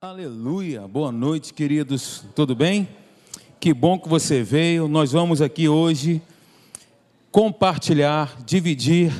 Aleluia, 0.00 0.86
boa 0.86 1.10
noite, 1.10 1.52
queridos, 1.52 2.24
tudo 2.32 2.54
bem? 2.54 2.88
Que 3.58 3.74
bom 3.74 3.98
que 3.98 4.08
você 4.08 4.44
veio. 4.44 4.86
Nós 4.86 5.10
vamos 5.10 5.42
aqui 5.42 5.68
hoje 5.68 6.22
compartilhar, 7.32 8.40
dividir 8.46 9.12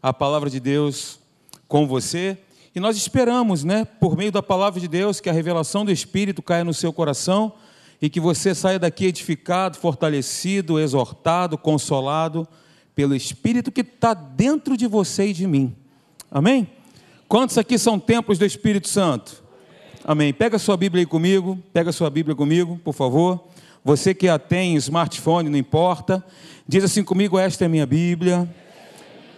a 0.00 0.12
palavra 0.12 0.48
de 0.48 0.60
Deus 0.60 1.18
com 1.66 1.84
você. 1.84 2.38
E 2.72 2.78
nós 2.78 2.96
esperamos, 2.96 3.64
né, 3.64 3.84
por 3.84 4.16
meio 4.16 4.30
da 4.30 4.40
palavra 4.40 4.78
de 4.78 4.86
Deus, 4.86 5.18
que 5.18 5.28
a 5.28 5.32
revelação 5.32 5.84
do 5.84 5.90
Espírito 5.90 6.40
caia 6.40 6.62
no 6.62 6.72
seu 6.72 6.92
coração 6.92 7.52
e 8.00 8.08
que 8.08 8.20
você 8.20 8.54
saia 8.54 8.78
daqui 8.78 9.06
edificado, 9.06 9.78
fortalecido, 9.78 10.78
exortado, 10.78 11.58
consolado 11.58 12.46
pelo 12.94 13.16
Espírito 13.16 13.72
que 13.72 13.80
está 13.80 14.14
dentro 14.14 14.76
de 14.76 14.86
você 14.86 15.26
e 15.26 15.32
de 15.32 15.48
mim. 15.48 15.74
Amém? 16.30 16.70
Quantos 17.26 17.58
aqui 17.58 17.76
são 17.76 17.98
templos 17.98 18.38
do 18.38 18.46
Espírito 18.46 18.86
Santo? 18.86 19.39
Amém. 20.04 20.32
Pega 20.32 20.58
sua 20.58 20.76
Bíblia 20.76 21.02
aí 21.02 21.06
comigo, 21.06 21.58
pega 21.72 21.92
sua 21.92 22.08
Bíblia 22.08 22.34
comigo, 22.34 22.80
por 22.82 22.94
favor. 22.94 23.38
Você 23.84 24.14
que 24.14 24.28
a 24.28 24.38
tem, 24.38 24.74
smartphone, 24.76 25.50
não 25.50 25.58
importa. 25.58 26.24
Diz 26.66 26.84
assim 26.84 27.04
comigo: 27.04 27.38
Esta 27.38 27.64
é 27.64 27.68
minha 27.68 27.86
Bíblia. 27.86 28.48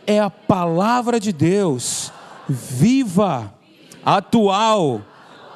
É 0.07 0.21
a 0.21 0.31
palavra 0.31 1.19
de 1.19 1.33
Deus, 1.33 2.13
viva, 2.49 3.53
atual, 4.05 5.01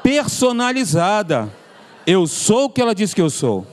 personalizada. 0.02 1.52
Eu 2.06 2.26
sou 2.26 2.64
o 2.64 2.70
que 2.70 2.80
ela 2.80 2.94
diz 2.94 3.12
que 3.12 3.20
eu 3.20 3.30
sou. 3.30 3.66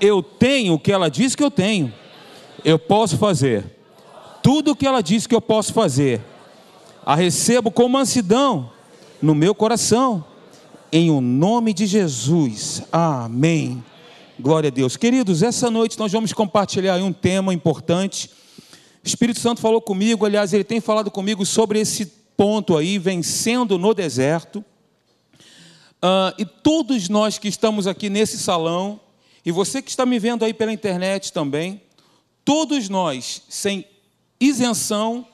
Eu 0.00 0.22
tenho 0.22 0.74
o 0.74 0.78
que 0.78 0.92
ela 0.92 1.10
diz 1.10 1.34
que 1.34 1.42
eu 1.42 1.50
tenho. 1.50 1.92
Eu 2.64 2.78
posso 2.78 3.18
fazer 3.18 3.76
tudo 4.42 4.70
o 4.70 4.76
que 4.76 4.86
ela 4.86 5.02
diz 5.02 5.26
que 5.26 5.34
eu 5.34 5.40
posso 5.40 5.72
fazer. 5.72 6.20
A 7.04 7.14
recebo 7.14 7.70
com 7.70 7.88
mansidão 7.88 8.70
no 9.20 9.34
meu 9.34 9.54
coração 9.54 10.24
em 10.92 11.10
o 11.10 11.20
nome 11.20 11.72
de 11.72 11.86
Jesus. 11.86 12.82
Amém. 12.92 13.82
Glória 14.38 14.68
a 14.68 14.70
Deus. 14.70 14.96
Queridos, 14.96 15.42
essa 15.42 15.70
noite 15.70 15.98
nós 15.98 16.12
vamos 16.12 16.32
compartilhar 16.32 16.96
um 16.98 17.12
tema 17.12 17.54
importante. 17.54 18.30
O 19.04 19.06
Espírito 19.06 19.40
Santo 19.40 19.60
falou 19.60 19.80
comigo, 19.80 20.26
aliás, 20.26 20.52
ele 20.52 20.64
tem 20.64 20.80
falado 20.80 21.10
comigo 21.10 21.46
sobre 21.46 21.80
esse 21.80 22.06
ponto 22.36 22.76
aí, 22.76 22.98
vencendo 22.98 23.78
no 23.78 23.94
deserto. 23.94 24.64
Uh, 26.02 26.34
e 26.38 26.44
todos 26.44 27.08
nós 27.08 27.38
que 27.38 27.48
estamos 27.48 27.86
aqui 27.86 28.10
nesse 28.10 28.38
salão, 28.38 29.00
e 29.44 29.50
você 29.50 29.80
que 29.80 29.90
está 29.90 30.04
me 30.04 30.18
vendo 30.18 30.44
aí 30.44 30.52
pela 30.52 30.72
internet 30.72 31.32
também, 31.32 31.80
todos 32.44 32.88
nós, 32.88 33.42
sem 33.48 33.86
isenção, 34.38 35.26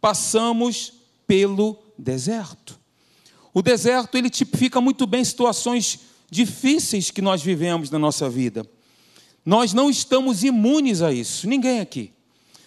passamos 0.00 0.92
pelo 1.26 1.78
deserto. 1.98 2.78
O 3.54 3.62
deserto 3.62 4.18
ele 4.18 4.28
tipifica 4.28 4.80
muito 4.80 5.06
bem 5.06 5.24
situações 5.24 6.00
difíceis 6.28 7.12
que 7.12 7.22
nós 7.22 7.40
vivemos 7.40 7.88
na 7.88 8.00
nossa 8.00 8.28
vida. 8.28 8.68
Nós 9.46 9.72
não 9.72 9.88
estamos 9.88 10.42
imunes 10.42 11.00
a 11.00 11.12
isso, 11.12 11.48
ninguém 11.48 11.78
aqui. 11.78 12.12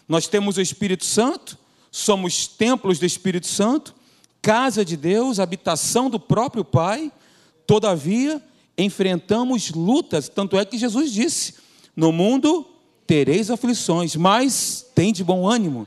Nós 0.08 0.27
temos 0.27 0.55
o 0.55 0.61
Espírito 0.61 1.03
Santo, 1.03 1.58
somos 1.91 2.47
templos 2.47 2.99
do 2.99 3.05
Espírito 3.05 3.47
Santo, 3.47 3.93
casa 4.41 4.85
de 4.85 4.95
Deus, 4.95 5.39
habitação 5.39 6.09
do 6.09 6.19
próprio 6.19 6.63
Pai. 6.63 7.11
Todavia, 7.65 8.41
enfrentamos 8.77 9.71
lutas, 9.71 10.30
tanto 10.30 10.58
é 10.58 10.63
que 10.63 10.77
Jesus 10.77 11.11
disse: 11.11 11.55
No 11.93 12.13
mundo 12.13 12.65
tereis 13.05 13.52
aflições, 13.52 14.15
mas 14.15 14.85
tem 14.95 15.11
de 15.11 15.23
bom 15.23 15.45
ânimo 15.45 15.85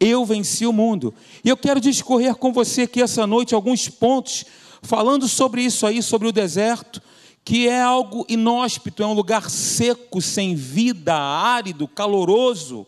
eu 0.00 0.24
venci 0.24 0.66
o 0.66 0.72
mundo. 0.72 1.14
E 1.44 1.48
eu 1.50 1.56
quero 1.56 1.78
discorrer 1.78 2.34
com 2.34 2.52
você 2.52 2.82
aqui 2.82 3.02
essa 3.02 3.26
noite 3.26 3.54
alguns 3.54 3.88
pontos, 3.88 4.46
falando 4.82 5.28
sobre 5.28 5.62
isso 5.62 5.86
aí, 5.86 6.02
sobre 6.02 6.26
o 6.26 6.32
deserto, 6.32 7.02
que 7.44 7.68
é 7.68 7.82
algo 7.82 8.24
inóspito, 8.28 9.02
é 9.02 9.06
um 9.06 9.12
lugar 9.12 9.50
seco, 9.50 10.22
sem 10.22 10.54
vida, 10.54 11.14
árido, 11.14 11.86
caloroso. 11.86 12.86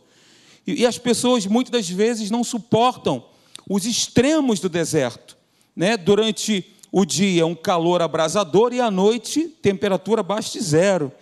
E, 0.67 0.83
e 0.83 0.87
as 0.87 0.97
pessoas 0.97 1.47
muitas 1.47 1.71
das 1.71 1.89
vezes 1.89 2.31
não 2.31 2.43
suportam 2.43 3.23
os 3.69 3.85
extremos 3.85 4.59
do 4.59 4.69
deserto. 4.69 5.37
Né? 5.77 5.97
Durante 5.97 6.65
o 6.91 7.05
dia, 7.05 7.47
um 7.47 7.55
calor 7.55 8.03
abrasador, 8.03 8.73
e 8.73 8.81
à 8.81 8.91
noite, 8.91 9.49
temperatura 9.63 10.21
abaixo 10.21 10.53
de 10.53 10.61
zero. 10.61 11.13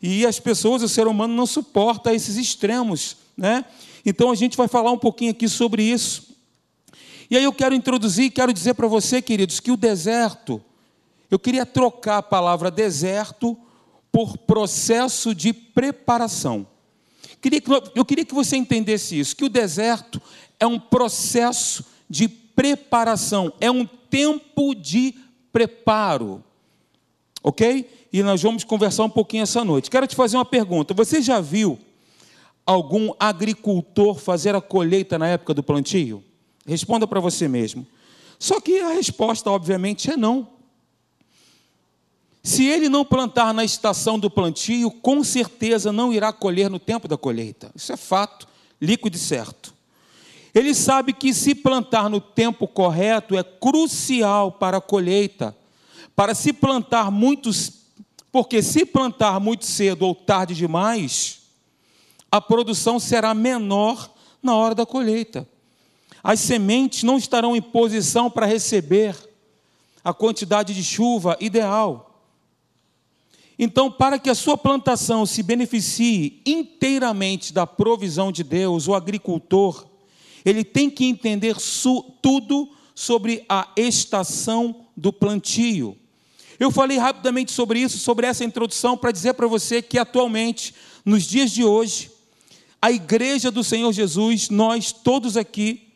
E 0.00 0.26
as 0.26 0.40
pessoas, 0.40 0.82
o 0.82 0.88
ser 0.88 1.06
humano, 1.06 1.34
não 1.34 1.46
suporta 1.46 2.14
esses 2.14 2.36
extremos. 2.36 3.16
Né? 3.36 3.64
Então 4.04 4.30
a 4.30 4.34
gente 4.34 4.56
vai 4.56 4.68
falar 4.68 4.90
um 4.90 4.98
pouquinho 4.98 5.30
aqui 5.30 5.48
sobre 5.48 5.82
isso. 5.82 6.36
E 7.30 7.36
aí 7.36 7.44
eu 7.44 7.52
quero 7.52 7.74
introduzir, 7.74 8.30
quero 8.30 8.52
dizer 8.52 8.74
para 8.74 8.86
você, 8.86 9.22
queridos, 9.22 9.60
que 9.60 9.70
o 9.70 9.76
deserto, 9.76 10.62
eu 11.30 11.38
queria 11.38 11.64
trocar 11.64 12.18
a 12.18 12.22
palavra 12.22 12.70
deserto 12.70 13.56
por 14.10 14.36
processo 14.36 15.34
de 15.34 15.52
preparação. 15.52 16.66
Eu 17.94 18.04
queria 18.04 18.24
que 18.24 18.34
você 18.34 18.56
entendesse 18.56 19.18
isso, 19.18 19.34
que 19.34 19.44
o 19.44 19.48
deserto 19.48 20.20
é 20.60 20.66
um 20.66 20.78
processo 20.78 21.84
de 22.08 22.28
preparação, 22.28 23.52
é 23.58 23.70
um 23.70 23.86
tempo 23.86 24.74
de 24.74 25.14
preparo. 25.50 26.44
Ok? 27.42 27.90
E 28.12 28.22
nós 28.22 28.42
vamos 28.42 28.62
conversar 28.62 29.04
um 29.04 29.10
pouquinho 29.10 29.42
essa 29.42 29.64
noite. 29.64 29.90
Quero 29.90 30.06
te 30.06 30.14
fazer 30.14 30.36
uma 30.36 30.44
pergunta. 30.44 30.92
Você 30.92 31.22
já 31.22 31.40
viu 31.40 31.78
algum 32.66 33.12
agricultor 33.18 34.18
fazer 34.18 34.54
a 34.54 34.60
colheita 34.60 35.18
na 35.18 35.28
época 35.28 35.54
do 35.54 35.62
plantio? 35.62 36.22
Responda 36.66 37.06
para 37.06 37.20
você 37.20 37.48
mesmo. 37.48 37.86
Só 38.38 38.60
que 38.60 38.78
a 38.80 38.90
resposta, 38.90 39.50
obviamente, 39.50 40.10
é 40.10 40.16
não. 40.16 40.48
Se 42.42 42.64
ele 42.64 42.88
não 42.88 43.04
plantar 43.04 43.54
na 43.54 43.64
estação 43.64 44.18
do 44.18 44.28
plantio, 44.28 44.90
com 44.90 45.22
certeza 45.22 45.92
não 45.92 46.12
irá 46.12 46.32
colher 46.32 46.68
no 46.68 46.78
tempo 46.78 47.06
da 47.06 47.16
colheita. 47.16 47.70
Isso 47.74 47.92
é 47.92 47.96
fato, 47.96 48.48
líquido 48.80 49.16
e 49.16 49.20
certo. 49.20 49.72
Ele 50.54 50.74
sabe 50.74 51.12
que 51.12 51.32
se 51.32 51.54
plantar 51.54 52.10
no 52.10 52.20
tempo 52.20 52.66
correto 52.66 53.38
é 53.38 53.44
crucial 53.44 54.52
para 54.52 54.78
a 54.78 54.80
colheita. 54.80 55.56
Para 56.16 56.34
se 56.34 56.52
plantar 56.52 57.10
muitos, 57.10 57.72
porque 58.30 58.60
se 58.60 58.84
plantar 58.84 59.38
muito 59.40 59.64
cedo 59.64 60.02
ou 60.02 60.14
tarde 60.14 60.54
demais, 60.54 61.41
a 62.32 62.40
produção 62.40 62.98
será 62.98 63.34
menor 63.34 64.10
na 64.42 64.56
hora 64.56 64.74
da 64.74 64.86
colheita. 64.86 65.46
As 66.24 66.40
sementes 66.40 67.02
não 67.02 67.18
estarão 67.18 67.54
em 67.54 67.60
posição 67.60 68.30
para 68.30 68.46
receber 68.46 69.14
a 70.02 70.14
quantidade 70.14 70.74
de 70.74 70.82
chuva 70.82 71.36
ideal. 71.38 72.08
Então, 73.58 73.90
para 73.90 74.18
que 74.18 74.30
a 74.30 74.34
sua 74.34 74.56
plantação 74.56 75.26
se 75.26 75.42
beneficie 75.42 76.40
inteiramente 76.46 77.52
da 77.52 77.66
provisão 77.66 78.32
de 78.32 78.42
Deus, 78.42 78.88
o 78.88 78.94
agricultor, 78.94 79.86
ele 80.42 80.64
tem 80.64 80.88
que 80.88 81.04
entender 81.04 81.56
tudo 82.22 82.70
sobre 82.94 83.44
a 83.46 83.68
estação 83.76 84.86
do 84.96 85.12
plantio. 85.12 85.98
Eu 86.58 86.70
falei 86.70 86.96
rapidamente 86.96 87.52
sobre 87.52 87.80
isso, 87.80 87.98
sobre 87.98 88.26
essa 88.26 88.42
introdução, 88.42 88.96
para 88.96 89.12
dizer 89.12 89.34
para 89.34 89.46
você 89.46 89.82
que 89.82 89.98
atualmente, 89.98 90.74
nos 91.04 91.24
dias 91.24 91.50
de 91.50 91.64
hoje, 91.64 92.11
a 92.82 92.90
igreja 92.90 93.48
do 93.48 93.62
Senhor 93.62 93.92
Jesus, 93.92 94.50
nós 94.50 94.90
todos 94.90 95.36
aqui, 95.36 95.88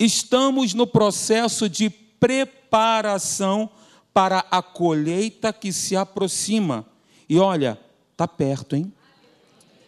estamos 0.00 0.72
no 0.72 0.86
processo 0.86 1.68
de 1.68 1.90
preparação 1.90 3.68
para 4.14 4.38
a 4.50 4.62
colheita 4.62 5.52
que 5.52 5.70
se 5.70 5.94
aproxima. 5.94 6.86
E 7.28 7.38
olha, 7.38 7.78
está 8.12 8.26
perto, 8.26 8.74
hein? 8.74 8.90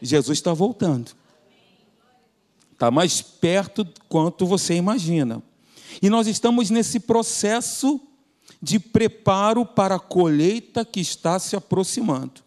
Jesus 0.03 0.37
está 0.37 0.53
voltando. 0.53 1.13
Está 2.75 2.91
mais 2.91 3.23
perto 3.23 3.89
quanto 4.07 4.45
você 4.45 4.75
imagina. 4.75 5.43
E 6.03 6.11
nós 6.11 6.27
estamos 6.27 6.69
nesse 6.69 7.01
processo 7.01 7.99
de 8.61 8.79
preparo 8.79 9.65
para 9.65 9.95
a 9.95 10.01
colheita 10.01 10.85
que 10.85 11.01
está 11.01 11.39
se 11.39 11.57
aproximando. 11.57 12.43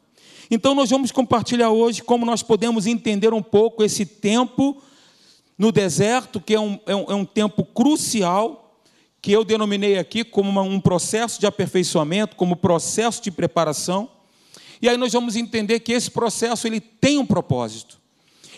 Então, 0.56 0.76
nós 0.76 0.92
vamos 0.92 1.12
compartilhar 1.12 1.72
hoje 1.72 2.04
como 2.04 2.28
nós 2.28 2.44
podemos 2.44 2.86
entender 2.86 3.34
um 3.34 3.42
pouco 3.42 3.84
esse 3.84 4.06
tempo 4.06 4.80
no 5.58 5.72
deserto, 5.72 6.40
que 6.40 6.54
é 6.54 6.60
um, 6.60 6.80
é 6.86 6.96
um, 6.96 7.06
é 7.10 7.16
um 7.16 7.26
tempo 7.26 7.66
crucial, 7.66 8.80
que 9.20 9.32
eu 9.32 9.44
denominei 9.44 9.98
aqui 9.98 10.24
como 10.24 10.52
uma, 10.52 10.62
um 10.62 10.80
processo 10.80 11.40
de 11.40 11.48
aperfeiçoamento, 11.48 12.36
como 12.36 12.56
processo 12.56 13.20
de 13.24 13.32
preparação. 13.32 14.08
E 14.80 14.88
aí 14.88 14.96
nós 14.96 15.12
vamos 15.12 15.36
entender 15.36 15.80
que 15.80 15.92
esse 15.92 16.12
processo 16.12 16.68
ele 16.68 16.80
tem 16.80 17.18
um 17.18 17.26
propósito. 17.26 18.00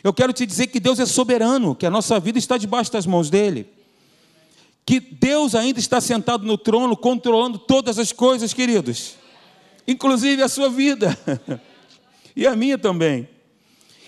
Eu 0.03 0.13
quero 0.13 0.33
te 0.33 0.45
dizer 0.45 0.67
que 0.67 0.81
Deus 0.81 0.99
é 0.99 1.05
soberano, 1.05 1.73
que 1.73 1.85
a 1.85 1.89
nossa 1.89 2.19
vida 2.19 2.37
está 2.37 2.57
debaixo 2.57 2.91
das 2.91 3.05
mãos 3.05 3.29
dele. 3.29 3.69
Que 4.85 4.99
Deus 4.99 5.55
ainda 5.55 5.79
está 5.79 6.01
sentado 6.01 6.45
no 6.45 6.57
trono, 6.57 6.97
controlando 6.97 7.57
todas 7.57 7.97
as 7.97 8.11
coisas, 8.11 8.53
queridos, 8.53 9.15
inclusive 9.87 10.41
a 10.43 10.49
sua 10.49 10.69
vida. 10.69 11.17
e 12.35 12.45
a 12.45 12.55
minha 12.55 12.77
também. 12.77 13.29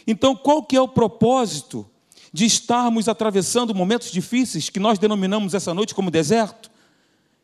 Então, 0.05 0.35
qual 0.35 0.63
que 0.63 0.75
é 0.75 0.81
o 0.81 0.87
propósito 0.87 1.89
de 2.31 2.45
estarmos 2.45 3.07
atravessando 3.07 3.73
momentos 3.73 4.11
difíceis 4.11 4.69
que 4.69 4.79
nós 4.79 4.99
denominamos 4.99 5.53
essa 5.53 5.73
noite 5.73 5.95
como 5.95 6.11
deserto? 6.11 6.69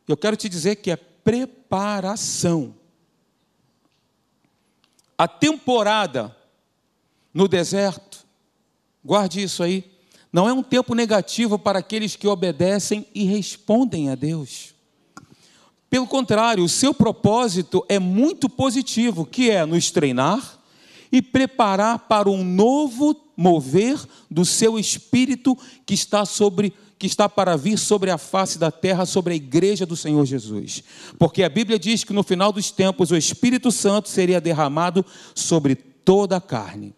Eu 0.08 0.18
quero 0.18 0.36
te 0.36 0.50
dizer 0.50 0.78
que 0.78 0.92
é 0.92 0.96
preparação. 0.96 2.76
A 5.18 5.28
temporada 5.28 6.36
no 7.34 7.48
deserto, 7.48 8.26
guarde 9.04 9.42
isso 9.42 9.64
aí, 9.64 9.92
não 10.32 10.48
é 10.48 10.54
um 10.54 10.64
tempo 10.64 10.96
negativo 10.96 11.60
para 11.60 11.80
aqueles 11.80 12.16
que 12.16 12.28
obedecem 12.28 13.06
e 13.14 13.24
respondem 13.24 14.10
a 14.10 14.16
Deus. 14.16 14.74
Pelo 15.90 16.08
contrário, 16.08 16.64
o 16.64 16.70
seu 16.70 16.94
propósito 16.94 17.86
é 17.88 18.00
muito 18.00 18.50
positivo, 18.50 19.26
que 19.26 19.52
é 19.52 19.66
nos 19.66 19.92
treinar 19.92 20.60
e 21.14 21.22
preparar 21.22 22.00
para 22.00 22.28
um 22.28 22.44
novo 22.44 23.16
mover 23.38 24.04
do 24.32 24.44
seu 24.44 24.80
espírito 24.80 25.56
que 25.86 25.94
está 25.94 26.26
sobre 26.26 26.74
que 26.98 27.06
está 27.06 27.28
para 27.28 27.58
vir 27.58 27.78
sobre 27.78 28.10
a 28.10 28.18
face 28.18 28.58
da 28.58 28.72
terra, 28.72 29.06
sobre 29.06 29.34
a 29.34 29.36
igreja 29.36 29.86
do 29.86 29.96
Senhor 29.96 30.26
Jesus. 30.26 30.82
Porque 31.20 31.44
a 31.44 31.50
Bíblia 31.50 31.78
diz 31.78 32.06
que 32.06 32.14
no 32.14 32.24
final 32.24 32.54
dos 32.54 32.72
tempos 32.72 33.12
o 33.12 33.18
Espírito 33.18 33.72
Santo 33.72 34.08
seria 34.08 34.40
derramado 34.40 35.06
sobre 35.36 35.76
toda 35.76 36.38
a 36.38 36.42
carne. 36.42 36.96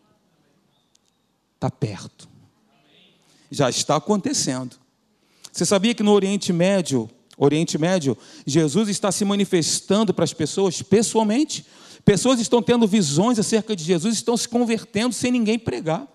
Está 1.55 1.71
perto. 1.71 2.29
Já 3.49 3.67
está 3.67 3.95
acontecendo. 3.95 4.75
Você 5.51 5.65
sabia 5.65 5.95
que 5.95 6.03
no 6.03 6.11
Oriente 6.11 6.53
Médio, 6.53 7.09
Oriente 7.35 7.79
Médio, 7.79 8.15
Jesus 8.45 8.87
está 8.89 9.11
se 9.11 9.25
manifestando 9.25 10.13
para 10.13 10.23
as 10.23 10.33
pessoas 10.33 10.83
pessoalmente? 10.83 11.65
Pessoas 12.05 12.39
estão 12.39 12.61
tendo 12.61 12.87
visões 12.87 13.39
acerca 13.39 13.75
de 13.75 13.83
Jesus, 13.83 14.15
estão 14.15 14.37
se 14.37 14.47
convertendo 14.47 15.13
sem 15.13 15.31
ninguém 15.31 15.57
pregar. 15.59 16.07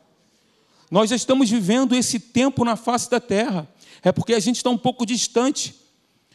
Nós 0.88 1.10
já 1.10 1.16
estamos 1.16 1.50
vivendo 1.50 1.94
esse 1.94 2.18
tempo 2.18 2.64
na 2.64 2.76
face 2.76 3.10
da 3.10 3.20
terra 3.20 3.68
é 4.02 4.10
porque 4.12 4.34
a 4.34 4.40
gente 4.40 4.56
está 4.56 4.70
um 4.70 4.78
pouco 4.78 5.04
distante. 5.04 5.74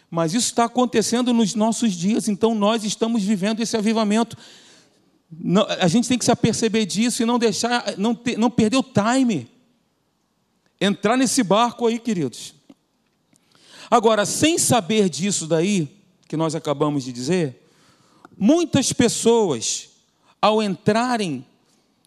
Mas 0.10 0.34
isso 0.34 0.48
está 0.48 0.66
acontecendo 0.66 1.34
nos 1.34 1.56
nossos 1.56 1.94
dias, 1.94 2.28
então 2.28 2.54
nós 2.54 2.84
estamos 2.84 3.24
vivendo 3.24 3.60
esse 3.60 3.76
avivamento. 3.76 4.38
a 5.80 5.88
gente 5.88 6.08
tem 6.08 6.18
que 6.18 6.24
se 6.24 6.32
aperceber 6.32 6.86
disso 6.86 7.24
e 7.24 7.26
não 7.26 7.40
deixar, 7.40 7.98
não, 7.98 8.14
ter, 8.14 8.38
não 8.38 8.50
perder 8.50 8.78
o 8.78 8.84
time. 8.84 9.50
Entrar 10.80 11.18
nesse 11.18 11.42
barco 11.44 11.88
aí, 11.88 11.98
queridos. 11.98 12.54
Agora, 13.90 14.26
sem 14.26 14.58
saber 14.58 15.10
disso 15.10 15.48
daí, 15.48 15.90
que 16.28 16.38
nós 16.38 16.54
acabamos 16.54 17.04
de 17.04 17.12
dizer, 17.12 17.65
muitas 18.38 18.94
pessoas, 18.94 19.90
ao 20.42 20.62
entrarem 20.62 21.46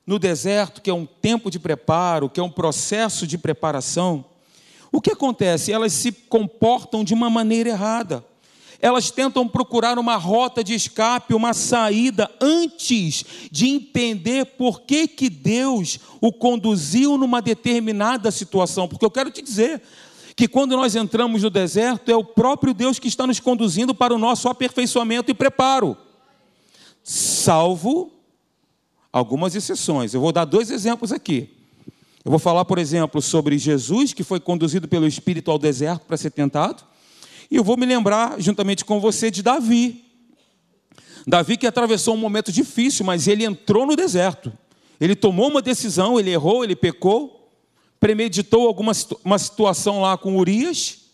no 0.07 0.19
deserto, 0.19 0.81
que 0.81 0.89
é 0.89 0.95
um 0.95 1.05
tempo 1.05 1.51
de 1.51 1.59
preparo, 1.59 2.31
que 2.31 2.41
é 2.41 2.43
um 2.43 2.51
processo 2.51 3.27
de 3.27 3.37
preparação, 3.37 4.25
o 4.91 5.01
que 5.01 5.11
acontece? 5.11 5.73
Elas 5.73 5.93
se 5.93 6.11
comportam 6.11 7.05
de 7.05 7.13
uma 7.13 7.29
maneira 7.29 7.71
errada. 7.71 8.25
Elas 8.81 9.11
tentam 9.11 9.47
procurar 9.47 9.99
uma 9.99 10.17
rota 10.17 10.63
de 10.63 10.73
escape, 10.73 11.35
uma 11.35 11.53
saída, 11.53 12.31
antes 12.41 13.25
de 13.51 13.67
entender 13.67 14.47
por 14.57 14.83
que, 14.83 15.09
que 15.09 15.29
Deus 15.29 15.99
o 16.21 16.33
conduziu 16.33 17.19
numa 17.19 17.43
determinada 17.43 18.31
situação. 18.31 18.87
Porque 18.87 19.05
eu 19.05 19.11
quero 19.11 19.31
te 19.31 19.43
dizer 19.43 19.83
que 20.37 20.47
quando 20.47 20.77
nós 20.77 20.95
entramos 20.95 21.43
no 21.43 21.51
deserto, 21.51 22.11
é 22.11 22.17
o 22.17 22.25
próprio 22.25 22.73
Deus 22.73 23.01
que 23.01 23.09
está 23.09 23.27
nos 23.27 23.41
conduzindo 23.41 23.93
para 23.93 24.15
o 24.15 24.19
nosso 24.19 24.49
aperfeiçoamento 24.49 25.31
e 25.31 25.35
preparo. 25.35 25.97
Salvo 27.11 28.13
algumas 29.11 29.55
exceções. 29.55 30.13
Eu 30.13 30.21
vou 30.21 30.31
dar 30.31 30.45
dois 30.45 30.71
exemplos 30.71 31.11
aqui. 31.11 31.49
Eu 32.23 32.31
vou 32.31 32.39
falar, 32.39 32.67
por 32.67 32.77
exemplo, 32.77 33.23
sobre 33.23 33.57
Jesus, 33.57 34.13
que 34.13 34.23
foi 34.23 34.39
conduzido 34.39 34.87
pelo 34.87 35.07
Espírito 35.07 35.51
ao 35.51 35.59
deserto 35.59 36.05
para 36.05 36.19
ser 36.19 36.31
tentado. 36.31 36.85
E 37.51 37.57
eu 37.57 37.65
vou 37.65 37.79
me 37.79 37.87
lembrar, 37.87 38.39
juntamente 38.39 38.85
com 38.85 39.01
você, 39.01 39.31
de 39.31 39.43
Davi. 39.43 40.05
Davi 41.27 41.57
que 41.57 41.67
atravessou 41.67 42.13
um 42.13 42.19
momento 42.19 42.53
difícil, 42.53 43.07
mas 43.07 43.27
ele 43.27 43.43
entrou 43.43 43.87
no 43.87 43.97
deserto. 43.97 44.53
Ele 45.01 45.17
tomou 45.17 45.49
uma 45.49 45.63
decisão, 45.63 46.21
ele 46.21 46.29
errou, 46.29 46.63
ele 46.63 46.77
pecou, 46.77 47.51
premeditou 47.99 48.67
alguma 48.67 48.93
uma 49.25 49.39
situação 49.39 50.03
lá 50.03 50.19
com 50.19 50.37
Urias. 50.37 51.07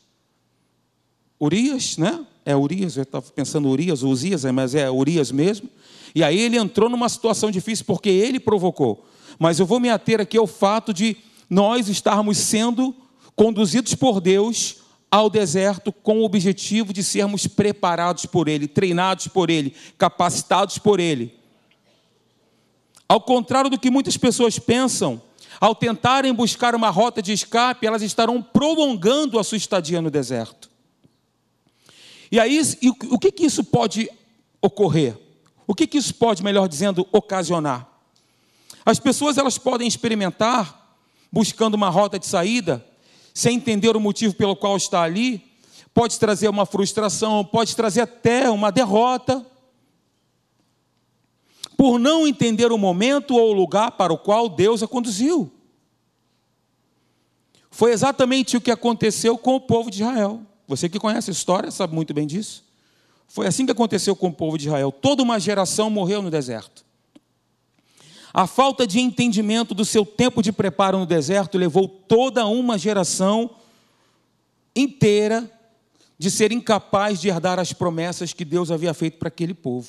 Urias, 1.40 1.96
né? 1.98 2.26
É 2.44 2.54
Urias, 2.54 2.96
eu 2.96 3.04
estava 3.04 3.24
pensando 3.30 3.68
Urias, 3.68 4.02
Uzias, 4.02 4.44
mas 4.44 4.74
é 4.74 4.90
Urias 4.90 5.32
mesmo. 5.32 5.68
E 6.14 6.22
aí 6.22 6.38
ele 6.38 6.56
entrou 6.56 6.88
numa 6.88 7.08
situação 7.08 7.50
difícil 7.50 7.84
porque 7.84 8.08
ele 8.08 8.38
provocou. 8.38 9.06
Mas 9.38 9.58
eu 9.58 9.66
vou 9.66 9.80
me 9.80 9.88
ater 9.88 10.20
aqui 10.20 10.36
ao 10.36 10.46
fato 10.46 10.92
de 10.92 11.16
nós 11.48 11.88
estarmos 11.88 12.38
sendo 12.38 12.94
conduzidos 13.34 13.94
por 13.94 14.20
Deus 14.20 14.76
ao 15.10 15.30
deserto 15.30 15.92
com 15.92 16.18
o 16.18 16.24
objetivo 16.24 16.92
de 16.92 17.02
sermos 17.02 17.46
preparados 17.46 18.26
por 18.26 18.48
Ele, 18.48 18.66
treinados 18.66 19.28
por 19.28 19.48
Ele, 19.48 19.74
capacitados 19.96 20.78
por 20.78 20.98
Ele. 20.98 21.32
Ao 23.08 23.20
contrário 23.20 23.70
do 23.70 23.78
que 23.78 23.90
muitas 23.90 24.16
pessoas 24.16 24.58
pensam, 24.58 25.22
ao 25.60 25.74
tentarem 25.74 26.34
buscar 26.34 26.74
uma 26.74 26.90
rota 26.90 27.22
de 27.22 27.32
escape, 27.32 27.86
elas 27.86 28.02
estarão 28.02 28.42
prolongando 28.42 29.38
a 29.38 29.44
sua 29.44 29.56
estadia 29.56 30.02
no 30.02 30.10
deserto. 30.10 30.68
E 32.30 32.40
aí, 32.40 32.60
o 33.10 33.18
que, 33.18 33.30
que 33.30 33.44
isso 33.44 33.62
pode 33.64 34.10
ocorrer? 34.60 35.16
O 35.66 35.74
que, 35.74 35.86
que 35.86 35.98
isso 35.98 36.14
pode, 36.14 36.42
melhor 36.42 36.68
dizendo, 36.68 37.06
ocasionar? 37.12 37.88
As 38.84 38.98
pessoas 38.98 39.38
elas 39.38 39.56
podem 39.56 39.88
experimentar 39.88 40.84
buscando 41.34 41.74
uma 41.74 41.90
rota 41.90 42.16
de 42.16 42.28
saída, 42.28 42.86
sem 43.34 43.56
entender 43.56 43.96
o 43.96 44.00
motivo 44.00 44.36
pelo 44.36 44.54
qual 44.54 44.76
está 44.76 45.02
ali, 45.02 45.44
pode 45.92 46.16
trazer 46.20 46.48
uma 46.48 46.64
frustração, 46.64 47.44
pode 47.44 47.74
trazer 47.74 48.02
até 48.02 48.48
uma 48.48 48.70
derrota, 48.70 49.44
por 51.76 51.98
não 51.98 52.24
entender 52.24 52.70
o 52.70 52.78
momento 52.78 53.34
ou 53.34 53.50
o 53.50 53.52
lugar 53.52 53.90
para 53.92 54.12
o 54.12 54.18
qual 54.18 54.48
Deus 54.48 54.80
a 54.80 54.86
conduziu. 54.86 55.50
Foi 57.68 57.90
exatamente 57.90 58.56
o 58.56 58.60
que 58.60 58.70
aconteceu 58.70 59.36
com 59.36 59.56
o 59.56 59.60
povo 59.60 59.90
de 59.90 60.02
Israel. 60.02 60.40
Você 60.66 60.88
que 60.88 60.98
conhece 60.98 61.30
a 61.30 61.32
história 61.32 61.70
sabe 61.70 61.94
muito 61.94 62.14
bem 62.14 62.26
disso. 62.26 62.64
Foi 63.28 63.46
assim 63.46 63.66
que 63.66 63.72
aconteceu 63.72 64.14
com 64.14 64.28
o 64.28 64.32
povo 64.32 64.56
de 64.56 64.66
Israel. 64.66 64.92
Toda 64.92 65.22
uma 65.22 65.38
geração 65.38 65.90
morreu 65.90 66.22
no 66.22 66.30
deserto. 66.30 66.84
A 68.32 68.46
falta 68.46 68.86
de 68.86 68.98
entendimento 68.98 69.74
do 69.74 69.84
seu 69.84 70.04
tempo 70.04 70.42
de 70.42 70.52
preparo 70.52 70.98
no 70.98 71.06
deserto 71.06 71.56
levou 71.56 71.86
toda 71.86 72.46
uma 72.46 72.76
geração 72.76 73.50
inteira 74.74 75.50
de 76.18 76.30
ser 76.30 76.50
incapaz 76.50 77.20
de 77.20 77.28
herdar 77.28 77.58
as 77.58 77.72
promessas 77.72 78.32
que 78.32 78.44
Deus 78.44 78.70
havia 78.70 78.92
feito 78.94 79.18
para 79.18 79.28
aquele 79.28 79.54
povo. 79.54 79.88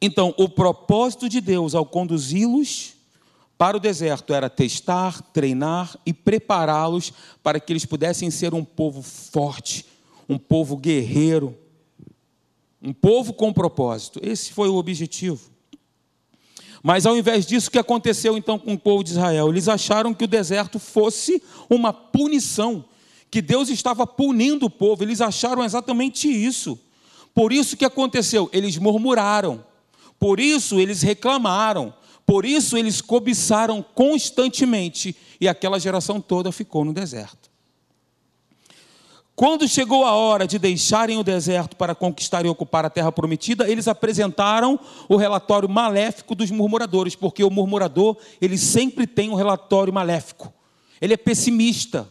Então, 0.00 0.34
o 0.36 0.48
propósito 0.48 1.28
de 1.28 1.40
Deus 1.40 1.74
ao 1.74 1.86
conduzi-los 1.86 2.94
para 3.56 3.76
o 3.76 3.80
deserto 3.80 4.34
era 4.34 4.50
testar, 4.50 5.22
treinar 5.32 5.96
e 6.04 6.12
prepará-los 6.12 7.12
para 7.42 7.60
que 7.60 7.72
eles 7.72 7.84
pudessem 7.84 8.30
ser 8.30 8.54
um 8.54 8.64
povo 8.64 9.02
forte, 9.02 9.86
um 10.28 10.38
povo 10.38 10.76
guerreiro, 10.76 11.56
um 12.82 12.92
povo 12.92 13.32
com 13.32 13.52
propósito. 13.52 14.18
Esse 14.22 14.52
foi 14.52 14.68
o 14.68 14.74
objetivo. 14.74 15.52
Mas 16.82 17.06
ao 17.06 17.16
invés 17.16 17.46
disso, 17.46 17.68
o 17.68 17.70
que 17.70 17.78
aconteceu 17.78 18.36
então 18.36 18.58
com 18.58 18.72
o 18.72 18.78
povo 18.78 19.04
de 19.04 19.12
Israel? 19.12 19.48
Eles 19.48 19.68
acharam 19.68 20.12
que 20.12 20.24
o 20.24 20.28
deserto 20.28 20.80
fosse 20.80 21.40
uma 21.70 21.92
punição, 21.92 22.84
que 23.30 23.40
Deus 23.40 23.68
estava 23.68 24.04
punindo 24.04 24.66
o 24.66 24.70
povo, 24.70 25.04
eles 25.04 25.20
acharam 25.20 25.64
exatamente 25.64 26.28
isso. 26.28 26.78
Por 27.32 27.52
isso 27.52 27.76
que 27.76 27.84
aconteceu? 27.84 28.50
Eles 28.52 28.76
murmuraram, 28.76 29.64
por 30.18 30.40
isso 30.40 30.80
eles 30.80 31.02
reclamaram, 31.02 31.94
por 32.32 32.46
isso 32.46 32.78
eles 32.78 33.02
cobiçaram 33.02 33.82
constantemente, 33.82 35.14
e 35.38 35.46
aquela 35.46 35.78
geração 35.78 36.18
toda 36.18 36.50
ficou 36.50 36.82
no 36.82 36.90
deserto. 36.90 37.50
Quando 39.36 39.68
chegou 39.68 40.06
a 40.06 40.12
hora 40.12 40.46
de 40.46 40.58
deixarem 40.58 41.18
o 41.18 41.22
deserto 41.22 41.76
para 41.76 41.94
conquistar 41.94 42.46
e 42.46 42.48
ocupar 42.48 42.86
a 42.86 42.88
terra 42.88 43.12
prometida, 43.12 43.68
eles 43.68 43.86
apresentaram 43.86 44.80
o 45.10 45.16
relatório 45.16 45.68
maléfico 45.68 46.34
dos 46.34 46.50
murmuradores, 46.50 47.14
porque 47.14 47.44
o 47.44 47.50
murmurador, 47.50 48.16
ele 48.40 48.56
sempre 48.56 49.06
tem 49.06 49.28
um 49.28 49.34
relatório 49.34 49.92
maléfico. 49.92 50.50
Ele 51.02 51.12
é 51.12 51.18
pessimista. 51.18 52.10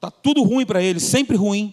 Tá 0.00 0.10
tudo 0.10 0.42
ruim 0.42 0.66
para 0.66 0.82
ele, 0.82 0.98
sempre 0.98 1.36
ruim. 1.36 1.72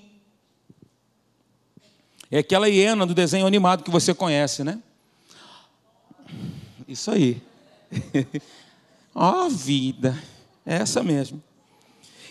É 2.30 2.38
aquela 2.38 2.70
hiena 2.70 3.03
do 3.03 3.15
desenho 3.15 3.48
animado 3.48 3.84
que 3.84 3.89
você 3.89 4.13
conhece, 4.13 4.63
né? 4.63 4.80
Isso 6.92 7.10
aí. 7.10 7.42
Ó 9.16 9.46
oh, 9.46 9.50
vida. 9.50 10.22
É 10.66 10.76
essa 10.76 11.02
mesmo. 11.02 11.42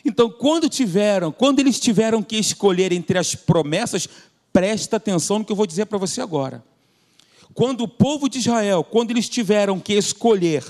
Então, 0.04 0.28
quando 0.30 0.68
tiveram, 0.68 1.32
quando 1.32 1.60
eles 1.60 1.80
tiveram 1.80 2.22
que 2.22 2.36
escolher 2.36 2.92
entre 2.92 3.18
as 3.18 3.34
promessas, 3.34 4.06
presta 4.52 4.98
atenção 4.98 5.38
no 5.38 5.46
que 5.46 5.52
eu 5.52 5.56
vou 5.56 5.66
dizer 5.66 5.86
para 5.86 5.96
você 5.96 6.20
agora. 6.20 6.62
Quando 7.54 7.84
o 7.84 7.88
povo 7.88 8.28
de 8.28 8.36
Israel, 8.36 8.84
quando 8.84 9.12
eles 9.12 9.30
tiveram 9.30 9.80
que 9.80 9.94
escolher 9.94 10.62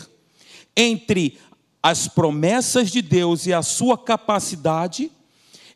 entre 0.77 1.37
as 1.83 2.07
promessas 2.07 2.93
de 2.93 3.03
Deus 3.03 3.45
e 3.47 3.53
a 3.53 3.61
sua 3.61 3.99
capacidade, 3.99 5.11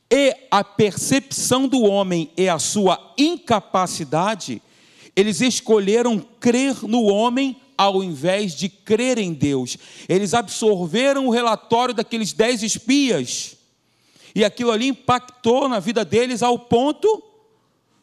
e 0.08 0.36
a 0.52 0.62
percepção 0.62 1.66
do 1.66 1.82
homem 1.82 2.30
e 2.36 2.48
a 2.48 2.60
sua 2.60 3.12
incapacidade, 3.18 4.62
eles 5.16 5.40
escolheram 5.40 6.24
crer 6.38 6.80
no 6.84 7.02
homem 7.02 7.56
ao 7.76 8.02
invés 8.02 8.54
de 8.54 8.68
crer 8.68 9.18
em 9.18 9.32
Deus. 9.32 9.76
Eles 10.08 10.34
absorveram 10.34 11.26
o 11.26 11.30
relatório 11.30 11.94
daqueles 11.94 12.32
dez 12.32 12.62
espias, 12.62 13.56
e 14.34 14.44
aquilo 14.44 14.70
ali 14.70 14.88
impactou 14.88 15.68
na 15.68 15.78
vida 15.78 16.04
deles 16.04 16.42
ao 16.42 16.58
ponto 16.58 17.22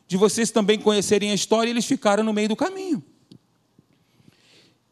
de 0.07 0.17
vocês 0.17 0.51
também 0.51 0.79
conhecerem 0.79 1.31
a 1.31 1.35
história, 1.35 1.69
e 1.69 1.73
eles 1.73 1.85
ficaram 1.85 2.23
no 2.23 2.33
meio 2.33 2.49
do 2.49 2.55
caminho. 2.55 3.03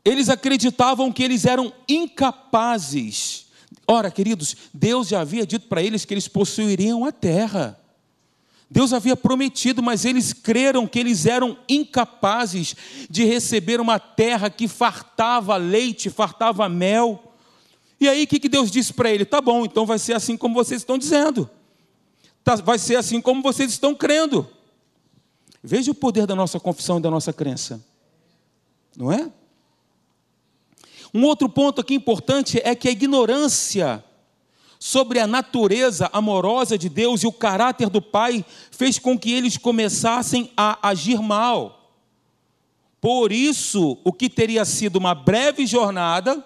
Eles 0.03 0.29
acreditavam 0.29 1.12
que 1.12 1.24
eles 1.24 1.45
eram 1.45 1.74
incapazes. 1.88 3.48
Ora, 3.86 4.09
queridos, 4.09 4.55
Deus 4.74 5.07
já 5.07 5.21
havia 5.21 5.45
dito 5.45 5.67
para 5.67 5.83
eles 5.83 6.05
que 6.05 6.13
eles 6.13 6.27
possuiriam 6.27 7.05
a 7.05 7.12
terra. 7.12 7.79
Deus 8.70 8.94
havia 8.94 9.18
prometido, 9.18 9.82
mas 9.82 10.06
eles 10.06 10.32
creram 10.32 10.86
que 10.86 11.00
eles 11.00 11.26
eram 11.26 11.58
incapazes 11.68 12.76
de 13.10 13.24
receber 13.24 13.82
uma 13.82 14.00
terra 14.00 14.50
que 14.50 14.68
fartava 14.68 15.58
leite, 15.58 16.10
fartava 16.10 16.70
mel. 16.70 17.34
E 18.00 18.08
aí 18.08 18.24
o 18.24 18.28
que 18.28 18.48
Deus 18.48 18.70
disse 18.70 18.94
para 18.94 19.10
ele? 19.10 19.26
Tá 19.26 19.42
bom, 19.42 19.66
então 19.66 19.86
vai 19.86 19.98
ser 19.98 20.14
assim 20.14 20.38
como 20.38 20.54
vocês 20.54 20.82
estão 20.82 21.00
dizendo. 21.00 21.50
Tá, 22.44 22.56
vai 22.56 22.78
ser 22.78 22.96
assim 22.96 23.20
como 23.20 23.42
vocês 23.42 23.72
estão 23.72 23.96
crendo. 23.96 24.48
Veja 25.64 25.92
o 25.92 25.96
poder 25.96 26.28
da 26.28 26.36
nossa 26.36 26.60
confissão 26.60 27.00
e 27.00 27.02
da 27.02 27.10
nossa 27.10 27.34
crença. 27.34 27.84
Não 28.96 29.12
é? 29.12 29.32
Um 31.14 31.24
outro 31.24 31.50
ponto 31.50 31.82
aqui 31.82 31.96
importante 31.96 32.62
é 32.64 32.76
que 32.76 32.88
a 32.88 32.92
ignorância 32.92 34.04
sobre 34.79 35.19
a 35.19 35.27
natureza 35.27 36.09
amorosa 36.13 36.77
de 36.77 36.88
Deus 36.88 37.21
e 37.21 37.27
o 37.27 37.33
caráter 37.33 37.89
do 37.89 38.01
Pai 38.01 38.45
fez 38.71 38.98
com 38.98 39.19
que 39.19 39.33
eles 39.33 39.57
começassem 39.57 40.51
a 40.55 40.88
agir 40.88 41.21
mal. 41.21 41.93
Por 43.01 43.31
isso, 43.31 43.98
o 44.03 44.13
que 44.13 44.29
teria 44.29 44.63
sido 44.63 44.95
uma 44.95 45.13
breve 45.13 45.65
jornada 45.65 46.43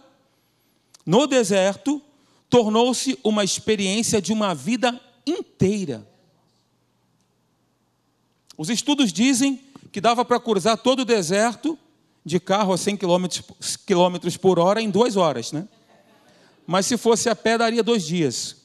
no 1.06 1.28
deserto 1.28 2.02
tornou-se 2.50 3.20
uma 3.24 3.44
experiência 3.44 4.22
de 4.22 4.34
uma 4.34 4.54
vida 4.56 5.00
inteira. 5.26 6.08
Os 8.58 8.70
estudos 8.70 9.12
dizem 9.12 9.60
que 9.92 10.02
dava 10.02 10.26
para 10.26 10.40
cruzar 10.40 10.78
todo 10.78 11.02
o 11.02 11.06
deserto 11.06 11.78
de 12.26 12.40
carro 12.40 12.74
a 12.74 12.78
100 12.78 12.98
km 12.98 13.26
por 14.40 14.60
hora 14.60 14.82
em 14.82 14.90
duas 14.90 15.18
horas, 15.18 15.52
né? 15.52 15.68
Mas 16.66 16.86
se 16.86 16.98
fosse 16.98 17.30
a 17.30 17.36
pé, 17.36 17.58
daria 17.58 17.84
dois 17.84 18.06
dias. 18.06 18.56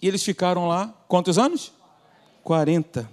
E 0.00 0.06
eles 0.06 0.22
ficaram 0.22 0.68
lá, 0.68 0.88
quantos 1.08 1.38
anos? 1.38 1.72
40. 2.42 3.10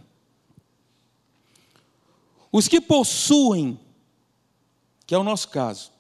Os 2.52 2.68
que 2.68 2.80
possuem, 2.80 3.80
que 5.08 5.16
é 5.16 5.18
o 5.18 5.24
nosso 5.24 5.50
caso, 5.50 5.92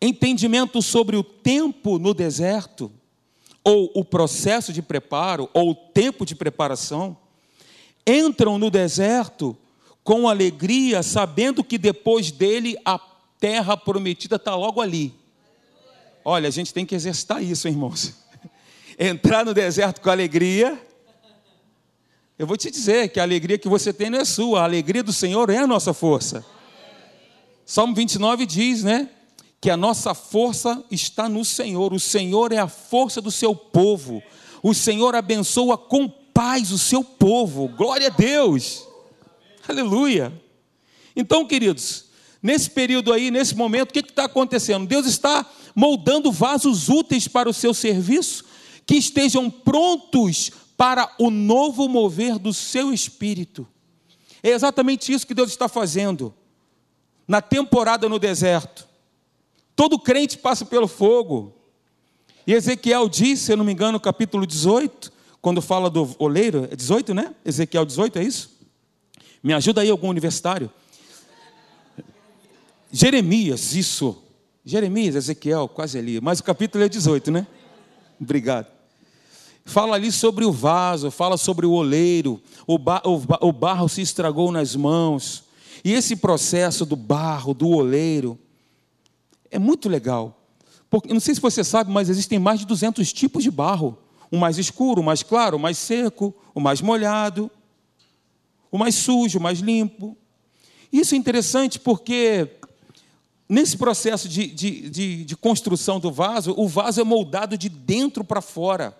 entendimento 0.00 0.80
sobre 0.80 1.16
o 1.16 1.24
tempo 1.24 1.98
no 1.98 2.14
deserto, 2.14 2.92
ou 3.64 3.90
o 3.94 4.04
processo 4.04 4.72
de 4.72 4.82
preparo, 4.82 5.48
ou 5.52 5.70
o 5.70 5.74
tempo 5.74 6.24
de 6.24 6.34
preparação, 6.34 7.16
entram 8.06 8.58
no 8.58 8.70
deserto 8.70 9.56
com 10.04 10.28
alegria, 10.28 11.02
sabendo 11.02 11.62
que 11.62 11.78
depois 11.78 12.30
dele 12.30 12.76
a 12.84 12.98
terra 13.38 13.76
prometida 13.76 14.36
está 14.36 14.54
logo 14.54 14.80
ali. 14.80 15.14
Olha, 16.24 16.46
a 16.48 16.50
gente 16.50 16.72
tem 16.72 16.86
que 16.86 16.94
exercitar 16.94 17.42
isso, 17.42 17.66
irmãos. 17.66 18.14
Entrar 18.98 19.44
no 19.44 19.52
deserto 19.52 20.00
com 20.00 20.10
alegria. 20.10 20.80
Eu 22.38 22.46
vou 22.46 22.56
te 22.56 22.70
dizer 22.70 23.08
que 23.08 23.18
a 23.18 23.22
alegria 23.24 23.58
que 23.58 23.68
você 23.68 23.92
tem 23.92 24.08
não 24.08 24.18
é 24.18 24.24
sua, 24.24 24.60
a 24.60 24.64
alegria 24.64 25.02
do 25.02 25.12
Senhor 25.12 25.50
é 25.50 25.58
a 25.58 25.66
nossa 25.66 25.92
força. 25.92 26.44
Salmo 27.66 27.94
29 27.94 28.46
diz, 28.46 28.84
né? 28.84 29.08
Que 29.60 29.70
a 29.70 29.76
nossa 29.76 30.14
força 30.14 30.82
está 30.90 31.28
no 31.28 31.44
Senhor, 31.44 31.92
o 31.92 32.00
Senhor 32.00 32.52
é 32.52 32.58
a 32.58 32.68
força 32.68 33.20
do 33.20 33.30
seu 33.30 33.54
povo, 33.54 34.22
o 34.62 34.74
Senhor 34.74 35.14
abençoa 35.14 35.78
com 35.78 36.08
paz 36.08 36.72
o 36.72 36.78
seu 36.78 37.04
povo, 37.04 37.68
glória 37.68 38.08
a 38.08 38.10
Deus, 38.10 38.84
aleluia. 39.68 40.32
Então, 41.14 41.46
queridos, 41.46 42.06
nesse 42.42 42.70
período 42.70 43.12
aí, 43.12 43.30
nesse 43.30 43.54
momento, 43.54 43.90
o 43.90 43.92
que 43.92 44.00
está 44.00 44.24
acontecendo? 44.24 44.86
Deus 44.86 45.06
está 45.06 45.46
moldando 45.74 46.30
vasos 46.30 46.88
úteis 46.88 47.28
para 47.28 47.48
o 47.48 47.54
seu 47.54 47.72
serviço, 47.72 48.44
que 48.86 48.94
estejam 48.94 49.50
prontos 49.50 50.50
para 50.76 51.14
o 51.18 51.30
novo 51.30 51.88
mover 51.88 52.38
do 52.38 52.52
seu 52.52 52.92
espírito. 52.92 53.66
É 54.42 54.50
exatamente 54.50 55.12
isso 55.12 55.26
que 55.26 55.34
Deus 55.34 55.50
está 55.50 55.68
fazendo. 55.68 56.34
Na 57.28 57.40
temporada 57.40 58.08
no 58.08 58.18
deserto, 58.18 58.88
todo 59.76 59.98
crente 59.98 60.36
passa 60.36 60.64
pelo 60.64 60.88
fogo. 60.88 61.54
E 62.46 62.52
Ezequiel 62.52 63.08
diz, 63.08 63.40
se 63.40 63.52
eu 63.52 63.56
não 63.56 63.64
me 63.64 63.72
engano, 63.72 63.92
no 63.92 64.00
capítulo 64.00 64.44
18, 64.46 65.12
quando 65.40 65.62
fala 65.62 65.88
do 65.88 66.14
oleiro, 66.18 66.68
é 66.70 66.76
18, 66.76 67.14
né? 67.14 67.34
Ezequiel 67.44 67.84
18, 67.84 68.18
é 68.18 68.24
isso? 68.24 68.50
Me 69.42 69.52
ajuda 69.52 69.80
aí 69.80 69.90
algum 69.90 70.08
universitário. 70.08 70.70
Jeremias, 72.90 73.74
isso. 73.74 74.22
Jeremias, 74.64 75.16
Ezequiel, 75.16 75.68
quase 75.68 75.98
ali, 75.98 76.20
mas 76.20 76.38
o 76.38 76.44
capítulo 76.44 76.84
é 76.84 76.88
18, 76.88 77.30
né? 77.32 77.46
Obrigado. 78.20 78.68
Fala 79.64 79.96
ali 79.96 80.12
sobre 80.12 80.44
o 80.44 80.52
vaso, 80.52 81.10
fala 81.10 81.36
sobre 81.36 81.66
o 81.66 81.72
oleiro, 81.72 82.40
o, 82.66 82.76
o 83.40 83.52
barro 83.52 83.88
se 83.88 84.00
estragou 84.00 84.52
nas 84.52 84.76
mãos. 84.76 85.44
E 85.84 85.92
esse 85.92 86.14
processo 86.14 86.86
do 86.86 86.94
barro, 86.94 87.52
do 87.54 87.68
oleiro, 87.68 88.38
é 89.50 89.58
muito 89.58 89.88
legal. 89.88 90.38
Porque, 90.88 91.12
não 91.12 91.20
sei 91.20 91.34
se 91.34 91.40
você 91.40 91.64
sabe, 91.64 91.90
mas 91.90 92.08
existem 92.08 92.38
mais 92.38 92.60
de 92.60 92.66
200 92.66 93.12
tipos 93.12 93.42
de 93.42 93.50
barro. 93.50 93.98
O 94.30 94.36
mais 94.36 94.58
escuro, 94.58 95.00
o 95.00 95.04
mais 95.04 95.22
claro, 95.22 95.56
o 95.56 95.60
mais 95.60 95.76
seco, 95.76 96.34
o 96.54 96.60
mais 96.60 96.80
molhado, 96.80 97.50
o 98.70 98.78
mais 98.78 98.94
sujo, 98.94 99.38
o 99.38 99.42
mais 99.42 99.58
limpo. 99.58 100.16
Isso 100.92 101.14
é 101.14 101.18
interessante 101.18 101.80
porque 101.80 102.48
Nesse 103.52 103.76
processo 103.76 104.30
de, 104.30 104.46
de, 104.46 104.88
de, 104.88 105.24
de, 105.26 105.36
construção 105.36 106.00
do 106.00 106.10
vaso, 106.10 106.54
o 106.56 106.66
vaso 106.66 107.02
é 107.02 107.04
moldado 107.04 107.58
de 107.58 107.68
dentro 107.68 108.24
para 108.24 108.40
fora. 108.40 108.96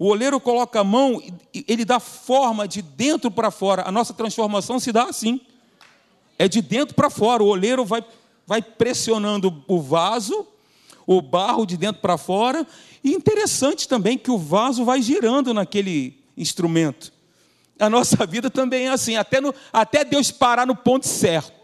O 0.00 0.08
oleiro 0.08 0.40
coloca 0.40 0.80
a 0.80 0.82
mão, 0.82 1.22
ele 1.54 1.84
dá 1.84 2.00
forma 2.00 2.66
de 2.66 2.82
dentro 2.82 3.30
para 3.30 3.52
fora. 3.52 3.84
A 3.86 3.92
nossa 3.92 4.12
transformação 4.12 4.80
se 4.80 4.90
dá 4.90 5.04
assim. 5.04 5.40
É 6.36 6.48
de 6.48 6.60
dentro 6.60 6.96
para 6.96 7.08
fora. 7.08 7.44
O 7.44 7.46
oleiro 7.46 7.84
vai, 7.84 8.04
vai 8.44 8.60
pressionando 8.60 9.62
o 9.68 9.80
vaso, 9.80 10.44
o 11.06 11.22
barro 11.22 11.64
de 11.64 11.76
dentro 11.76 12.02
para 12.02 12.18
fora. 12.18 12.66
E 13.04 13.12
interessante 13.12 13.86
também 13.86 14.18
que 14.18 14.32
o 14.32 14.38
vaso 14.38 14.84
vai 14.84 15.00
girando 15.00 15.54
naquele 15.54 16.18
instrumento. 16.36 17.12
A 17.78 17.88
nossa 17.88 18.16
vida 18.26 18.50
também 18.50 18.88
é 18.88 18.90
assim, 18.90 19.14
até, 19.14 19.40
no, 19.40 19.54
até 19.72 20.04
Deus 20.04 20.32
parar 20.32 20.66
no 20.66 20.74
ponto 20.74 21.06
certo 21.06 21.63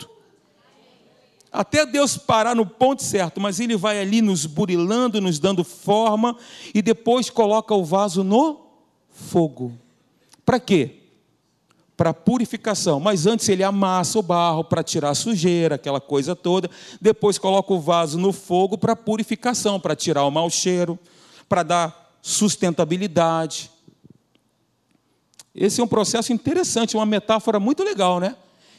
até 1.52 1.84
Deus 1.84 2.16
parar 2.16 2.54
no 2.54 2.64
ponto 2.64 3.02
certo, 3.02 3.40
mas 3.40 3.58
Ele 3.58 3.76
vai 3.76 4.00
ali 4.00 4.22
nos 4.22 4.46
burilando, 4.46 5.20
nos 5.20 5.38
dando 5.38 5.64
forma, 5.64 6.36
e 6.74 6.80
depois 6.80 7.28
coloca 7.28 7.74
o 7.74 7.84
vaso 7.84 8.22
no 8.22 8.66
fogo. 9.08 9.76
Para 10.44 10.58
quê? 10.58 10.96
Para 11.96 12.14
purificação. 12.14 12.98
Mas 12.98 13.26
antes 13.26 13.48
ele 13.48 13.62
amassa 13.62 14.18
o 14.18 14.22
barro 14.22 14.64
para 14.64 14.82
tirar 14.82 15.10
a 15.10 15.14
sujeira, 15.14 15.74
aquela 15.74 16.00
coisa 16.00 16.34
toda. 16.34 16.70
Depois 17.00 17.38
coloca 17.38 17.72
o 17.72 17.80
vaso 17.80 18.18
no 18.18 18.32
fogo 18.32 18.78
para 18.78 18.96
purificação, 18.96 19.78
para 19.78 19.94
tirar 19.94 20.24
o 20.24 20.30
mau 20.30 20.48
cheiro, 20.48 20.98
para 21.48 21.62
dar 21.62 22.16
sustentabilidade. 22.22 23.70
Esse 25.54 25.80
é 25.80 25.84
um 25.84 25.88
processo 25.88 26.32
interessante, 26.32 26.96
uma 26.96 27.06
metáfora 27.06 27.60
muito 27.60 27.82
legal, 27.82 28.18
né? 28.18 28.36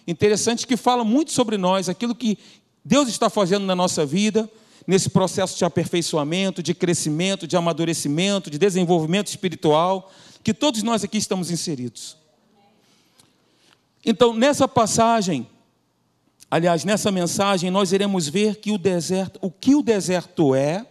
Interessante 0.07 0.65
que 0.65 0.75
fala 0.75 1.03
muito 1.03 1.31
sobre 1.31 1.57
nós, 1.57 1.87
aquilo 1.87 2.15
que 2.15 2.37
Deus 2.83 3.09
está 3.09 3.29
fazendo 3.29 3.65
na 3.65 3.75
nossa 3.75 4.05
vida, 4.05 4.49
nesse 4.87 5.09
processo 5.09 5.57
de 5.57 5.63
aperfeiçoamento, 5.63 6.63
de 6.63 6.73
crescimento, 6.73 7.45
de 7.45 7.55
amadurecimento, 7.55 8.49
de 8.49 8.57
desenvolvimento 8.57 9.27
espiritual, 9.27 10.11
que 10.43 10.53
todos 10.53 10.81
nós 10.81 11.03
aqui 11.03 11.17
estamos 11.17 11.51
inseridos. 11.51 12.17
Então, 14.03 14.33
nessa 14.33 14.67
passagem, 14.67 15.47
aliás, 16.49 16.83
nessa 16.83 17.11
mensagem, 17.11 17.69
nós 17.69 17.91
iremos 17.91 18.27
ver 18.27 18.55
que 18.55 18.71
o 18.71 18.77
deserto, 18.77 19.37
o 19.41 19.51
que 19.51 19.75
o 19.75 19.83
deserto 19.83 20.55
é, 20.55 20.85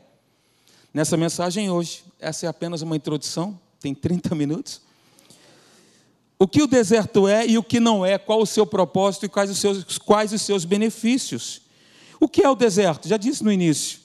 nessa 0.94 1.16
mensagem 1.16 1.70
hoje. 1.70 2.04
Essa 2.20 2.46
é 2.46 2.48
apenas 2.48 2.82
uma 2.82 2.94
introdução, 2.94 3.58
tem 3.80 3.94
30 3.94 4.34
minutos. 4.34 4.80
O 6.38 6.46
que 6.46 6.62
o 6.62 6.66
deserto 6.66 7.26
é 7.28 7.46
e 7.46 7.58
o 7.58 7.62
que 7.62 7.80
não 7.80 8.06
é, 8.06 8.16
qual 8.16 8.40
o 8.40 8.46
seu 8.46 8.64
propósito 8.64 9.26
e 9.26 9.28
quais 9.28 9.50
os 9.50 9.58
seus, 9.58 9.98
quais 9.98 10.32
os 10.32 10.40
seus 10.42 10.64
benefícios. 10.64 11.62
O 12.20 12.28
que 12.28 12.42
é 12.42 12.48
o 12.48 12.54
deserto? 12.54 13.08
Já 13.08 13.16
disse 13.16 13.42
no 13.42 13.50
início, 13.50 13.98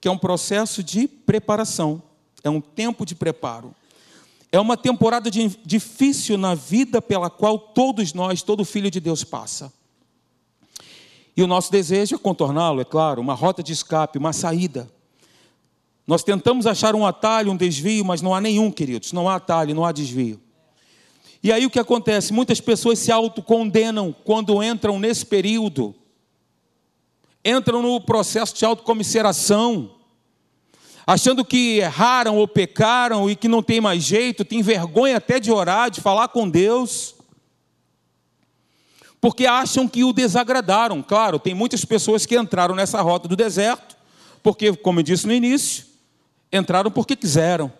que 0.00 0.06
é 0.06 0.10
um 0.10 0.16
processo 0.16 0.84
de 0.84 1.08
preparação, 1.08 2.00
é 2.44 2.48
um 2.48 2.60
tempo 2.60 3.04
de 3.04 3.16
preparo. 3.16 3.74
É 4.52 4.60
uma 4.60 4.76
temporada 4.76 5.28
de, 5.28 5.48
difícil 5.66 6.38
na 6.38 6.54
vida 6.54 7.02
pela 7.02 7.28
qual 7.28 7.58
todos 7.58 8.14
nós, 8.14 8.40
todo 8.40 8.64
filho 8.64 8.90
de 8.90 9.00
Deus 9.00 9.24
passa. 9.24 9.72
E 11.36 11.42
o 11.42 11.46
nosso 11.46 11.70
desejo 11.70 12.14
é 12.14 12.18
contorná-lo, 12.18 12.80
é 12.80 12.84
claro, 12.84 13.20
uma 13.20 13.34
rota 13.34 13.62
de 13.62 13.72
escape, 13.72 14.16
uma 14.16 14.32
saída. 14.32 14.88
Nós 16.06 16.22
tentamos 16.22 16.66
achar 16.66 16.94
um 16.94 17.04
atalho, 17.04 17.50
um 17.50 17.56
desvio, 17.56 18.04
mas 18.04 18.22
não 18.22 18.32
há 18.32 18.40
nenhum, 18.40 18.70
queridos, 18.70 19.12
não 19.12 19.28
há 19.28 19.34
atalho, 19.34 19.74
não 19.74 19.84
há 19.84 19.90
desvio. 19.90 20.40
E 21.42 21.52
aí 21.52 21.66
o 21.66 21.70
que 21.70 21.80
acontece? 21.80 22.32
Muitas 22.32 22.60
pessoas 22.60 22.98
se 23.00 23.10
autocondenam 23.10 24.14
quando 24.24 24.62
entram 24.62 24.98
nesse 24.98 25.26
período, 25.26 25.94
entram 27.46 27.80
no 27.80 28.00
processo 28.00 28.54
de 28.56 28.64
autocomiseração, 28.64 29.92
achando 31.06 31.44
que 31.44 31.78
erraram 31.78 32.36
ou 32.36 32.48
pecaram 32.48 33.30
e 33.30 33.36
que 33.36 33.46
não 33.46 33.62
tem 33.62 33.80
mais 33.80 34.02
jeito, 34.02 34.44
tem 34.44 34.60
vergonha 34.62 35.18
até 35.18 35.38
de 35.38 35.52
orar, 35.52 35.88
de 35.88 36.00
falar 36.00 36.26
com 36.28 36.50
Deus, 36.50 37.14
porque 39.20 39.46
acham 39.46 39.86
que 39.86 40.02
o 40.02 40.12
desagradaram. 40.12 41.00
Claro, 41.02 41.38
tem 41.38 41.54
muitas 41.54 41.84
pessoas 41.84 42.26
que 42.26 42.36
entraram 42.36 42.74
nessa 42.74 43.00
rota 43.00 43.28
do 43.28 43.36
deserto, 43.36 43.96
porque, 44.42 44.74
como 44.74 44.98
eu 44.98 45.04
disse 45.04 45.26
no 45.26 45.32
início, 45.32 45.86
entraram 46.52 46.90
porque 46.90 47.14
quiseram, 47.14 47.72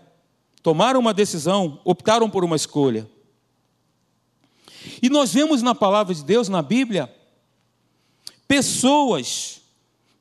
tomaram 0.63 1.01
uma 1.01 1.13
decisão, 1.13 1.81
optaram 1.85 2.31
por 2.31 2.45
uma 2.45 2.57
escolha. 2.57 3.09
E 5.03 5.11
nós 5.11 5.33
vemos 5.33 5.63
na 5.63 5.75
palavra 5.75 6.15
de 6.15 6.25
Deus, 6.25 6.49
na 6.49 6.63
Bíblia, 6.63 7.13
pessoas 8.47 9.61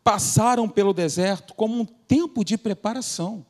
passaram 0.04 0.70
pelo 0.70 0.94
deserto 0.94 1.54
como 1.54 1.80
um 1.80 1.86
tempo 1.86 2.44
de 2.44 2.58
preparação 2.58 3.46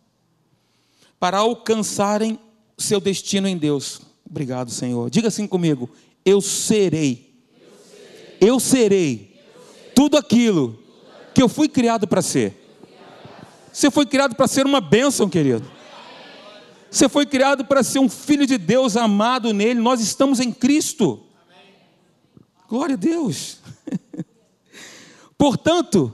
para 1.19 1.39
alcançarem 1.39 2.39
seu 2.77 2.99
destino 2.99 3.47
em 3.47 3.57
Deus. 3.57 4.01
Obrigado, 4.29 4.71
Senhor. 4.71 5.09
Diga 5.09 5.27
assim 5.27 5.47
comigo: 5.47 5.89
eu 6.23 6.41
serei, 6.41 7.33
eu 8.39 8.59
serei, 8.59 9.39
tudo 9.93 10.17
aquilo 10.17 10.79
que 11.33 11.41
eu 11.41 11.49
fui 11.49 11.67
criado 11.67 12.07
para 12.07 12.21
ser. 12.21 12.61
Você 13.71 13.91
foi 13.91 14.05
criado 14.05 14.35
para 14.35 14.47
ser 14.47 14.65
uma 14.65 14.79
bênção, 14.79 15.29
querido. 15.29 15.69
Você 16.89 17.09
foi 17.09 17.25
criado 17.25 17.65
para 17.65 17.83
ser 17.83 17.99
um 17.99 18.07
filho 18.07 18.47
de 18.47 18.57
Deus 18.57 18.95
amado 18.95 19.53
nele. 19.53 19.81
Nós 19.81 19.99
estamos 19.99 20.39
em 20.39 20.49
Cristo. 20.49 21.21
Glória 22.69 22.93
a 22.93 22.97
Deus. 22.97 23.59
Portanto, 25.37 26.13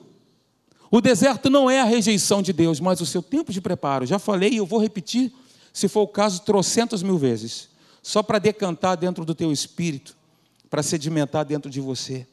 o 0.90 1.00
deserto 1.00 1.50
não 1.50 1.70
é 1.70 1.80
a 1.80 1.86
rejeição 1.86 2.42
de 2.42 2.52
Deus, 2.52 2.80
mas 2.80 3.00
o 3.00 3.06
seu 3.06 3.22
tempo 3.22 3.52
de 3.52 3.62
preparo. 3.62 4.06
Já 4.06 4.20
falei 4.20 4.52
e 4.52 4.58
eu 4.58 4.66
vou 4.66 4.80
repetir, 4.80 5.32
se 5.72 5.88
for 5.88 6.02
o 6.02 6.08
caso, 6.08 6.42
trocentas 6.42 7.02
mil 7.02 7.18
vezes, 7.18 7.70
só 8.04 8.22
para 8.22 8.40
decantar 8.40 8.98
dentro 8.98 9.24
do 9.24 9.34
teu 9.34 9.52
espírito, 9.52 10.18
para 10.70 10.84
sedimentar 10.84 11.46
dentro 11.46 11.70
de 11.70 11.80
você, 11.80 12.28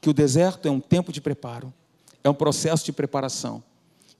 que 0.00 0.08
o 0.08 0.12
deserto 0.12 0.68
é 0.68 0.70
um 0.70 0.80
tempo 0.80 1.12
de 1.12 1.20
preparo, 1.20 1.72
é 2.22 2.30
um 2.30 2.34
processo 2.34 2.84
de 2.84 2.92
preparação 2.92 3.62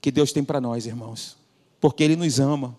que 0.01 0.11
Deus 0.11 0.31
tem 0.31 0.43
para 0.43 0.61
nós, 0.61 0.85
irmãos, 0.85 1.37
porque 1.79 2.03
Ele 2.03 2.15
nos 2.15 2.39
ama. 2.39 2.77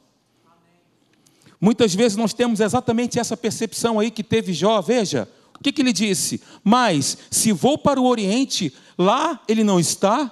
Muitas 1.61 1.95
vezes 1.95 2.17
nós 2.17 2.35
temos 2.35 2.61
exatamente 2.61 3.19
essa 3.19 3.37
percepção 3.37 3.99
aí 3.99 4.11
que 4.11 4.23
teve 4.23 4.53
Jó, 4.53 4.81
veja, 4.83 5.29
o 5.59 5.63
que, 5.63 5.73
que 5.73 5.83
ele 5.83 5.93
disse? 5.93 6.41
Mas, 6.63 7.19
se 7.31 7.53
vou 7.53 7.77
para 7.77 8.01
o 8.01 8.07
Oriente, 8.07 8.73
lá 8.97 9.41
ele 9.49 9.65
não 9.65 9.81
está. 9.81 10.31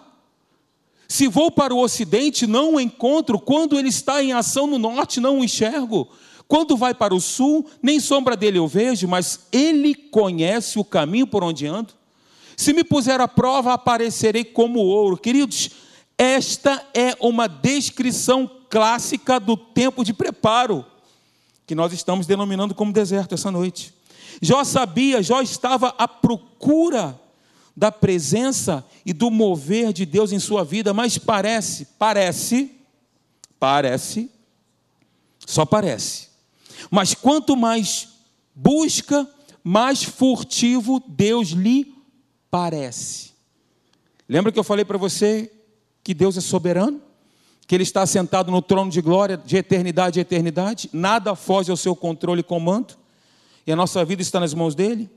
Se 1.09 1.28
vou 1.28 1.50
para 1.50 1.75
o 1.75 1.78
Ocidente, 1.78 2.47
não 2.47 2.75
o 2.75 2.81
encontro. 2.81 3.38
Quando 3.38 3.78
ele 3.78 3.88
está 3.88 4.23
em 4.23 4.33
ação 4.33 4.66
no 4.66 4.78
Norte, 4.78 5.21
não 5.21 5.40
o 5.40 5.45
enxergo. 5.45 6.09
Quando 6.47 6.76
vai 6.76 6.95
para 6.95 7.14
o 7.14 7.21
Sul, 7.21 7.69
nem 7.83 7.99
sombra 7.99 8.37
dele 8.37 8.59
eu 8.59 8.69
vejo, 8.69 9.09
mas 9.09 9.47
ele 9.50 9.95
conhece 9.95 10.78
o 10.78 10.85
caminho 10.85 11.26
por 11.26 11.43
onde 11.43 11.66
ando. 11.66 11.95
Se 12.57 12.73
me 12.73 12.85
puser 12.85 13.21
à 13.21 13.26
prova, 13.26 13.73
aparecerei 13.73 14.45
como 14.45 14.81
ouro. 14.81 15.16
Queridos, 15.16 15.71
esta 16.19 16.87
é 16.93 17.17
uma 17.19 17.49
descrição 17.49 18.49
clássica 18.69 19.41
do 19.41 19.56
tempo 19.56 20.04
de 20.04 20.13
preparo 20.13 20.84
que 21.67 21.75
nós 21.75 21.93
estamos 21.93 22.26
denominando 22.26 22.75
como 22.75 22.93
deserto 22.93 23.34
essa 23.34 23.50
noite. 23.50 23.94
Jó 24.45 24.63
sabia, 24.63 25.23
Jó 25.23 25.41
estava 25.41 25.95
à 25.97 26.07
procura 26.07 27.19
da 27.75 27.91
presença 27.91 28.85
e 29.04 29.13
do 29.13 29.30
mover 29.30 29.93
de 29.93 30.04
Deus 30.04 30.33
em 30.33 30.39
sua 30.39 30.63
vida, 30.63 30.93
mas 30.93 31.17
parece, 31.19 31.87
parece, 31.99 32.71
parece, 33.59 34.30
só 35.47 35.65
parece. 35.65 36.28
Mas 36.91 37.15
quanto 37.15 37.57
mais 37.57 38.09
busca, 38.54 39.28
mais 39.63 40.04
furtivo 40.04 41.02
Deus 41.09 41.49
lhe 41.49 41.95
parece. 42.50 43.33
Lembra 44.28 44.52
que 44.52 44.59
eu 44.59 44.65
falei 44.65 44.85
para 44.85 44.99
você 44.99 45.50
que 46.02 46.13
Deus 46.13 46.37
é 46.37 46.41
soberano? 46.41 47.00
que 47.67 47.75
Ele 47.75 47.83
está 47.83 48.04
sentado 48.04 48.50
no 48.50 48.61
trono 48.61 48.91
de 48.91 49.00
glória 49.00 49.39
de 49.39 49.57
eternidade 49.57 50.19
a 50.19 50.23
eternidade, 50.23 50.91
nada 50.93 51.35
foge 51.35 51.71
ao 51.71 51.76
seu 51.78 51.97
controle 51.97 52.41
e 52.41 52.45
comando, 52.45 52.95
e 53.67 53.73
a 53.73 53.77
nossa 53.77 54.05
vida 54.05 54.23
está 54.23 54.41
nas 54.41 54.55
mãos 54.55 54.75
dEle. 54.75 55.09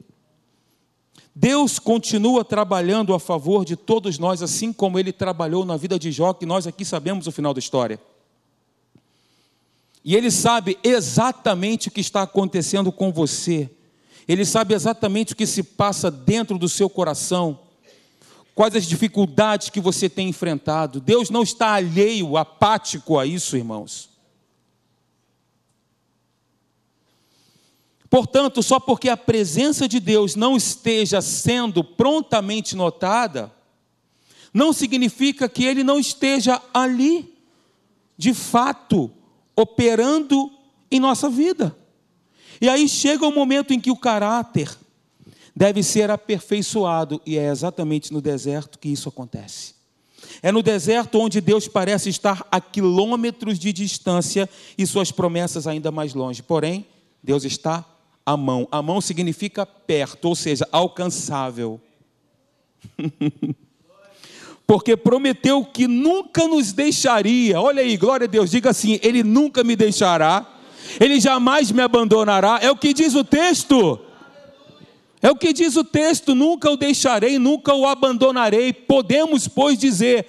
Deus 1.35 1.77
continua 1.77 2.43
trabalhando 2.43 3.13
a 3.13 3.19
favor 3.19 3.63
de 3.63 3.75
todos 3.75 4.17
nós, 4.17 4.41
assim 4.41 4.73
como 4.73 4.97
Ele 4.97 5.11
trabalhou 5.11 5.65
na 5.65 5.77
vida 5.77 5.99
de 5.99 6.11
Jó, 6.11 6.33
que 6.33 6.45
nós 6.45 6.65
aqui 6.65 6.83
sabemos 6.83 7.27
o 7.27 7.31
final 7.31 7.53
da 7.53 7.59
história. 7.59 7.99
E 10.03 10.15
Ele 10.15 10.31
sabe 10.31 10.79
exatamente 10.83 11.89
o 11.89 11.91
que 11.91 12.01
está 12.01 12.23
acontecendo 12.23 12.91
com 12.91 13.11
você, 13.11 13.69
Ele 14.27 14.45
sabe 14.45 14.73
exatamente 14.73 15.33
o 15.33 15.35
que 15.35 15.45
se 15.45 15.61
passa 15.61 16.09
dentro 16.09 16.57
do 16.57 16.67
seu 16.67 16.89
coração 16.89 17.59
quais 18.57 18.75
as 18.75 18.87
dificuldades 18.87 19.69
que 19.69 19.79
você 19.79 20.09
tem 20.09 20.29
enfrentado. 20.29 20.99
Deus 20.99 21.29
não 21.29 21.43
está 21.43 21.73
alheio, 21.73 22.37
apático 22.37 23.19
a 23.19 23.23
isso, 23.23 23.55
irmãos. 23.55 24.09
Portanto, 28.09 28.63
só 28.63 28.79
porque 28.79 29.09
a 29.09 29.17
presença 29.17 29.87
de 29.87 29.99
Deus 29.99 30.35
não 30.35 30.55
esteja 30.55 31.21
sendo 31.21 31.83
prontamente 31.83 32.75
notada, 32.75 33.51
não 34.53 34.71
significa 34.71 35.49
que 35.49 35.65
Ele 35.65 35.83
não 35.83 35.99
esteja 35.99 36.61
ali, 36.73 37.33
de 38.17 38.33
fato, 38.33 39.11
operando 39.55 40.51
em 40.89 40.99
nossa 40.99 41.29
vida. 41.29 41.75
E 42.61 42.69
aí 42.69 42.87
chega 42.87 43.27
o 43.27 43.33
momento 43.33 43.73
em 43.73 43.79
que 43.79 43.91
o 43.91 43.97
caráter, 43.97 44.75
deve 45.57 45.81
ser 45.81 46.11
aperfeiçoado, 46.11 47.19
e 47.25 47.35
é 47.35 47.49
exatamente 47.49 48.13
no 48.13 48.21
deserto 48.21 48.77
que 48.77 48.89
isso 48.89 49.09
acontece. 49.09 49.73
É 50.43 50.51
no 50.51 50.61
deserto 50.61 51.19
onde 51.19 51.41
Deus 51.41 51.67
parece 51.67 52.09
estar 52.09 52.45
a 52.51 52.61
quilômetros 52.61 53.57
de 53.57 53.73
distância 53.73 54.47
e 54.77 54.85
suas 54.85 55.11
promessas 55.11 55.65
ainda 55.65 55.91
mais 55.91 56.13
longe. 56.13 56.43
Porém, 56.43 56.85
Deus 57.23 57.43
está 57.43 57.83
à 58.27 58.35
mão. 58.35 58.67
A 58.69 58.81
mão 58.81 58.99
significa 58.99 59.65
perto, 59.65 60.25
ou 60.25 60.35
seja, 60.35 60.67
alcançável. 60.69 61.79
Porque 64.67 64.97
prometeu 64.97 65.63
que 65.63 65.87
nunca 65.87 66.45
nos 66.45 66.73
deixaria. 66.73 67.61
Olha 67.61 67.81
aí, 67.81 67.95
glória 67.95 68.25
a 68.25 68.27
Deus, 68.29 68.51
diga 68.51 68.71
assim: 68.71 68.99
Ele 69.01 69.23
nunca 69.23 69.63
me 69.63 69.77
deixará, 69.77 70.45
Ele 70.99 71.21
jamais 71.21 71.71
me 71.71 71.81
abandonará. 71.81 72.59
É 72.61 72.69
o 72.69 72.75
que 72.75 72.93
diz 72.93 73.15
o 73.15 73.23
texto. 73.23 73.97
É 75.21 75.31
o 75.31 75.35
que 75.37 75.53
diz 75.53 75.77
o 75.77 75.85
texto: 75.85 76.35
nunca 76.35 76.69
o 76.69 76.75
deixarei, 76.75 77.39
nunca 77.39 77.73
o 77.73 77.87
abandonarei. 77.87 78.73
Podemos, 78.73 79.47
pois, 79.47 79.79
dizer 79.79 80.27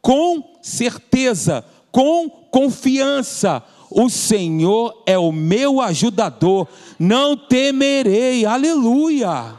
com 0.00 0.56
certeza, 0.62 1.64
com 1.90 2.30
confiança: 2.30 3.60
o 3.90 4.08
Senhor 4.08 5.02
é 5.04 5.18
o 5.18 5.32
meu 5.32 5.80
ajudador, 5.80 6.68
não 6.98 7.36
temerei. 7.36 8.46
Aleluia! 8.46 9.58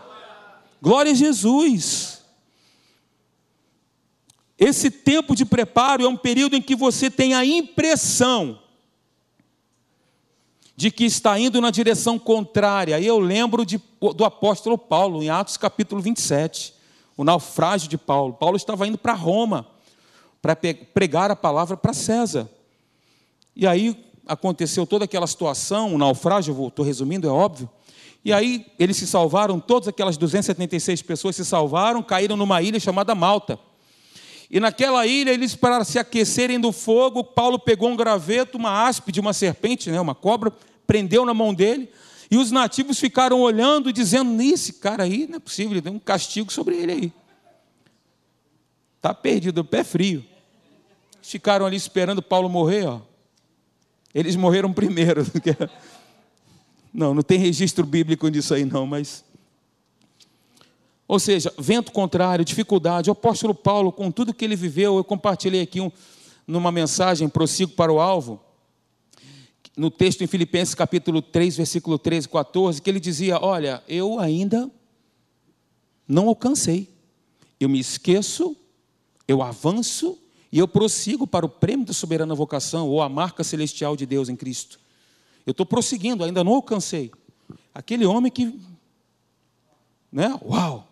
Glória 0.81 1.11
a 1.11 1.15
Jesus. 1.15 2.21
Esse 4.57 4.89
tempo 4.89 5.35
de 5.35 5.43
preparo 5.43 6.03
é 6.03 6.07
um 6.07 6.15
período 6.15 6.55
em 6.55 6.61
que 6.61 6.75
você 6.75 7.09
tem 7.09 7.33
a 7.33 7.43
impressão 7.43 8.59
de 10.75 10.89
que 10.89 11.03
está 11.03 11.37
indo 11.37 11.59
na 11.59 11.69
direção 11.69 12.17
contrária. 12.17 12.99
Eu 13.01 13.19
lembro 13.19 13.65
de, 13.65 13.81
do 14.15 14.23
apóstolo 14.23 14.77
Paulo, 14.77 15.21
em 15.21 15.29
Atos 15.29 15.57
capítulo 15.57 16.01
27, 16.01 16.73
o 17.17 17.23
naufrágio 17.23 17.89
de 17.89 17.97
Paulo. 17.97 18.33
Paulo 18.33 18.55
estava 18.55 18.87
indo 18.87 18.97
para 18.97 19.13
Roma 19.13 19.67
para 20.41 20.55
pregar 20.55 21.29
a 21.29 21.35
palavra 21.35 21.75
para 21.75 21.93
César. 21.93 22.49
E 23.55 23.67
aí 23.67 24.11
aconteceu 24.31 24.87
toda 24.87 25.03
aquela 25.03 25.27
situação, 25.27 25.93
o 25.93 25.97
naufrágio, 25.97 26.67
estou 26.67 26.85
resumindo, 26.85 27.27
é 27.27 27.31
óbvio. 27.31 27.69
E 28.23 28.31
aí 28.31 28.65
eles 28.79 28.95
se 28.95 29.05
salvaram, 29.05 29.59
todas 29.59 29.89
aquelas 29.89 30.15
276 30.15 31.01
pessoas 31.01 31.35
se 31.35 31.43
salvaram, 31.43 32.01
caíram 32.01 32.37
numa 32.37 32.61
ilha 32.61 32.79
chamada 32.79 33.13
Malta. 33.13 33.59
E 34.49 34.59
naquela 34.59 35.05
ilha, 35.05 35.31
eles, 35.31 35.53
para 35.53 35.83
se 35.83 35.99
aquecerem 35.99 36.59
do 36.59 36.71
fogo, 36.71 37.23
Paulo 37.23 37.59
pegou 37.59 37.89
um 37.89 37.95
graveto, 37.95 38.57
uma 38.57 38.87
aspe 38.87 39.11
de 39.11 39.19
uma 39.19 39.33
serpente, 39.33 39.89
né, 39.89 39.99
uma 39.99 40.15
cobra, 40.15 40.51
prendeu 40.87 41.25
na 41.25 41.33
mão 41.33 41.53
dele. 41.53 41.89
E 42.29 42.37
os 42.37 42.51
nativos 42.51 42.99
ficaram 42.99 43.41
olhando, 43.41 43.91
dizendo: 43.91 44.41
esse 44.41 44.73
cara 44.73 45.03
aí 45.03 45.27
não 45.27 45.37
é 45.37 45.39
possível, 45.39 45.73
ele 45.73 45.81
tem 45.81 45.91
um 45.91 45.99
castigo 45.99 46.51
sobre 46.51 46.75
ele 46.75 46.91
aí. 46.91 47.13
Está 48.97 49.13
perdido, 49.13 49.59
o 49.59 49.65
pé 49.65 49.83
frio. 49.83 50.23
Ficaram 51.21 51.65
ali 51.65 51.75
esperando 51.75 52.21
Paulo 52.21 52.47
morrer, 52.47 52.85
ó. 52.85 53.11
Eles 54.13 54.36
morreram 54.36 54.74
primeiro. 54.74 55.26
Não, 56.93 57.13
não 57.13 57.21
tem 57.21 57.39
registro 57.39 57.86
bíblico 57.86 58.30
disso 58.30 58.54
aí, 58.54 58.65
não, 58.65 58.86
mas. 58.86 59.24
Ou 61.08 61.19
seja, 61.19 61.54
vento 61.58 61.91
contrário, 61.91 62.43
dificuldade. 62.43 63.10
O 63.10 63.13
apóstolo 63.13 63.56
Paulo, 63.56 63.91
com 63.91 64.12
tudo 64.12 64.34
que 64.34 64.43
ele 64.43 64.56
viveu, 64.56 64.97
eu 64.97 65.04
compartilhei 65.04 65.62
aqui 65.62 65.80
um, 65.80 65.91
numa 66.45 66.71
mensagem, 66.71 67.30
prossigo 67.30 67.71
para 67.71 67.91
o 67.91 68.00
alvo, 68.00 68.41
no 69.78 69.89
texto 69.89 70.21
em 70.21 70.28
Filipenses 70.28 70.76
capítulo 70.76 71.21
3, 71.21 71.58
versículo 71.58 71.97
13 71.97 72.28
e 72.28 72.30
14, 72.30 72.82
que 72.82 72.89
ele 72.89 73.00
dizia: 73.00 73.39
Olha, 73.41 73.82
eu 73.88 74.19
ainda 74.19 74.69
não 76.08 76.28
alcancei. 76.28 76.89
Eu 77.60 77.69
me 77.69 77.80
esqueço, 77.80 78.56
eu 79.28 79.41
avanço 79.41 80.17
e 80.51 80.59
eu 80.59 80.67
prossigo 80.67 81.25
para 81.25 81.45
o 81.45 81.49
prêmio 81.49 81.85
da 81.85 81.93
soberana 81.93 82.35
vocação, 82.35 82.87
ou 82.87 83.01
a 83.01 83.07
marca 83.07 83.43
celestial 83.43 83.95
de 83.95 84.05
Deus 84.05 84.27
em 84.27 84.35
Cristo. 84.35 84.79
Eu 85.45 85.51
estou 85.51 85.65
prosseguindo, 85.65 86.23
ainda 86.23 86.43
não 86.43 86.53
alcancei. 86.53 87.11
Aquele 87.73 88.05
homem 88.05 88.31
que. 88.31 88.59
Né? 90.11 90.37
Uau! 90.43 90.87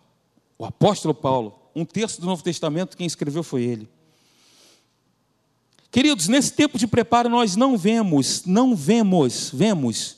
O 0.58 0.64
apóstolo 0.64 1.14
Paulo, 1.14 1.58
um 1.74 1.84
terço 1.84 2.20
do 2.20 2.26
Novo 2.26 2.42
Testamento, 2.42 2.96
quem 2.96 3.06
escreveu 3.06 3.42
foi 3.42 3.62
ele. 3.62 3.88
Queridos, 5.90 6.28
nesse 6.28 6.52
tempo 6.52 6.78
de 6.78 6.86
preparo 6.86 7.28
nós 7.28 7.56
não 7.56 7.76
vemos, 7.76 8.44
não 8.44 8.76
vemos, 8.76 9.50
vemos 9.52 10.16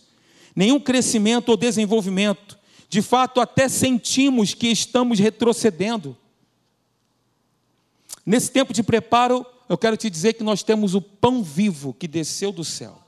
nenhum 0.54 0.78
crescimento 0.78 1.48
ou 1.48 1.56
desenvolvimento. 1.56 2.58
De 2.88 3.00
fato, 3.00 3.40
até 3.40 3.68
sentimos 3.68 4.52
que 4.52 4.68
estamos 4.68 5.18
retrocedendo. 5.18 6.16
Nesse 8.24 8.50
tempo 8.50 8.72
de 8.72 8.82
preparo, 8.82 9.44
eu 9.68 9.76
quero 9.76 9.96
te 9.96 10.08
dizer 10.08 10.34
que 10.34 10.44
nós 10.44 10.62
temos 10.62 10.94
o 10.94 11.00
pão 11.00 11.42
vivo 11.42 11.94
que 11.94 12.06
desceu 12.06 12.52
do 12.52 12.64
céu, 12.64 12.98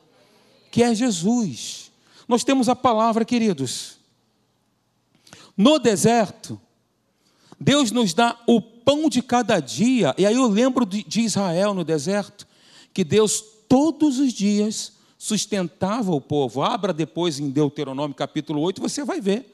que 0.70 0.82
é 0.82 0.94
Jesus. 0.94 1.90
Nós 2.26 2.42
temos 2.42 2.68
a 2.68 2.74
palavra, 2.74 3.24
queridos. 3.24 3.98
No 5.56 5.78
deserto, 5.78 6.60
Deus 7.60 7.90
nos 7.90 8.12
dá 8.12 8.40
o 8.46 8.60
pão 8.60 9.08
de 9.08 9.22
cada 9.22 9.60
dia, 9.60 10.14
e 10.18 10.26
aí 10.26 10.34
eu 10.34 10.48
lembro 10.48 10.84
de 10.84 11.20
Israel 11.20 11.74
no 11.74 11.84
deserto, 11.84 12.46
que 12.92 13.04
Deus 13.04 13.42
todos 13.68 14.18
os 14.18 14.32
dias 14.32 14.92
sustentava 15.18 16.12
o 16.12 16.20
povo. 16.20 16.62
Abra 16.62 16.92
depois 16.92 17.38
em 17.38 17.50
Deuteronômio 17.50 18.14
capítulo 18.14 18.60
8, 18.60 18.80
você 18.80 19.04
vai 19.04 19.20
ver. 19.20 19.53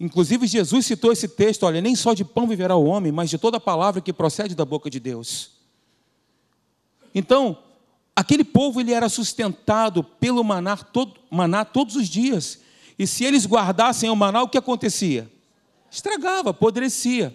Inclusive, 0.00 0.46
Jesus 0.46 0.86
citou 0.86 1.12
esse 1.12 1.28
texto: 1.28 1.64
olha, 1.64 1.80
nem 1.80 1.96
só 1.96 2.14
de 2.14 2.24
pão 2.24 2.46
viverá 2.46 2.76
o 2.76 2.84
homem, 2.84 3.10
mas 3.10 3.30
de 3.30 3.38
toda 3.38 3.58
palavra 3.58 4.00
que 4.00 4.12
procede 4.12 4.54
da 4.54 4.64
boca 4.64 4.88
de 4.88 5.00
Deus. 5.00 5.50
Então, 7.14 7.58
aquele 8.14 8.44
povo 8.44 8.80
ele 8.80 8.92
era 8.92 9.08
sustentado 9.08 10.04
pelo 10.04 10.44
maná, 10.44 10.76
todo, 10.76 11.14
maná 11.30 11.64
todos 11.64 11.96
os 11.96 12.08
dias. 12.08 12.60
E 12.98 13.06
se 13.06 13.24
eles 13.24 13.46
guardassem 13.46 14.10
o 14.10 14.16
maná, 14.16 14.42
o 14.42 14.48
que 14.48 14.58
acontecia? 14.58 15.30
Estragava, 15.90 16.50
apodrecia. 16.50 17.34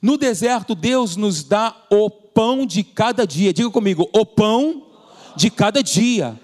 No 0.00 0.16
deserto, 0.16 0.74
Deus 0.74 1.16
nos 1.16 1.42
dá 1.42 1.74
o 1.90 2.08
pão 2.08 2.64
de 2.64 2.84
cada 2.84 3.26
dia. 3.26 3.52
Diga 3.52 3.70
comigo, 3.70 4.08
o 4.12 4.24
pão 4.24 4.86
de 5.34 5.50
cada 5.50 5.82
dia. 5.82 6.38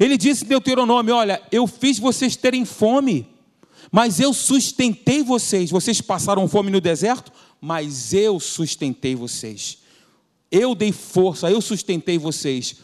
Ele 0.00 0.16
disse 0.16 0.44
em 0.44 0.48
Deuteronômio: 0.48 1.14
Olha, 1.14 1.40
eu 1.52 1.68
fiz 1.68 2.00
vocês 2.00 2.34
terem 2.34 2.64
fome 2.64 3.33
mas 3.90 4.20
eu 4.20 4.32
sustentei 4.32 5.22
vocês. 5.22 5.70
Vocês 5.70 6.00
passaram 6.00 6.48
fome 6.48 6.70
no 6.70 6.80
deserto, 6.80 7.32
mas 7.60 8.12
eu 8.12 8.38
sustentei 8.38 9.14
vocês. 9.14 9.78
Eu 10.50 10.74
dei 10.74 10.92
força, 10.92 11.50
eu 11.50 11.60
sustentei 11.60 12.18
vocês. 12.18 12.76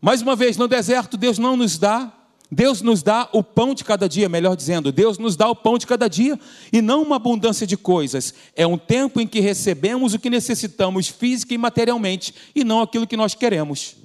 Mais 0.00 0.22
uma 0.22 0.36
vez, 0.36 0.56
no 0.56 0.68
deserto, 0.68 1.16
Deus 1.16 1.38
não 1.38 1.56
nos 1.56 1.78
dá, 1.78 2.12
Deus 2.50 2.80
nos 2.80 3.02
dá 3.02 3.28
o 3.32 3.42
pão 3.42 3.74
de 3.74 3.84
cada 3.84 4.08
dia, 4.08 4.28
melhor 4.28 4.56
dizendo, 4.56 4.92
Deus 4.92 5.18
nos 5.18 5.36
dá 5.36 5.48
o 5.48 5.56
pão 5.56 5.76
de 5.76 5.86
cada 5.86 6.08
dia 6.08 6.38
e 6.72 6.80
não 6.80 7.02
uma 7.02 7.16
abundância 7.16 7.66
de 7.66 7.76
coisas. 7.76 8.32
É 8.54 8.66
um 8.66 8.78
tempo 8.78 9.20
em 9.20 9.26
que 9.26 9.40
recebemos 9.40 10.14
o 10.14 10.18
que 10.18 10.30
necessitamos 10.30 11.08
física 11.08 11.52
e 11.52 11.58
materialmente 11.58 12.34
e 12.54 12.64
não 12.64 12.80
aquilo 12.80 13.06
que 13.06 13.16
nós 13.16 13.34
queremos. 13.34 13.96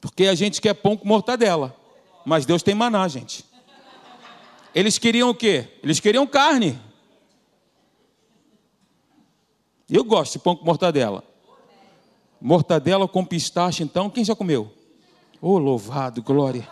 Porque 0.00 0.26
a 0.26 0.34
gente 0.34 0.60
quer 0.60 0.74
pão 0.74 0.96
com 0.96 1.06
mortadela. 1.06 1.76
Mas 2.24 2.46
Deus 2.46 2.62
tem 2.62 2.74
maná, 2.74 3.06
gente. 3.08 3.44
Eles 4.74 4.98
queriam 4.98 5.30
o 5.30 5.34
quê? 5.34 5.68
Eles 5.82 6.00
queriam 6.00 6.26
carne. 6.26 6.78
Eu 9.88 10.04
gosto 10.04 10.34
de 10.34 10.38
pão 10.38 10.56
com 10.56 10.64
mortadela. 10.64 11.22
Mortadela 12.40 13.06
com 13.06 13.24
pistache, 13.24 13.82
então, 13.82 14.08
quem 14.08 14.24
já 14.24 14.34
comeu? 14.34 14.72
Oh, 15.40 15.58
louvado, 15.58 16.22
glória. 16.22 16.66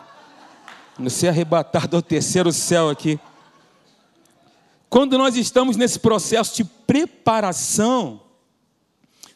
Você 0.99 1.27
é 1.27 1.31
arrebatado 1.31 1.97
ao 1.97 2.03
terceiro 2.03 2.53
céu 2.53 2.89
aqui. 2.89 3.21
Quando 4.89 5.17
nós 5.19 5.37
estamos 5.37 5.77
nesse 5.77 5.99
processo 5.99 6.57
de 6.57 6.65
preparação, 6.65 8.21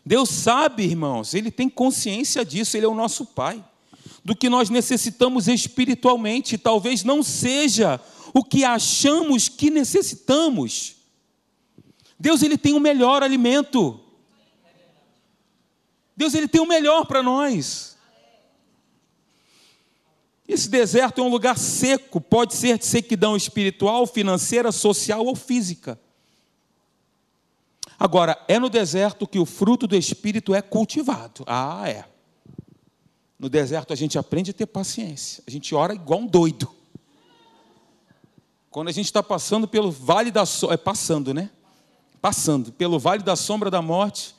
Deus 0.05 0.29
sabe, 0.29 0.85
irmãos, 0.85 1.35
Ele 1.35 1.50
tem 1.50 1.68
consciência 1.68 2.44
disso, 2.44 2.77
Ele 2.77 2.87
é 2.87 2.88
o 2.88 2.94
nosso 2.94 3.27
Pai 3.27 3.64
do 4.24 4.34
que 4.34 4.48
nós 4.48 4.70
necessitamos 4.70 5.48
espiritualmente, 5.48 6.56
talvez 6.56 7.04
não 7.04 7.22
seja 7.22 8.00
o 8.32 8.42
que 8.42 8.64
achamos 8.64 9.48
que 9.48 9.70
necessitamos. 9.70 10.96
Deus 12.18 12.42
ele 12.42 12.56
tem 12.56 12.72
o 12.72 12.80
melhor 12.80 13.22
alimento. 13.22 14.00
Deus 16.16 16.32
ele 16.32 16.48
tem 16.48 16.60
o 16.60 16.66
melhor 16.66 17.04
para 17.04 17.22
nós. 17.22 17.98
Esse 20.48 20.68
deserto 20.68 21.20
é 21.20 21.24
um 21.24 21.28
lugar 21.28 21.58
seco, 21.58 22.20
pode 22.20 22.54
ser 22.54 22.78
de 22.78 22.87
sequidão 22.87 23.37
espiritual, 23.37 24.06
financeira, 24.06 24.72
social 24.72 25.24
ou 25.24 25.34
física. 25.34 25.98
Agora, 27.98 28.42
é 28.48 28.58
no 28.58 28.68
deserto 28.68 29.26
que 29.26 29.38
o 29.38 29.46
fruto 29.46 29.87
do 29.87 29.96
espírito 29.96 30.54
é 30.54 30.60
cultivado. 30.60 31.44
Ah, 31.46 31.88
é. 31.88 32.13
No 33.38 33.49
deserto 33.49 33.92
a 33.92 33.97
gente 33.97 34.18
aprende 34.18 34.51
a 34.51 34.55
ter 34.55 34.66
paciência. 34.66 35.42
A 35.47 35.51
gente 35.51 35.75
ora 35.75 35.94
igual 35.94 36.20
um 36.20 36.27
doido. 36.27 36.70
Quando 38.70 38.88
a 38.88 38.92
gente 38.92 39.07
está 39.07 39.23
passando 39.23 39.68
pelo 39.68 39.90
vale 39.90 40.31
da 40.31 40.47
sombra, 40.47 40.75
é 40.75 40.77
passando, 40.77 41.35
né? 41.35 41.51
Passando 42.20 42.73
pelo 42.73 42.99
vale 42.99 43.23
da 43.23 43.37
sombra 43.37 43.70
da 43.70 43.83
morte. 43.83 44.35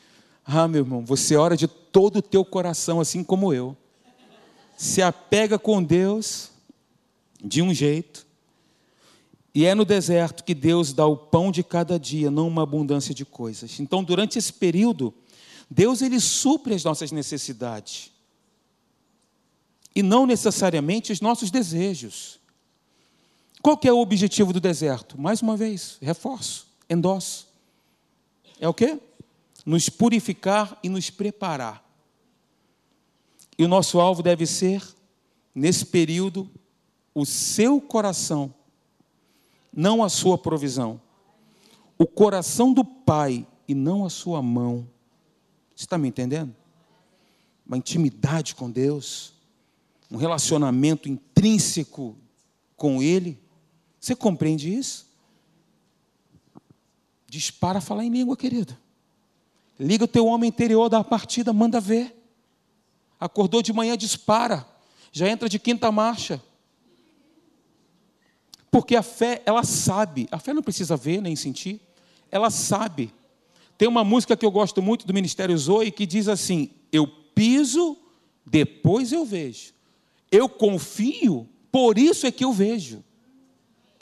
Ah, 0.46 0.68
meu 0.68 0.82
irmão, 0.82 1.06
você 1.06 1.36
ora 1.36 1.56
de 1.56 1.68
todo 1.68 2.18
o 2.18 2.22
teu 2.22 2.44
coração, 2.44 3.00
assim 3.00 3.24
como 3.24 3.54
eu. 3.54 3.76
Se 4.78 5.02
apega 5.02 5.58
com 5.58 5.82
Deus 5.82 6.52
de 7.42 7.62
um 7.62 7.74
jeito. 7.74 8.26
E 9.54 9.66
é 9.66 9.74
no 9.74 9.86
deserto 9.86 10.44
que 10.44 10.54
Deus 10.54 10.92
dá 10.92 11.06
o 11.06 11.16
pão 11.16 11.50
de 11.50 11.64
cada 11.64 11.98
dia, 11.98 12.30
não 12.30 12.48
uma 12.48 12.64
abundância 12.64 13.16
de 13.16 13.24
coisas. 13.24 13.80
Então, 13.80 14.04
durante 14.04 14.38
esse 14.38 14.52
período, 14.52 15.14
Deus 15.70 16.02
ele 16.02 16.20
supre 16.20 16.74
as 16.74 16.84
nossas 16.84 17.10
necessidades 17.12 18.12
e 19.96 20.04
não 20.04 20.26
necessariamente 20.26 21.14
os 21.14 21.22
nossos 21.22 21.50
desejos. 21.50 22.40
Qual 23.62 23.78
que 23.78 23.88
é 23.88 23.94
o 23.94 24.00
objetivo 24.00 24.52
do 24.52 24.60
deserto? 24.60 25.20
Mais 25.20 25.42
uma 25.42 25.56
vez, 25.56 25.98
reforço, 26.02 26.68
endosso. 26.90 27.48
É 28.60 28.68
o 28.68 28.74
quê? 28.74 29.00
Nos 29.66 29.90
purificar 29.90 30.78
e 30.84 30.90
nos 30.90 31.10
preparar. 31.10 31.84
E 33.58 33.64
o 33.64 33.68
nosso 33.68 34.00
alvo 34.00 34.22
deve 34.22 34.46
ser, 34.46 34.84
nesse 35.54 35.86
período, 35.86 36.50
o 37.14 37.26
seu 37.26 37.80
coração, 37.80 38.54
não 39.74 40.04
a 40.04 40.10
sua 40.10 40.38
provisão. 40.38 41.02
O 41.98 42.06
coração 42.06 42.74
do 42.74 42.84
Pai 42.84 43.48
e 43.66 43.74
não 43.74 44.06
a 44.06 44.10
sua 44.10 44.42
mão. 44.42 44.86
Você 45.74 45.86
está 45.86 45.98
me 45.98 46.10
entendendo? 46.10 46.54
Uma 47.66 47.78
intimidade 47.78 48.54
com 48.54 48.70
Deus 48.70 49.35
um 50.12 50.18
relacionamento 50.18 51.10
intrínseco 51.10 52.18
com 52.76 53.02
Ele. 53.02 53.40
Você 54.00 54.16
compreende 54.16 54.74
isso? 54.74 55.06
Dispara 57.28 57.80
a 57.80 57.82
falar 57.82 58.04
em 58.04 58.10
língua, 58.10 58.38
querido. 58.38 58.76
Liga 59.80 60.06
o 60.06 60.08
teu 60.08 60.26
homem 60.26 60.48
interior 60.48 60.90
da 60.90 61.04
partida, 61.04 61.52
manda 61.52 61.80
ver. 61.82 62.16
Acordou 63.20 63.62
de 63.62 63.74
manhã, 63.74 63.98
dispara. 63.98 64.66
Já 65.12 65.28
entra 65.28 65.50
de 65.50 65.60
quinta 65.60 65.92
marcha. 65.92 66.42
Porque 68.72 68.96
a 68.96 69.04
fé, 69.04 69.42
ela 69.46 69.64
sabe. 69.64 70.28
A 70.32 70.40
fé 70.40 70.54
não 70.54 70.62
precisa 70.62 70.96
ver 70.96 71.22
nem 71.22 71.36
sentir. 71.36 71.82
Ela 72.30 72.50
sabe. 72.50 73.14
Tem 73.78 73.88
uma 73.88 74.04
música 74.04 74.36
que 74.38 74.46
eu 74.46 74.52
gosto 74.52 74.82
muito 74.82 75.06
do 75.06 75.14
Ministério 75.14 75.58
Zoe 75.58 75.92
que 75.92 76.06
diz 76.06 76.28
assim: 76.28 76.70
Eu 76.92 77.08
piso 77.08 77.98
depois 78.46 79.12
eu 79.12 79.26
vejo. 79.26 79.75
Eu 80.32 80.50
confio, 80.50 81.48
por 81.72 81.98
isso 81.98 82.26
é 82.26 82.32
que 82.32 82.44
eu 82.44 82.52
vejo. 82.52 83.04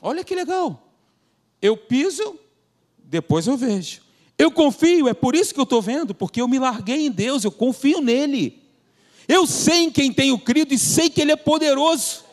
Olha 0.02 0.24
que 0.24 0.36
legal. 0.36 0.94
Eu 1.62 1.78
piso, 1.78 2.38
depois 2.98 3.48
eu 3.48 3.56
vejo. 3.56 4.02
Eu 4.38 4.52
confio, 4.52 5.08
é 5.08 5.14
por 5.14 5.36
isso 5.36 5.54
que 5.54 5.60
eu 5.60 5.64
estou 5.64 5.82
vendo, 5.82 6.14
porque 6.14 6.42
eu 6.42 6.48
me 6.48 6.60
larguei 6.60 7.06
em 7.06 7.12
Deus, 7.12 7.44
eu 7.44 7.52
confio 7.52 8.02
nele. 8.02 8.62
Eu 9.28 9.48
sei 9.48 9.84
em 9.84 9.92
quem 9.92 10.12
tenho 10.12 10.38
crido 10.38 10.74
e 10.74 10.78
sei 10.78 11.10
que 11.10 11.22
Ele 11.22 11.32
é 11.32 11.36
poderoso. 11.36 12.24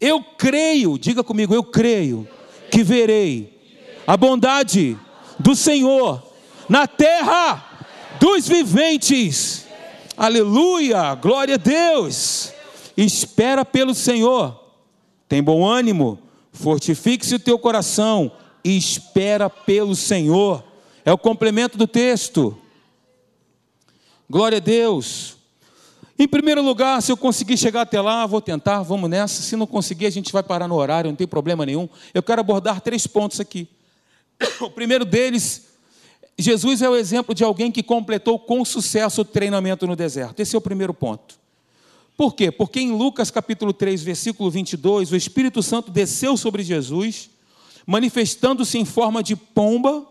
Eu 0.00 0.22
creio, 0.22 0.96
diga 0.98 1.24
comigo, 1.24 1.52
eu 1.52 1.64
creio 1.64 2.28
que 2.70 2.84
verei 2.84 3.58
a 4.06 4.16
bondade 4.16 4.96
do 5.38 5.56
Senhor 5.56 6.22
na 6.68 6.86
terra 6.86 7.64
dos 8.20 8.46
viventes. 8.46 9.66
Aleluia, 10.18 11.14
glória 11.14 11.54
a 11.54 11.58
Deus. 11.58 12.52
Espera 12.96 13.64
pelo 13.64 13.94
Senhor, 13.94 14.60
tem 15.28 15.40
bom 15.40 15.64
ânimo, 15.64 16.18
fortifique-se 16.50 17.36
o 17.36 17.38
teu 17.38 17.56
coração 17.56 18.32
e 18.64 18.76
espera 18.76 19.48
pelo 19.48 19.94
Senhor. 19.94 20.64
É 21.04 21.12
o 21.12 21.16
complemento 21.16 21.78
do 21.78 21.86
texto. 21.86 22.58
Glória 24.28 24.58
a 24.58 24.60
Deus. 24.60 25.36
Em 26.18 26.26
primeiro 26.26 26.62
lugar, 26.62 27.00
se 27.00 27.12
eu 27.12 27.16
conseguir 27.16 27.56
chegar 27.56 27.82
até 27.82 28.00
lá, 28.00 28.26
vou 28.26 28.40
tentar, 28.40 28.82
vamos 28.82 29.08
nessa. 29.08 29.40
Se 29.40 29.54
não 29.54 29.68
conseguir, 29.68 30.06
a 30.06 30.10
gente 30.10 30.32
vai 30.32 30.42
parar 30.42 30.66
no 30.66 30.74
horário, 30.74 31.10
não 31.10 31.16
tem 31.16 31.28
problema 31.28 31.64
nenhum. 31.64 31.88
Eu 32.12 32.24
quero 32.24 32.40
abordar 32.40 32.80
três 32.80 33.06
pontos 33.06 33.38
aqui. 33.38 33.68
O 34.60 34.68
primeiro 34.68 35.04
deles, 35.04 35.67
Jesus 36.38 36.82
é 36.82 36.88
o 36.88 36.94
exemplo 36.94 37.34
de 37.34 37.42
alguém 37.42 37.70
que 37.70 37.82
completou 37.82 38.38
com 38.38 38.64
sucesso 38.64 39.22
o 39.22 39.24
treinamento 39.24 39.86
no 39.86 39.96
deserto. 39.96 40.38
Esse 40.38 40.54
é 40.54 40.58
o 40.58 40.62
primeiro 40.62 40.94
ponto. 40.94 41.36
Por 42.16 42.34
quê? 42.34 42.50
Porque 42.52 42.80
em 42.80 42.92
Lucas 42.92 43.30
capítulo 43.30 43.72
3, 43.72 44.02
versículo 44.02 44.50
22, 44.50 45.10
o 45.10 45.16
Espírito 45.16 45.62
Santo 45.62 45.90
desceu 45.90 46.36
sobre 46.36 46.62
Jesus, 46.62 47.28
manifestando-se 47.84 48.78
em 48.78 48.84
forma 48.84 49.22
de 49.22 49.34
pomba, 49.34 50.06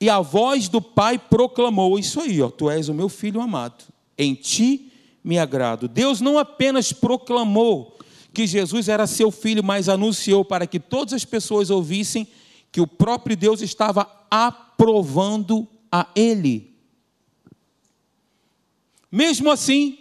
e 0.00 0.08
a 0.08 0.20
voz 0.20 0.68
do 0.68 0.80
Pai 0.80 1.18
proclamou: 1.18 1.98
Isso 1.98 2.20
aí, 2.20 2.40
ó, 2.40 2.50
tu 2.50 2.70
és 2.70 2.88
o 2.88 2.94
meu 2.94 3.08
filho 3.08 3.40
amado, 3.40 3.84
em 4.16 4.34
ti 4.34 4.92
me 5.24 5.38
agrado. 5.38 5.88
Deus 5.88 6.20
não 6.20 6.38
apenas 6.38 6.92
proclamou 6.92 7.98
que 8.32 8.46
Jesus 8.46 8.88
era 8.88 9.06
seu 9.06 9.32
filho, 9.32 9.64
mas 9.64 9.88
anunciou 9.88 10.44
para 10.44 10.66
que 10.66 10.78
todas 10.78 11.14
as 11.14 11.24
pessoas 11.24 11.70
ouvissem 11.70 12.28
que 12.70 12.80
o 12.80 12.86
próprio 12.86 13.36
Deus 13.36 13.60
estava 13.60 14.08
aprovando 14.78 15.66
a 15.90 16.06
ele. 16.14 16.72
Mesmo 19.10 19.50
assim, 19.50 19.98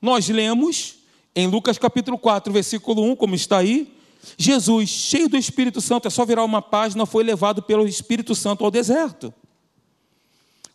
nós 0.00 0.26
lemos 0.30 0.96
em 1.34 1.46
Lucas 1.46 1.76
capítulo 1.76 2.16
4, 2.16 2.50
versículo 2.50 3.02
1, 3.02 3.16
como 3.16 3.34
está 3.34 3.58
aí, 3.58 3.94
Jesus, 4.38 4.88
cheio 4.88 5.28
do 5.28 5.36
Espírito 5.36 5.82
Santo, 5.82 6.08
é 6.08 6.10
só 6.10 6.24
virar 6.24 6.44
uma 6.44 6.62
página, 6.62 7.04
foi 7.04 7.22
levado 7.22 7.62
pelo 7.62 7.86
Espírito 7.86 8.34
Santo 8.34 8.64
ao 8.64 8.70
deserto. 8.70 9.32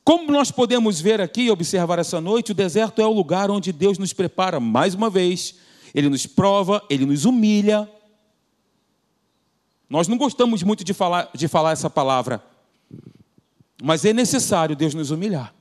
Como 0.04 0.32
nós 0.32 0.52
podemos 0.52 1.02
ver 1.02 1.20
aqui 1.20 1.44
e 1.44 1.52
observar 1.52 1.98
essa 1.98 2.22
noite, 2.22 2.52
o 2.52 2.56
deserto 2.56 3.02
é 3.02 3.06
o 3.06 3.12
lugar 3.12 3.50
onde 3.50 3.72
Deus 3.72 3.98
nos 3.98 4.14
prepara 4.14 4.60
mais 4.60 4.94
uma 4.94 5.10
vez, 5.10 5.56
Ele 5.96 6.10
nos 6.10 6.28
prova, 6.28 6.84
Ele 6.90 7.06
nos 7.06 7.26
humilha. 7.26 7.90
Nós 9.90 10.08
não 10.08 10.18
gostamos 10.18 10.62
muito 10.64 10.84
de 10.84 10.94
falar, 10.94 11.30
de 11.34 11.48
falar 11.48 11.72
essa 11.72 11.90
palavra, 11.90 12.51
mas 13.84 14.06
é 14.06 14.14
necessário 14.14 14.76
Deus 14.76 14.94
nos 14.94 15.10
humilhar, 15.10 15.54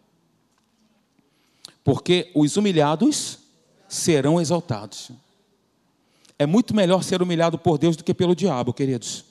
porque 1.82 2.30
os 2.34 2.54
humilhados 2.58 3.38
serão 3.88 4.38
exaltados. 4.38 5.10
É 6.38 6.44
muito 6.44 6.76
melhor 6.76 7.02
ser 7.02 7.22
humilhado 7.22 7.58
por 7.58 7.78
Deus 7.78 7.96
do 7.96 8.04
que 8.04 8.12
pelo 8.12 8.36
diabo, 8.36 8.74
queridos. 8.74 9.24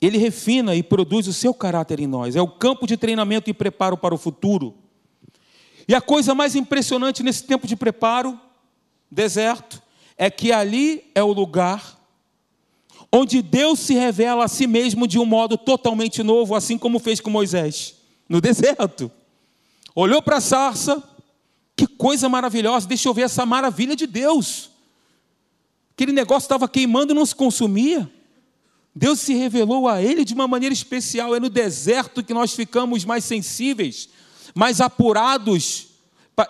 Ele 0.00 0.18
refina 0.18 0.74
e 0.74 0.82
produz 0.82 1.28
o 1.28 1.32
seu 1.32 1.54
caráter 1.54 2.00
em 2.00 2.08
nós. 2.08 2.34
É 2.34 2.42
o 2.42 2.48
campo 2.48 2.88
de 2.88 2.96
treinamento 2.96 3.48
e 3.48 3.54
preparo 3.54 3.96
para 3.96 4.12
o 4.12 4.18
futuro. 4.18 4.74
E 5.86 5.94
a 5.94 6.00
coisa 6.00 6.34
mais 6.34 6.56
impressionante 6.56 7.22
nesse 7.22 7.44
tempo 7.44 7.68
de 7.68 7.76
preparo, 7.76 8.38
deserto, 9.08 9.80
é 10.16 10.28
que 10.28 10.50
ali 10.50 11.08
é 11.14 11.22
o 11.22 11.32
lugar 11.32 12.01
onde 13.12 13.42
Deus 13.42 13.78
se 13.78 13.92
revela 13.92 14.44
a 14.44 14.48
si 14.48 14.66
mesmo 14.66 15.06
de 15.06 15.18
um 15.18 15.26
modo 15.26 15.58
totalmente 15.58 16.22
novo, 16.22 16.54
assim 16.54 16.78
como 16.78 16.98
fez 16.98 17.20
com 17.20 17.28
Moisés, 17.28 17.94
no 18.26 18.40
deserto. 18.40 19.10
Olhou 19.94 20.22
para 20.22 20.38
a 20.38 20.40
sarça, 20.40 21.02
que 21.76 21.86
coisa 21.86 22.28
maravilhosa, 22.28 22.88
deixa 22.88 23.08
eu 23.08 23.14
ver 23.14 23.22
essa 23.22 23.44
maravilha 23.44 23.94
de 23.94 24.06
Deus. 24.06 24.70
Aquele 25.94 26.12
negócio 26.12 26.46
estava 26.46 26.66
queimando 26.66 27.12
e 27.12 27.14
não 27.14 27.26
se 27.26 27.34
consumia. 27.34 28.10
Deus 28.94 29.20
se 29.20 29.34
revelou 29.34 29.86
a 29.86 30.02
ele 30.02 30.24
de 30.24 30.32
uma 30.32 30.48
maneira 30.48 30.72
especial. 30.72 31.34
É 31.34 31.40
no 31.40 31.50
deserto 31.50 32.24
que 32.24 32.32
nós 32.32 32.54
ficamos 32.54 33.04
mais 33.04 33.24
sensíveis, 33.24 34.08
mais 34.54 34.80
apurados 34.80 35.88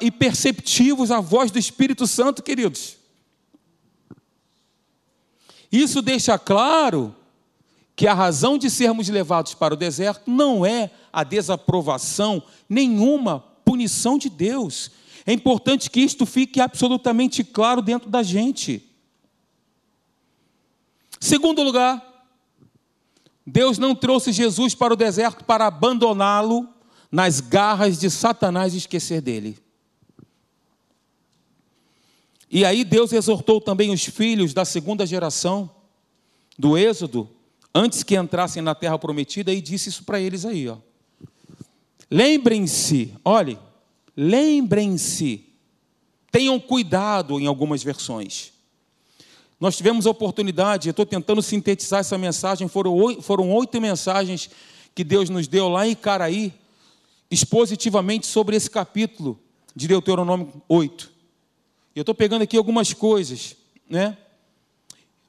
e 0.00 0.10
perceptivos 0.10 1.10
à 1.10 1.20
voz 1.20 1.50
do 1.50 1.58
Espírito 1.58 2.06
Santo, 2.06 2.42
queridos. 2.42 3.01
Isso 5.72 6.02
deixa 6.02 6.38
claro 6.38 7.16
que 7.96 8.06
a 8.06 8.14
razão 8.14 8.58
de 8.58 8.68
sermos 8.68 9.08
levados 9.08 9.54
para 9.54 9.74
o 9.74 9.76
deserto 9.76 10.30
não 10.30 10.64
é 10.64 10.90
a 11.10 11.24
desaprovação, 11.24 12.42
nenhuma 12.68 13.40
punição 13.64 14.18
de 14.18 14.28
Deus, 14.28 14.90
é 15.24 15.32
importante 15.32 15.90
que 15.90 16.00
isto 16.00 16.26
fique 16.26 16.60
absolutamente 16.60 17.44
claro 17.44 17.80
dentro 17.80 18.10
da 18.10 18.22
gente. 18.22 18.88
Segundo 21.20 21.62
lugar, 21.62 22.02
Deus 23.46 23.78
não 23.78 23.94
trouxe 23.94 24.32
Jesus 24.32 24.74
para 24.74 24.92
o 24.92 24.96
deserto 24.96 25.44
para 25.44 25.66
abandoná-lo 25.66 26.68
nas 27.10 27.40
garras 27.40 27.98
de 27.98 28.10
Satanás 28.10 28.74
e 28.74 28.78
esquecer 28.78 29.20
dele. 29.20 29.58
E 32.52 32.64
aí 32.64 32.84
Deus 32.84 33.12
exortou 33.12 33.60
também 33.60 33.90
os 33.90 34.04
filhos 34.04 34.54
da 34.54 34.64
segunda 34.64 35.04
geração 35.04 35.68
do 36.56 36.78
Êxodo, 36.78 37.28
antes 37.74 38.04
que 38.04 38.14
entrassem 38.14 38.62
na 38.62 38.74
terra 38.74 38.98
prometida, 38.98 39.52
e 39.52 39.60
disse 39.60 39.88
isso 39.88 40.04
para 40.04 40.20
eles 40.20 40.44
aí, 40.44 40.68
ó. 40.68 40.76
Lembrem-se, 42.10 43.14
olhe, 43.24 43.58
Lembrem-se, 44.16 45.46
tenham 46.30 46.60
cuidado 46.60 47.40
em 47.40 47.46
algumas 47.46 47.82
versões. 47.82 48.52
Nós 49.58 49.76
tivemos 49.76 50.06
a 50.06 50.10
oportunidade, 50.10 50.90
estou 50.90 51.06
tentando 51.06 51.40
sintetizar 51.40 52.00
essa 52.00 52.18
mensagem, 52.18 52.68
foram 52.68 52.94
oito, 52.94 53.22
foram 53.22 53.50
oito 53.52 53.80
mensagens 53.80 54.50
que 54.94 55.04
Deus 55.04 55.30
nos 55.30 55.46
deu 55.46 55.68
lá 55.68 55.86
em 55.86 55.94
Caraí, 55.94 56.52
expositivamente 57.30 58.26
sobre 58.26 58.56
esse 58.56 58.68
capítulo 58.68 59.38
de 59.74 59.88
Deuteronômio 59.88 60.62
8. 60.68 61.11
Eu 61.94 62.02
estou 62.02 62.14
pegando 62.14 62.42
aqui 62.42 62.56
algumas 62.56 62.92
coisas, 62.92 63.56
né? 63.88 64.16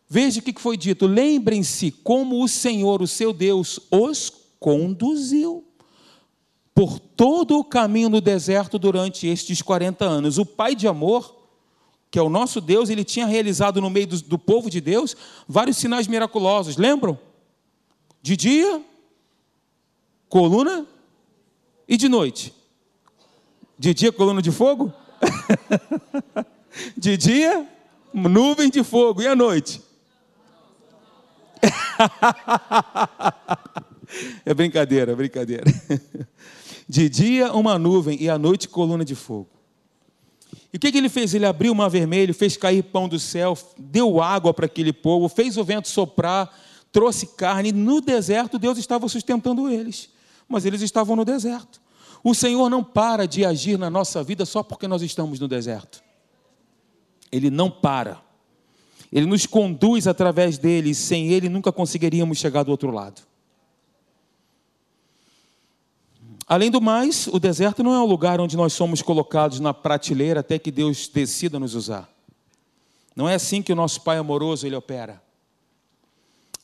Veja 0.08 0.40
o 0.40 0.44
que 0.44 0.54
foi 0.62 0.78
dito. 0.78 1.08
Lembrem-se 1.08 1.92
como 1.92 2.44
o 2.44 2.48
Senhor, 2.48 3.02
o 3.02 3.08
seu 3.08 3.34
Deus, 3.34 3.80
os 3.92 4.32
conduziu 4.60 5.66
por 6.74 7.00
todo 7.00 7.60
o 7.60 7.64
caminho 7.64 8.10
no 8.10 8.22
deserto 8.22 8.80
durante 8.80 9.28
estes 9.28 9.62
40 9.62 10.06
anos. 10.06 10.38
O 10.38 10.46
Pai 10.46 10.76
de 10.76 10.88
amor, 10.88 11.36
que 12.10 12.18
é 12.18 12.22
o 12.22 12.30
nosso 12.30 12.62
Deus, 12.62 12.90
ele 12.90 13.04
tinha 13.04 13.26
realizado 13.26 13.82
no 13.82 13.90
meio 13.90 14.08
do, 14.08 14.22
do 14.22 14.40
povo 14.40 14.70
de 14.70 14.80
Deus 14.80 15.16
vários 15.48 15.78
sinais 15.78 16.08
miraculosos, 16.08 16.78
lembram? 16.78 17.20
De 18.22 18.38
dia, 18.38 18.82
coluna, 20.30 20.88
e 21.88 21.98
de 21.98 22.08
noite. 22.08 22.54
De 23.78 23.94
dia, 23.94 24.12
coluna 24.12 24.42
de 24.42 24.52
fogo? 24.52 24.94
de 26.98 27.18
dia, 27.18 27.68
nuvem 28.14 28.70
de 28.70 28.84
fogo. 28.84 29.22
E 29.22 29.28
à 29.28 29.36
noite? 29.36 29.82
é 34.46 34.54
brincadeira, 34.54 35.12
é 35.12 35.16
brincadeira. 35.16 35.64
De 36.88 37.10
dia, 37.10 37.52
uma 37.54 37.80
nuvem, 37.80 38.22
e 38.22 38.30
à 38.30 38.38
noite, 38.38 38.68
coluna 38.68 39.06
de 39.06 39.16
fogo. 39.16 39.50
E 40.72 40.78
o 40.78 40.80
que, 40.80 40.92
que 40.92 40.98
ele 40.98 41.10
fez? 41.10 41.34
Ele 41.34 41.46
abriu 41.46 41.72
o 41.72 41.76
mar 41.76 41.90
vermelho, 41.90 42.34
fez 42.34 42.58
cair 42.58 42.84
pão 42.84 43.08
do 43.08 43.20
céu, 43.20 43.58
deu 43.78 44.22
água 44.22 44.54
para 44.54 44.66
aquele 44.66 44.92
povo, 44.92 45.30
fez 45.30 45.58
o 45.58 45.64
vento 45.64 45.88
soprar, 45.88 46.54
trouxe 46.92 47.28
carne. 47.28 47.72
No 47.72 48.02
deserto, 48.02 48.60
Deus 48.60 48.78
estava 48.78 49.08
sustentando 49.08 49.70
eles, 49.70 50.10
mas 50.48 50.66
eles 50.66 50.82
estavam 50.82 51.16
no 51.16 51.24
deserto. 51.24 51.82
O 52.24 52.34
Senhor 52.34 52.70
não 52.70 52.84
para 52.84 53.28
de 53.28 53.46
agir 53.46 53.78
na 53.78 53.90
nossa 53.90 54.24
vida 54.24 54.46
só 54.46 54.64
porque 54.64 54.88
nós 54.88 55.02
estamos 55.02 55.40
no 55.40 55.48
deserto. 55.48 56.03
Ele 57.34 57.50
não 57.50 57.70
para. 57.70 58.22
Ele 59.12 59.26
nos 59.26 59.48
conduz 59.48 60.08
através 60.08 60.60
dele, 60.60 60.94
sem 60.94 61.30
ele 61.30 61.50
nunca 61.50 61.72
conseguiríamos 61.72 62.38
chegar 62.38 62.62
do 62.62 62.70
outro 62.70 62.92
lado. 62.92 63.24
Além 66.48 66.70
do 66.70 66.80
mais, 66.80 67.26
o 67.28 67.40
deserto 67.40 67.82
não 67.82 67.94
é 67.94 68.00
o 68.00 68.06
lugar 68.06 68.40
onde 68.40 68.56
nós 68.56 68.74
somos 68.74 69.02
colocados 69.02 69.60
na 69.60 69.74
prateleira 69.74 70.42
até 70.42 70.60
que 70.60 70.70
Deus 70.70 71.08
decida 71.08 71.60
nos 71.60 71.74
usar. 71.74 72.08
Não 73.16 73.28
é 73.28 73.34
assim 73.34 73.62
que 73.62 73.74
o 73.74 73.76
nosso 73.76 74.02
Pai 74.02 74.18
amoroso 74.18 74.68
ele 74.68 74.76
opera. 74.76 75.22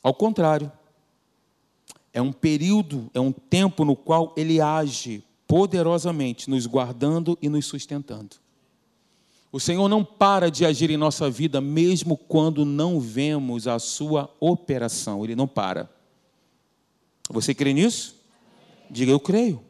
Ao 0.03 0.13
contrário, 0.13 0.71
é 2.13 2.21
um 2.21 2.31
período, 2.31 3.09
é 3.13 3.19
um 3.19 3.31
tempo 3.31 3.83
no 3.83 3.95
qual 3.95 4.33
ele 4.37 4.61
age 4.61 5.23
poderosamente, 5.47 6.47
nos 6.47 6.67
guardando 6.67 7.37
e 7.41 7.49
nos 7.49 7.65
sustentando. 7.65 8.35
O 9.51 9.59
Senhor 9.59 9.87
não 9.87 10.05
para 10.05 10.51
de 10.51 10.65
agir 10.65 10.91
em 10.91 10.97
nossa 10.97 11.29
vida, 11.29 11.59
mesmo 11.59 12.15
quando 12.15 12.63
não 12.63 12.99
vemos 12.99 13.67
a 13.67 13.79
sua 13.79 14.33
operação, 14.39 15.23
ele 15.23 15.35
não 15.35 15.47
para. 15.47 15.89
Você 17.29 17.53
crê 17.53 17.73
nisso? 17.73 18.15
Diga, 18.89 19.11
eu 19.11 19.19
creio. 19.19 19.63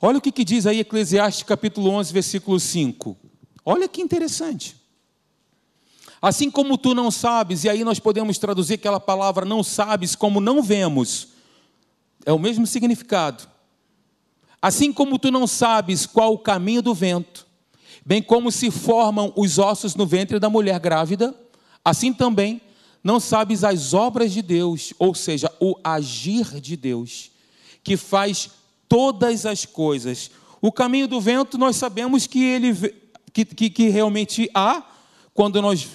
Olha 0.00 0.18
o 0.18 0.20
que, 0.20 0.32
que 0.32 0.44
diz 0.44 0.66
aí 0.66 0.80
Eclesiastes 0.80 1.44
capítulo 1.44 1.90
11, 1.90 2.12
versículo 2.12 2.58
5. 2.58 3.16
Olha 3.64 3.86
que 3.86 4.02
interessante. 4.02 4.76
Assim 6.20 6.50
como 6.50 6.76
tu 6.78 6.94
não 6.94 7.10
sabes, 7.10 7.64
e 7.64 7.68
aí 7.68 7.84
nós 7.84 8.00
podemos 8.00 8.38
traduzir 8.38 8.74
aquela 8.74 9.00
palavra 9.00 9.44
não 9.44 9.62
sabes 9.62 10.14
como 10.14 10.40
não 10.40 10.62
vemos, 10.62 11.28
é 12.24 12.32
o 12.32 12.38
mesmo 12.38 12.66
significado. 12.66 13.48
Assim 14.60 14.92
como 14.92 15.18
tu 15.18 15.30
não 15.32 15.46
sabes 15.46 16.06
qual 16.06 16.32
o 16.32 16.38
caminho 16.38 16.82
do 16.82 16.94
vento, 16.94 17.46
bem 18.04 18.22
como 18.22 18.50
se 18.50 18.70
formam 18.70 19.32
os 19.36 19.58
ossos 19.58 19.94
no 19.94 20.06
ventre 20.06 20.38
da 20.38 20.50
mulher 20.50 20.78
grávida, 20.78 21.34
assim 21.84 22.12
também 22.12 22.60
não 23.02 23.18
sabes 23.18 23.64
as 23.64 23.94
obras 23.94 24.32
de 24.32 24.42
Deus, 24.42 24.94
ou 24.98 25.14
seja, 25.14 25.50
o 25.60 25.76
agir 25.82 26.60
de 26.60 26.76
Deus, 26.76 27.30
que 27.82 27.96
faz 27.96 28.50
todas 28.88 29.44
as 29.44 29.64
coisas. 29.66 30.30
O 30.60 30.70
caminho 30.70 31.08
do 31.08 31.20
vento, 31.20 31.58
nós 31.58 31.76
sabemos 31.76 32.26
que 32.26 32.44
ele 32.44 32.72
que, 33.32 33.44
que, 33.44 33.70
que 33.70 33.88
realmente 33.88 34.50
há 34.54 34.84
quando 35.34 35.60
nós 35.62 35.88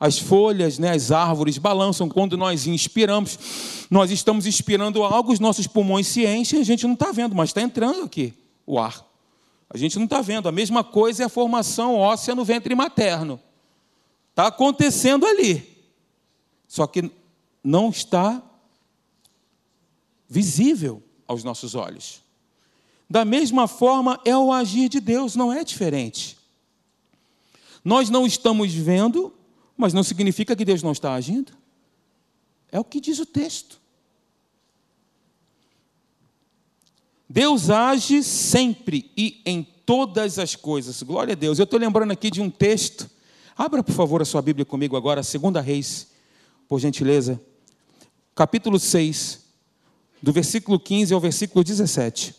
as 0.00 0.16
folhas, 0.16 0.78
né, 0.78 0.92
as 0.92 1.10
árvores 1.10 1.58
balançam, 1.58 2.08
quando 2.08 2.36
nós 2.36 2.68
inspiramos, 2.68 3.36
nós 3.90 4.12
estamos 4.12 4.46
inspirando 4.46 5.02
algo, 5.02 5.32
os 5.32 5.40
nossos 5.40 5.66
pulmões 5.66 6.06
se 6.06 6.24
enchem, 6.24 6.60
a 6.60 6.64
gente 6.64 6.86
não 6.86 6.94
está 6.94 7.10
vendo, 7.10 7.34
mas 7.34 7.50
está 7.50 7.60
entrando 7.60 8.04
aqui 8.04 8.32
o 8.64 8.78
ar. 8.78 9.07
A 9.70 9.76
gente 9.76 9.96
não 9.96 10.04
está 10.04 10.20
vendo. 10.20 10.48
A 10.48 10.52
mesma 10.52 10.82
coisa 10.82 11.22
é 11.22 11.26
a 11.26 11.30
formação 11.30 11.94
óssea 11.94 12.34
no 12.34 12.44
ventre 12.44 12.74
materno. 12.74 13.40
Está 14.30 14.46
acontecendo 14.46 15.26
ali. 15.26 15.76
Só 16.66 16.86
que 16.86 17.10
não 17.62 17.90
está 17.90 18.42
visível 20.28 21.02
aos 21.26 21.44
nossos 21.44 21.74
olhos. 21.74 22.22
Da 23.08 23.24
mesma 23.24 23.66
forma, 23.66 24.20
é 24.24 24.36
o 24.36 24.52
agir 24.52 24.88
de 24.88 25.00
Deus, 25.00 25.34
não 25.34 25.52
é 25.52 25.64
diferente. 25.64 26.36
Nós 27.82 28.10
não 28.10 28.26
estamos 28.26 28.72
vendo, 28.74 29.34
mas 29.76 29.94
não 29.94 30.02
significa 30.02 30.54
que 30.54 30.64
Deus 30.64 30.82
não 30.82 30.92
está 30.92 31.14
agindo. 31.14 31.52
É 32.70 32.78
o 32.78 32.84
que 32.84 33.00
diz 33.00 33.18
o 33.18 33.26
texto. 33.26 33.80
Deus 37.28 37.68
age 37.68 38.22
sempre 38.22 39.10
e 39.16 39.42
em 39.44 39.62
todas 39.84 40.38
as 40.38 40.56
coisas. 40.56 41.02
Glória 41.02 41.32
a 41.32 41.36
Deus. 41.36 41.58
Eu 41.58 41.64
estou 41.64 41.78
lembrando 41.78 42.10
aqui 42.10 42.30
de 42.30 42.40
um 42.40 42.48
texto. 42.48 43.10
Abra, 43.56 43.82
por 43.82 43.92
favor, 43.92 44.22
a 44.22 44.24
sua 44.24 44.40
Bíblia 44.40 44.64
comigo 44.64 44.96
agora, 44.96 45.20
2 45.20 45.64
Reis, 45.64 46.08
por 46.66 46.78
gentileza. 46.78 47.40
Capítulo 48.34 48.78
6, 48.78 49.40
do 50.22 50.32
versículo 50.32 50.78
15 50.78 51.12
ao 51.12 51.20
versículo 51.20 51.62
17. 51.64 52.34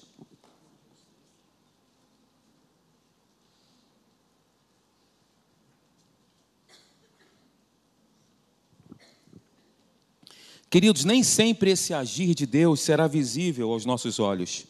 Queridos, 10.70 11.04
nem 11.04 11.22
sempre 11.24 11.72
esse 11.72 11.94
agir 11.94 12.34
de 12.34 12.46
Deus 12.46 12.80
será 12.80 13.08
visível 13.08 13.72
aos 13.72 13.86
nossos 13.86 14.20
olhos. 14.20 14.69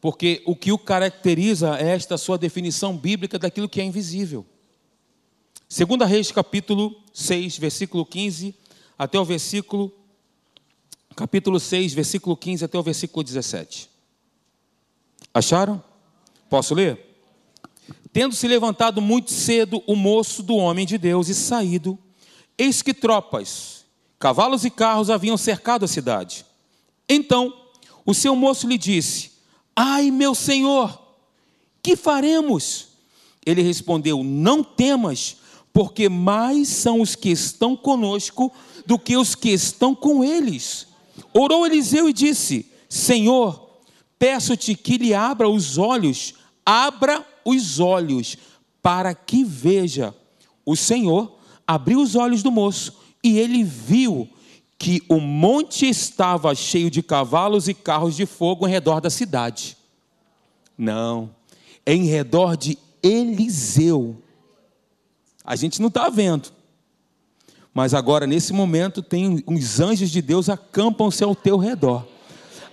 Porque 0.00 0.42
o 0.44 0.54
que 0.54 0.72
o 0.72 0.78
caracteriza 0.78 1.76
é 1.78 1.88
esta 1.88 2.16
sua 2.16 2.38
definição 2.38 2.96
bíblica 2.96 3.38
daquilo 3.38 3.68
que 3.68 3.80
é 3.80 3.84
invisível. 3.84 4.44
Segunda 5.68 6.06
Reis, 6.06 6.30
capítulo 6.30 6.94
6, 7.12 7.58
versículo 7.58 8.04
15, 8.04 8.54
até 8.98 9.18
o 9.18 9.24
versículo 9.24 9.92
capítulo 11.14 11.58
6, 11.58 11.94
versículo 11.94 12.36
15 12.36 12.64
até 12.64 12.78
o 12.78 12.82
versículo 12.82 13.24
17. 13.24 13.88
Acharam? 15.32 15.82
Posso 16.48 16.74
ler? 16.74 16.98
Tendo 18.12 18.34
se 18.34 18.46
levantado 18.46 19.00
muito 19.00 19.32
cedo 19.32 19.82
o 19.86 19.96
moço 19.96 20.42
do 20.42 20.56
homem 20.56 20.86
de 20.86 20.98
Deus 20.98 21.28
e 21.28 21.34
saído, 21.34 21.98
eis 22.58 22.82
que 22.82 22.94
tropas 22.94 23.76
Cavalos 24.18 24.64
e 24.64 24.70
carros 24.70 25.10
haviam 25.10 25.36
cercado 25.36 25.84
a 25.84 25.88
cidade. 25.88 26.44
Então, 27.08 27.52
o 28.04 28.14
seu 28.14 28.34
moço 28.34 28.66
lhe 28.66 28.78
disse: 28.78 29.32
Ai, 29.76 30.10
meu 30.10 30.34
senhor, 30.34 30.98
que 31.82 31.94
faremos? 31.94 32.88
Ele 33.44 33.60
respondeu: 33.60 34.24
Não 34.24 34.64
temas, 34.64 35.36
porque 35.72 36.08
mais 36.08 36.68
são 36.68 37.02
os 37.02 37.14
que 37.14 37.28
estão 37.28 37.76
conosco 37.76 38.50
do 38.86 38.98
que 38.98 39.16
os 39.16 39.34
que 39.34 39.50
estão 39.50 39.94
com 39.94 40.24
eles. 40.24 40.88
Orou 41.34 41.66
Eliseu 41.66 42.08
e 42.08 42.12
disse: 42.14 42.72
Senhor, 42.88 43.68
peço-te 44.18 44.74
que 44.74 44.96
lhe 44.96 45.12
abra 45.12 45.48
os 45.48 45.76
olhos, 45.76 46.34
abra 46.64 47.24
os 47.44 47.78
olhos, 47.78 48.38
para 48.82 49.14
que 49.14 49.44
veja. 49.44 50.14
O 50.64 50.74
Senhor 50.74 51.36
abriu 51.66 52.00
os 52.00 52.16
olhos 52.16 52.42
do 52.42 52.50
moço 52.50 52.94
e 53.22 53.38
ele 53.38 53.62
viu 53.62 54.28
que 54.78 55.02
o 55.08 55.18
monte 55.18 55.88
estava 55.88 56.54
cheio 56.54 56.90
de 56.90 57.02
cavalos 57.02 57.68
e 57.68 57.74
carros 57.74 58.14
de 58.14 58.26
fogo 58.26 58.66
em 58.66 58.70
redor 58.70 59.00
da 59.00 59.10
cidade. 59.10 59.76
Não, 60.76 61.30
é 61.84 61.94
em 61.94 62.04
redor 62.04 62.56
de 62.56 62.76
Eliseu. 63.02 64.22
A 65.44 65.56
gente 65.56 65.80
não 65.80 65.88
está 65.88 66.08
vendo. 66.08 66.50
Mas 67.72 67.94
agora, 67.94 68.26
nesse 68.26 68.52
momento, 68.52 69.02
tem 69.02 69.42
os 69.46 69.80
anjos 69.80 70.10
de 70.10 70.20
Deus 70.20 70.48
acampam-se 70.48 71.22
ao 71.22 71.34
teu 71.34 71.56
redor. 71.56 72.06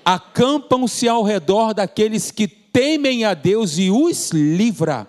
Acampam-se 0.04 1.08
ao 1.08 1.24
redor 1.24 1.74
daqueles 1.74 2.32
que 2.32 2.48
temem 2.48 3.24
a 3.24 3.34
Deus 3.34 3.78
e 3.78 3.92
os 3.92 4.32
livra. 4.32 5.08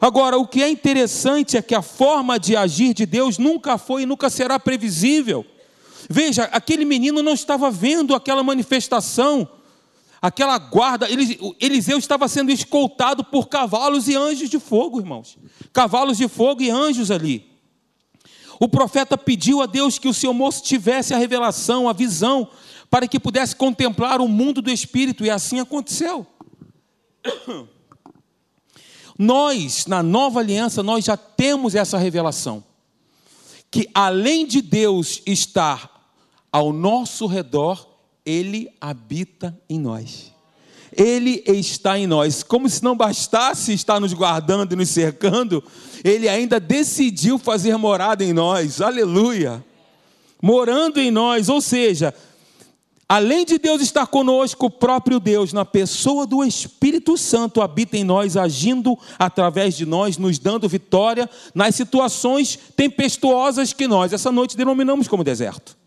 Agora, 0.00 0.38
o 0.38 0.46
que 0.46 0.62
é 0.62 0.68
interessante 0.68 1.56
é 1.56 1.62
que 1.62 1.74
a 1.74 1.82
forma 1.82 2.38
de 2.38 2.54
agir 2.54 2.94
de 2.94 3.04
Deus 3.04 3.36
nunca 3.36 3.76
foi 3.76 4.02
e 4.02 4.06
nunca 4.06 4.30
será 4.30 4.58
previsível. 4.58 5.44
Veja, 6.08 6.44
aquele 6.44 6.84
menino 6.84 7.22
não 7.22 7.34
estava 7.34 7.70
vendo 7.70 8.14
aquela 8.14 8.42
manifestação, 8.42 9.46
aquela 10.22 10.58
guarda. 10.58 11.06
Eliseu 11.60 11.98
estava 11.98 12.26
sendo 12.28 12.50
escoltado 12.50 13.22
por 13.22 13.48
cavalos 13.48 14.08
e 14.08 14.16
anjos 14.16 14.48
de 14.48 14.58
fogo, 14.58 14.98
irmãos. 15.00 15.36
Cavalos 15.72 16.16
de 16.16 16.26
fogo 16.26 16.62
e 16.62 16.70
anjos 16.70 17.10
ali. 17.10 17.46
O 18.58 18.68
profeta 18.68 19.18
pediu 19.18 19.60
a 19.60 19.66
Deus 19.66 19.98
que 19.98 20.08
o 20.08 20.14
seu 20.14 20.32
moço 20.32 20.62
tivesse 20.62 21.12
a 21.12 21.18
revelação, 21.18 21.88
a 21.88 21.92
visão, 21.92 22.48
para 22.90 23.06
que 23.06 23.20
pudesse 23.20 23.54
contemplar 23.54 24.20
o 24.20 24.26
mundo 24.26 24.62
do 24.62 24.70
espírito, 24.70 25.24
e 25.24 25.30
assim 25.30 25.60
aconteceu. 25.60 26.26
Nós, 29.16 29.86
na 29.86 30.02
nova 30.02 30.40
aliança, 30.40 30.82
nós 30.82 31.04
já 31.04 31.16
temos 31.16 31.74
essa 31.74 31.98
revelação. 31.98 32.64
Que 33.70 33.88
além 33.92 34.46
de 34.46 34.62
Deus 34.62 35.20
estar 35.26 35.97
ao 36.58 36.72
nosso 36.72 37.26
redor, 37.26 37.86
Ele 38.26 38.68
habita 38.80 39.56
em 39.70 39.78
nós. 39.78 40.32
Ele 40.90 41.44
está 41.46 41.96
em 41.96 42.04
nós. 42.04 42.42
Como 42.42 42.68
se 42.68 42.82
não 42.82 42.96
bastasse 42.96 43.72
estar 43.72 44.00
nos 44.00 44.12
guardando 44.12 44.72
e 44.72 44.76
nos 44.76 44.88
cercando, 44.88 45.62
Ele 46.02 46.28
ainda 46.28 46.58
decidiu 46.58 47.38
fazer 47.38 47.76
morada 47.76 48.24
em 48.24 48.32
nós. 48.32 48.80
Aleluia! 48.80 49.64
Morando 50.42 51.00
em 51.00 51.12
nós, 51.12 51.48
ou 51.48 51.60
seja, 51.60 52.12
Além 53.10 53.46
de 53.46 53.58
Deus 53.58 53.80
estar 53.80 54.06
conosco, 54.06 54.66
o 54.66 54.70
próprio 54.70 55.18
Deus, 55.18 55.50
na 55.50 55.64
pessoa 55.64 56.26
do 56.26 56.44
Espírito 56.44 57.16
Santo, 57.16 57.62
habita 57.62 57.96
em 57.96 58.04
nós, 58.04 58.36
agindo 58.36 58.98
através 59.18 59.74
de 59.74 59.86
nós, 59.86 60.18
nos 60.18 60.38
dando 60.38 60.68
vitória 60.68 61.30
nas 61.54 61.74
situações 61.74 62.58
tempestuosas 62.76 63.72
que 63.72 63.88
nós, 63.88 64.12
essa 64.12 64.30
noite, 64.30 64.58
denominamos 64.58 65.08
como 65.08 65.24
deserto. 65.24 65.77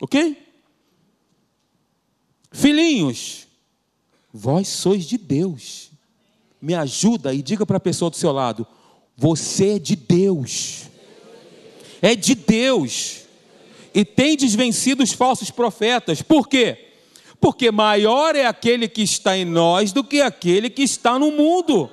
Ok? 0.00 0.36
Filhinhos, 2.50 3.46
vós 4.32 4.68
sois 4.68 5.04
de 5.04 5.18
Deus. 5.18 5.90
Me 6.60 6.74
ajuda 6.74 7.32
e 7.32 7.42
diga 7.42 7.64
para 7.64 7.76
a 7.76 7.80
pessoa 7.80 8.10
do 8.10 8.16
seu 8.16 8.32
lado: 8.32 8.66
você 9.16 9.76
é 9.76 9.78
de 9.78 9.96
Deus. 9.96 10.84
É 12.00 12.14
de 12.14 12.34
Deus 12.34 13.28
e 13.98 14.04
tendes 14.04 14.54
vencido 14.54 15.02
os 15.02 15.12
falsos 15.12 15.50
profetas. 15.50 16.22
Por 16.22 16.48
quê? 16.48 16.92
Porque 17.40 17.70
maior 17.70 18.36
é 18.36 18.46
aquele 18.46 18.88
que 18.88 19.02
está 19.02 19.36
em 19.36 19.44
nós 19.44 19.92
do 19.92 20.04
que 20.04 20.20
aquele 20.20 20.70
que 20.70 20.82
está 20.82 21.18
no 21.18 21.32
mundo. 21.32 21.90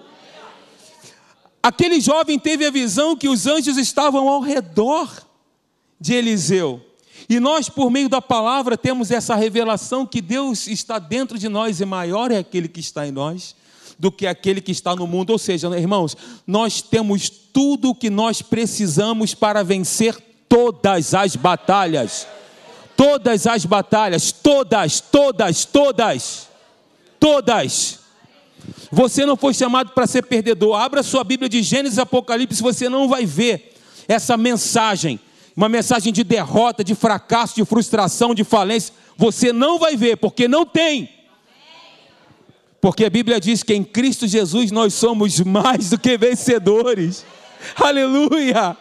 Aquele 1.61 1.99
jovem 1.99 2.37
teve 2.37 2.65
a 2.65 2.69
visão 2.71 3.15
que 3.15 3.27
os 3.27 3.47
anjos 3.47 3.77
estavam 3.77 4.29
ao 4.29 4.39
redor 4.39 5.27
de 5.99 6.13
Eliseu. 6.13 6.79
E 7.27 7.39
nós, 7.39 7.69
por 7.69 7.89
meio 7.89 8.07
da 8.07 8.21
palavra, 8.21 8.77
temos 8.77 9.09
essa 9.11 9.35
revelação 9.35 10.05
que 10.05 10.21
Deus 10.21 10.67
está 10.67 10.99
dentro 10.99 11.39
de 11.39 11.49
nós 11.49 11.79
e 11.81 11.85
maior 11.85 12.31
é 12.31 12.37
aquele 12.37 12.67
que 12.67 12.79
está 12.79 13.07
em 13.07 13.11
nós 13.11 13.55
do 13.97 14.11
que 14.11 14.27
aquele 14.27 14.61
que 14.61 14.71
está 14.71 14.95
no 14.95 15.07
mundo. 15.07 15.31
Ou 15.31 15.37
seja, 15.37 15.67
irmãos, 15.77 16.15
nós 16.45 16.81
temos 16.81 17.29
tudo 17.29 17.89
o 17.89 17.95
que 17.95 18.09
nós 18.09 18.41
precisamos 18.41 19.33
para 19.33 19.63
vencer 19.63 20.15
todas 20.47 21.13
as 21.13 21.35
batalhas. 21.35 22.27
Todas 22.95 23.45
as 23.45 23.65
batalhas, 23.65 24.31
todas, 24.31 25.01
todas, 25.01 25.65
todas, 25.65 26.47
todas. 27.19 27.99
Você 28.89 29.25
não 29.25 29.35
foi 29.35 29.53
chamado 29.53 29.91
para 29.91 30.07
ser 30.07 30.23
perdedor. 30.23 30.79
Abra 30.79 31.03
sua 31.03 31.23
Bíblia 31.23 31.49
de 31.49 31.61
Gênesis 31.61 31.97
e 31.97 32.01
Apocalipse, 32.01 32.61
você 32.61 32.87
não 32.87 33.09
vai 33.09 33.25
ver 33.25 33.73
essa 34.07 34.37
mensagem, 34.37 35.19
uma 35.55 35.69
mensagem 35.69 36.11
de 36.11 36.23
derrota, 36.23 36.83
de 36.83 36.93
fracasso, 36.93 37.55
de 37.55 37.63
frustração, 37.63 38.35
de 38.35 38.43
falência. 38.43 38.93
Você 39.15 39.53
não 39.53 39.79
vai 39.79 39.95
ver, 39.95 40.17
porque 40.17 40.47
não 40.47 40.65
tem. 40.65 41.09
Porque 42.81 43.05
a 43.05 43.09
Bíblia 43.09 43.39
diz 43.39 43.63
que 43.63 43.73
em 43.73 43.83
Cristo 43.83 44.27
Jesus 44.27 44.69
nós 44.69 44.93
somos 44.93 45.39
mais 45.39 45.89
do 45.89 45.97
que 45.97 46.17
vencedores. 46.17 47.25
Aleluia! 47.75 48.77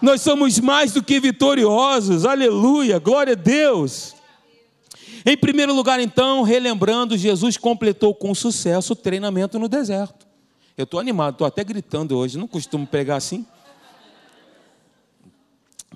Nós 0.00 0.20
somos 0.20 0.58
mais 0.60 0.92
do 0.92 1.02
que 1.02 1.18
vitoriosos. 1.18 2.24
Aleluia! 2.24 2.98
Glória 2.98 3.32
a 3.32 3.36
Deus! 3.36 4.14
Em 5.24 5.36
primeiro 5.36 5.74
lugar, 5.74 5.98
então, 5.98 6.42
relembrando, 6.42 7.18
Jesus 7.18 7.56
completou 7.56 8.14
com 8.14 8.32
sucesso 8.32 8.92
o 8.92 8.96
treinamento 8.96 9.58
no 9.58 9.68
deserto. 9.68 10.24
Eu 10.78 10.84
estou 10.84 11.00
animado, 11.00 11.34
estou 11.34 11.46
até 11.46 11.64
gritando 11.64 12.16
hoje, 12.16 12.38
não 12.38 12.46
costumo 12.46 12.86
pregar 12.86 13.16
assim. 13.16 13.44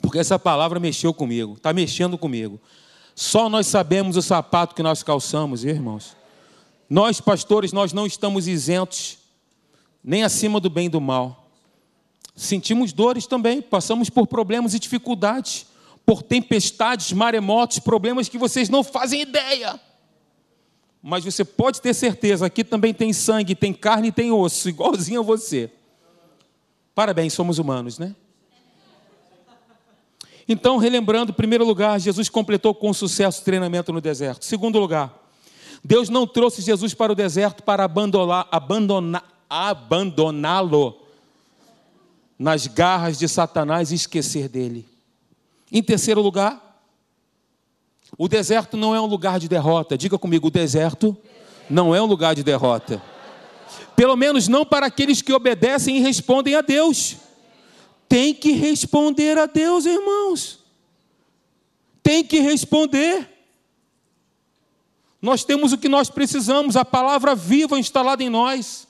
Porque 0.01 0.19
essa 0.19 0.39
palavra 0.39 0.81
mexeu 0.81 1.13
comigo, 1.13 1.55
está 1.55 1.73
mexendo 1.73 2.17
comigo. 2.17 2.61
Só 3.15 3.49
nós 3.49 3.67
sabemos 3.67 4.17
o 4.17 4.23
sapato 4.23 4.75
que 4.75 4.83
nós 4.83 5.03
calçamos, 5.03 5.65
irmãos. 5.65 6.17
Nós, 6.89 7.21
pastores, 7.21 7.73
nós 7.73 7.93
não 7.93 8.07
estamos 8.07 8.49
isentos 8.49 9.19
nem 10.03 10.25
acima 10.25 10.59
do 10.59 10.71
bem 10.71 10.87
e 10.87 10.89
do 10.89 11.01
mal. 11.01 11.51
Sentimos 12.35 12.93
dores 12.93 13.27
também, 13.27 13.61
passamos 13.61 14.09
por 14.09 14.27
problemas 14.27 14.75
e 14.75 14.79
dificuldades, 14.79 15.67
por 16.07 16.23
tempestades, 16.23 17.13
maremotos, 17.13 17.79
problemas 17.79 18.29
que 18.29 18.39
vocês 18.39 18.69
não 18.69 18.83
fazem 18.83 19.21
ideia. 19.21 19.79
Mas 21.03 21.25
você 21.25 21.45
pode 21.45 21.81
ter 21.81 21.95
certeza, 21.95 22.47
aqui 22.47 22.65
também 22.65 22.93
tem 22.93 23.13
sangue, 23.13 23.55
tem 23.55 23.73
carne 23.73 24.09
e 24.09 24.13
tem 24.13 24.33
osso, 24.33 24.69
igualzinho 24.71 25.21
a 25.21 25.23
você. 25.23 25.71
Parabéns, 26.95 27.33
somos 27.33 27.59
humanos, 27.59 27.99
né? 27.99 28.15
Então, 30.53 30.79
relembrando, 30.79 31.31
em 31.31 31.35
primeiro 31.35 31.65
lugar, 31.65 32.01
Jesus 32.01 32.29
completou 32.29 32.75
com 32.75 32.93
sucesso 32.93 33.41
o 33.41 33.45
treinamento 33.45 33.93
no 33.93 34.01
deserto. 34.01 34.45
Segundo 34.45 34.81
lugar, 34.81 35.15
Deus 35.85 36.09
não 36.09 36.27
trouxe 36.27 36.61
Jesus 36.61 36.93
para 36.93 37.13
o 37.13 37.15
deserto 37.15 37.63
para 37.63 37.85
abandoná-lo 37.85 38.49
abandoná, 38.51 39.23
abandoná 39.49 40.61
nas 42.37 42.67
garras 42.67 43.17
de 43.17 43.29
Satanás 43.29 43.93
e 43.93 43.95
esquecer 43.95 44.49
dele. 44.49 44.85
Em 45.71 45.81
terceiro 45.85 46.21
lugar, 46.21 46.83
o 48.19 48.27
deserto 48.27 48.77
não 48.77 48.93
é 48.93 49.01
um 49.01 49.07
lugar 49.07 49.39
de 49.39 49.47
derrota. 49.47 49.97
Diga 49.97 50.19
comigo, 50.19 50.49
o 50.49 50.51
deserto 50.51 51.17
não 51.71 51.95
é 51.95 52.03
um 52.03 52.07
lugar 52.07 52.35
de 52.35 52.43
derrota. 52.43 53.01
Pelo 53.95 54.17
menos 54.17 54.49
não 54.49 54.67
para 54.67 54.87
aqueles 54.87 55.23
que 55.23 55.33
obedecem 55.33 55.99
e 55.99 56.01
respondem 56.01 56.57
a 56.57 56.61
Deus. 56.61 57.30
Tem 58.11 58.35
que 58.35 58.51
responder 58.51 59.39
a 59.39 59.47
Deus, 59.47 59.87
irmãos. 59.87 60.59
Tem 62.03 62.25
que 62.25 62.41
responder. 62.41 63.31
Nós 65.23 65.45
temos 65.45 65.73
o 65.73 65.79
que 65.79 65.89
nós 65.89 66.11
precisamos, 66.11 66.75
a 66.75 66.85
palavra 66.85 67.37
viva 67.37 67.79
instalada 67.79 68.21
em 68.21 68.29
nós. 68.29 68.89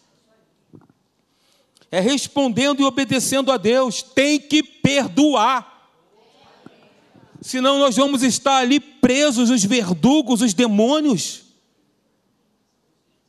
É 1.90 2.00
respondendo 2.00 2.80
e 2.80 2.84
obedecendo 2.84 3.52
a 3.52 3.58
Deus, 3.58 4.00
tem 4.00 4.40
que 4.40 4.62
perdoar. 4.62 5.90
Senão 7.42 7.78
nós 7.78 7.96
vamos 7.96 8.22
estar 8.22 8.56
ali 8.56 8.80
presos, 8.80 9.50
os 9.50 9.62
verdugos, 9.62 10.40
os 10.40 10.54
demônios. 10.54 11.42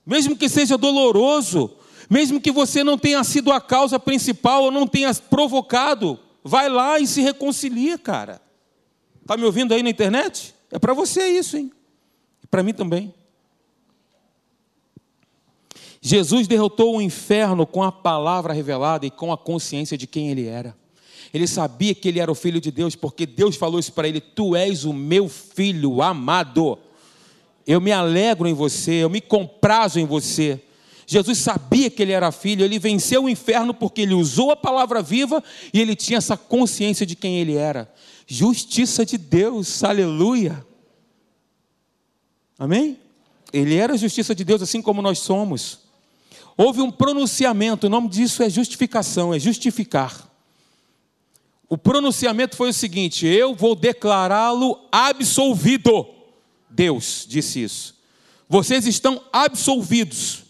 Mesmo 0.05 0.37
que 0.37 0.47
seja 0.47 0.77
doloroso, 0.77 1.75
mesmo 2.11 2.41
que 2.41 2.51
você 2.51 2.83
não 2.83 2.97
tenha 2.97 3.23
sido 3.23 3.53
a 3.53 3.61
causa 3.61 3.97
principal 3.97 4.63
ou 4.63 4.71
não 4.71 4.85
tenha 4.85 5.13
provocado, 5.15 6.19
vai 6.43 6.67
lá 6.67 6.99
e 6.99 7.07
se 7.07 7.21
reconcilia, 7.21 7.97
cara. 7.97 8.41
Está 9.21 9.37
me 9.37 9.45
ouvindo 9.45 9.73
aí 9.73 9.81
na 9.81 9.89
internet? 9.89 10.53
É 10.69 10.77
para 10.77 10.93
você 10.93 11.25
isso, 11.29 11.55
hein? 11.55 11.71
Para 12.49 12.63
mim 12.63 12.73
também. 12.73 13.13
Jesus 16.01 16.49
derrotou 16.49 16.97
o 16.97 17.01
inferno 17.01 17.65
com 17.65 17.81
a 17.81 17.93
palavra 17.93 18.51
revelada 18.51 19.05
e 19.05 19.11
com 19.11 19.31
a 19.31 19.37
consciência 19.37 19.97
de 19.97 20.05
quem 20.05 20.31
ele 20.31 20.47
era. 20.47 20.75
Ele 21.33 21.47
sabia 21.47 21.95
que 21.95 22.09
ele 22.09 22.19
era 22.19 22.29
o 22.29 22.35
filho 22.35 22.59
de 22.59 22.71
Deus, 22.71 22.93
porque 22.93 23.25
Deus 23.25 23.55
falou 23.55 23.79
isso 23.79 23.93
para 23.93 24.09
ele: 24.09 24.19
Tu 24.19 24.53
és 24.53 24.83
o 24.83 24.91
meu 24.91 25.29
filho 25.29 26.01
amado. 26.01 26.77
Eu 27.65 27.79
me 27.79 27.93
alegro 27.93 28.49
em 28.49 28.53
você, 28.53 28.95
eu 28.95 29.09
me 29.09 29.21
comprazo 29.21 29.97
em 29.97 30.05
você. 30.05 30.61
Jesus 31.11 31.39
sabia 31.39 31.89
que 31.89 32.01
ele 32.01 32.13
era 32.13 32.31
filho, 32.31 32.63
ele 32.63 32.79
venceu 32.79 33.25
o 33.25 33.29
inferno 33.29 33.73
porque 33.73 33.99
ele 33.99 34.13
usou 34.13 34.49
a 34.49 34.55
palavra 34.55 35.01
viva 35.01 35.43
e 35.73 35.81
ele 35.81 35.93
tinha 35.93 36.17
essa 36.17 36.37
consciência 36.37 37.05
de 37.05 37.17
quem 37.17 37.37
ele 37.37 37.57
era. 37.57 37.93
Justiça 38.25 39.05
de 39.05 39.17
Deus, 39.17 39.83
aleluia. 39.83 40.65
Amém? 42.57 42.97
Ele 43.51 43.75
era 43.75 43.95
a 43.95 43.97
justiça 43.97 44.33
de 44.33 44.45
Deus, 44.45 44.61
assim 44.61 44.81
como 44.81 45.01
nós 45.01 45.19
somos. 45.19 45.79
Houve 46.55 46.79
um 46.79 46.89
pronunciamento, 46.89 47.87
o 47.87 47.89
nome 47.89 48.07
disso 48.07 48.41
é 48.41 48.49
justificação, 48.49 49.33
é 49.33 49.39
justificar. 49.39 50.31
O 51.67 51.77
pronunciamento 51.77 52.55
foi 52.55 52.69
o 52.69 52.73
seguinte: 52.73 53.27
eu 53.27 53.53
vou 53.53 53.75
declará-lo 53.75 54.79
absolvido. 54.89 56.07
Deus 56.69 57.25
disse 57.27 57.61
isso. 57.61 57.99
Vocês 58.47 58.87
estão 58.87 59.21
absolvidos. 59.33 60.40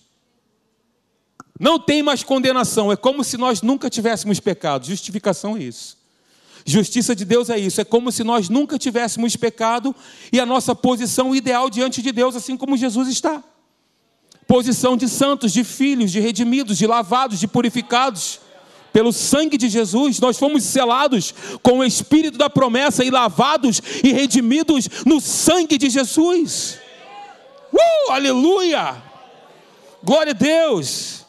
Não 1.62 1.78
tem 1.78 2.02
mais 2.02 2.24
condenação. 2.24 2.92
É 2.92 2.96
como 2.96 3.24
se 3.24 3.38
nós 3.38 3.62
nunca 3.62 3.88
tivéssemos 3.88 4.40
pecado. 4.40 4.88
Justificação 4.88 5.56
é 5.56 5.62
isso. 5.62 5.96
Justiça 6.66 7.16
de 7.16 7.24
Deus 7.24 7.52
é 7.52 7.58
isso, 7.58 7.82
é 7.82 7.84
como 7.84 8.12
se 8.12 8.24
nós 8.24 8.48
nunca 8.50 8.78
tivéssemos 8.78 9.36
pecado 9.36 9.96
e 10.32 10.40
a 10.40 10.46
nossa 10.46 10.76
posição 10.76 11.36
ideal 11.36 11.70
diante 11.70 12.02
de 12.02 12.12
Deus, 12.12 12.36
assim 12.36 12.58
como 12.58 12.78
Jesus 12.78 13.08
está. 13.08 13.44
Posição 14.48 14.98
de 14.98 15.08
santos, 15.08 15.54
de 15.54 15.64
filhos, 15.64 16.12
de 16.12 16.20
redimidos, 16.20 16.78
de 16.80 16.88
lavados, 16.88 17.40
de 17.40 17.48
purificados. 17.48 18.40
Pelo 18.92 19.14
sangue 19.14 19.58
de 19.58 19.70
Jesus, 19.70 20.20
nós 20.20 20.38
fomos 20.38 20.64
selados 20.64 21.34
com 21.62 21.80
o 21.80 21.84
espírito 21.84 22.38
da 22.38 22.50
promessa 22.50 23.04
e 23.06 23.12
lavados 23.12 23.82
e 24.04 24.12
redimidos 24.12 24.90
no 25.06 25.22
sangue 25.22 25.78
de 25.78 25.90
Jesus. 25.90 26.80
Uh, 27.72 28.12
aleluia! 28.12 29.02
Glória 30.04 30.32
a 30.32 30.36
Deus. 30.36 31.21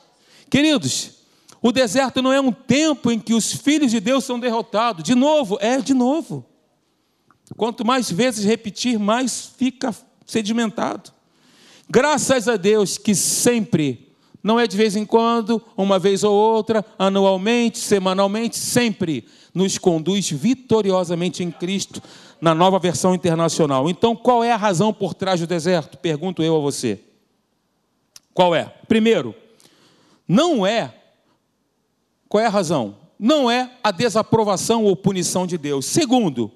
Queridos, 0.52 1.12
o 1.62 1.72
deserto 1.72 2.20
não 2.20 2.30
é 2.30 2.38
um 2.38 2.52
tempo 2.52 3.10
em 3.10 3.18
que 3.18 3.32
os 3.32 3.54
filhos 3.54 3.90
de 3.90 3.98
Deus 3.98 4.22
são 4.22 4.38
derrotados. 4.38 5.02
De 5.02 5.14
novo, 5.14 5.56
é 5.62 5.78
de 5.78 5.94
novo. 5.94 6.44
Quanto 7.56 7.86
mais 7.86 8.12
vezes 8.12 8.44
repetir, 8.44 8.98
mais 8.98 9.50
fica 9.56 9.96
sedimentado. 10.26 11.10
Graças 11.88 12.48
a 12.48 12.58
Deus 12.58 12.98
que 12.98 13.14
sempre, 13.14 14.12
não 14.42 14.60
é 14.60 14.66
de 14.66 14.76
vez 14.76 14.94
em 14.94 15.06
quando, 15.06 15.64
uma 15.74 15.98
vez 15.98 16.22
ou 16.22 16.34
outra, 16.34 16.84
anualmente, 16.98 17.78
semanalmente, 17.78 18.58
sempre 18.58 19.24
nos 19.54 19.78
conduz 19.78 20.28
vitoriosamente 20.28 21.42
em 21.42 21.50
Cristo 21.50 22.02
na 22.42 22.54
nova 22.54 22.78
versão 22.78 23.14
internacional. 23.14 23.88
Então, 23.88 24.14
qual 24.14 24.44
é 24.44 24.52
a 24.52 24.56
razão 24.58 24.92
por 24.92 25.14
trás 25.14 25.40
do 25.40 25.46
deserto? 25.46 25.96
Pergunto 25.96 26.42
eu 26.42 26.54
a 26.54 26.60
você. 26.60 27.00
Qual 28.34 28.54
é? 28.54 28.64
Primeiro, 28.86 29.34
não 30.26 30.66
é 30.66 30.94
qual 32.32 32.42
é 32.42 32.46
a 32.46 32.48
razão? 32.48 32.96
Não 33.18 33.50
é 33.50 33.70
a 33.84 33.90
desaprovação 33.90 34.84
ou 34.84 34.96
punição 34.96 35.46
de 35.46 35.58
Deus. 35.58 35.84
Segundo, 35.84 36.50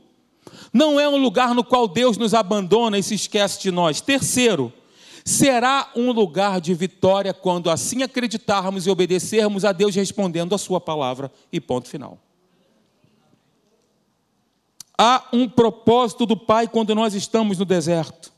não 0.72 0.98
é 0.98 1.06
um 1.06 1.18
lugar 1.18 1.54
no 1.54 1.62
qual 1.62 1.86
Deus 1.86 2.16
nos 2.16 2.32
abandona 2.32 2.98
e 2.98 3.02
se 3.02 3.14
esquece 3.14 3.60
de 3.60 3.70
nós. 3.70 4.00
Terceiro, 4.00 4.72
será 5.22 5.90
um 5.94 6.12
lugar 6.12 6.62
de 6.62 6.72
vitória 6.72 7.34
quando 7.34 7.68
assim 7.68 8.02
acreditarmos 8.02 8.86
e 8.86 8.90
obedecermos 8.90 9.66
a 9.66 9.72
Deus 9.72 9.94
respondendo 9.94 10.54
a 10.54 10.58
Sua 10.58 10.80
palavra. 10.80 11.30
E 11.52 11.60
ponto 11.60 11.90
final. 11.90 12.18
Há 14.96 15.28
um 15.30 15.46
propósito 15.46 16.24
do 16.24 16.38
Pai 16.38 16.68
quando 16.68 16.94
nós 16.94 17.12
estamos 17.12 17.58
no 17.58 17.66
deserto. 17.66 18.32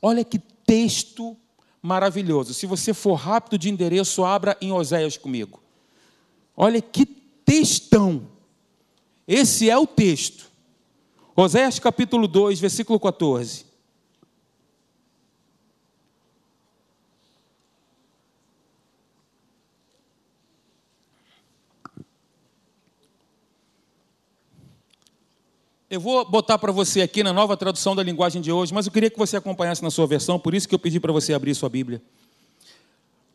Olha 0.00 0.22
que 0.22 0.38
texto 0.38 1.36
maravilhoso. 1.86 2.52
Se 2.52 2.66
você 2.66 2.92
for 2.92 3.14
rápido 3.14 3.56
de 3.56 3.70
endereço, 3.70 4.24
abra 4.24 4.56
em 4.60 4.72
Oséias 4.72 5.16
comigo. 5.16 5.62
Olha 6.56 6.82
que 6.82 7.06
textão. 7.06 8.26
Esse 9.26 9.70
é 9.70 9.78
o 9.78 9.86
texto. 9.86 10.50
Oséias 11.36 11.78
capítulo 11.78 12.26
2, 12.26 12.58
versículo 12.58 12.98
14. 12.98 13.65
Eu 25.88 26.00
vou 26.00 26.28
botar 26.28 26.58
para 26.58 26.72
você 26.72 27.00
aqui 27.00 27.22
na 27.22 27.32
nova 27.32 27.56
tradução 27.56 27.94
da 27.94 28.02
linguagem 28.02 28.42
de 28.42 28.50
hoje, 28.50 28.74
mas 28.74 28.86
eu 28.86 28.92
queria 28.92 29.08
que 29.08 29.16
você 29.16 29.36
acompanhasse 29.36 29.84
na 29.84 29.90
sua 29.90 30.04
versão, 30.04 30.36
por 30.36 30.52
isso 30.52 30.68
que 30.68 30.74
eu 30.74 30.80
pedi 30.80 30.98
para 30.98 31.12
você 31.12 31.32
abrir 31.32 31.54
sua 31.54 31.68
Bíblia. 31.68 32.02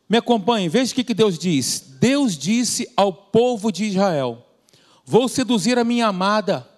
Me 0.06 0.18
acompanhe, 0.18 0.68
veja 0.68 0.92
o 0.92 0.94
que 0.94 1.14
Deus 1.14 1.38
diz. 1.38 1.96
Deus 1.98 2.36
disse 2.36 2.92
ao 2.94 3.10
povo 3.10 3.72
de 3.72 3.86
Israel: 3.86 4.46
Vou 5.02 5.28
seduzir 5.28 5.78
a 5.78 5.84
minha 5.84 6.08
amada, 6.08 6.68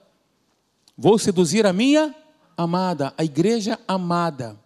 vou 0.96 1.18
seduzir 1.18 1.66
a 1.66 1.72
minha 1.72 2.14
amada, 2.56 3.12
a 3.18 3.24
igreja 3.24 3.76
amada, 3.88 4.56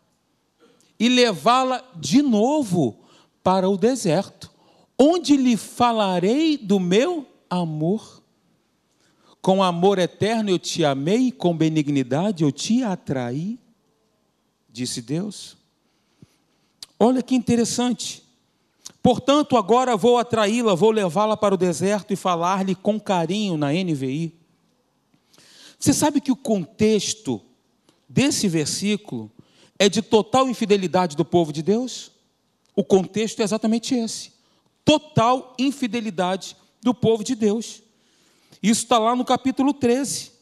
e 1.01 1.09
levá-la 1.09 1.83
de 1.97 2.21
novo 2.21 2.99
para 3.43 3.67
o 3.67 3.79
deserto, 3.79 4.51
onde 4.99 5.39
lhe 5.39 5.57
falarei 5.57 6.59
do 6.59 6.79
meu 6.79 7.27
amor 7.49 8.19
com 9.49 9.63
amor 9.63 9.99
eterno 9.99 10.51
eu 10.51 10.59
te 10.59 10.85
amei, 10.85 11.33
com 11.33 11.57
benignidade 11.57 12.45
eu 12.45 12.53
te 12.53 12.83
atraí, 12.83 13.59
disse 14.69 15.01
Deus. 15.01 15.57
Olha 17.01 17.23
que 17.23 17.35
interessante. 17.35 18.23
Portanto, 19.03 19.57
agora 19.57 19.97
vou 19.97 20.19
atraí-la, 20.19 20.75
vou 20.75 20.91
levá-la 20.91 21.35
para 21.35 21.55
o 21.55 21.57
deserto 21.57 22.13
e 22.13 22.17
falar-lhe 22.17 22.75
com 22.75 23.01
carinho 23.01 23.57
na 23.57 23.73
NVI. 23.73 24.35
Você 25.79 25.95
sabe 25.95 26.21
que 26.21 26.31
o 26.31 26.37
contexto 26.37 27.41
desse 28.07 28.49
versículo 28.49 29.31
é 29.79 29.89
de 29.89 30.03
total 30.03 30.47
infidelidade 30.51 31.17
do 31.17 31.25
povo 31.25 31.55
de 31.55 31.63
Deus? 31.63 32.13
O 32.77 32.85
contexto 32.85 33.41
é 33.41 33.45
exatamente 33.45 33.95
esse: 33.95 34.31
total 34.85 35.55
infidelidade 35.59 36.55
do 36.83 36.93
povo 36.93 37.25
de 37.25 37.35
Deus. 37.35 37.88
Isso 38.63 38.83
está 38.83 38.99
lá 38.99 39.15
no 39.15 39.25
capítulo 39.25 39.73
13, 39.73 40.33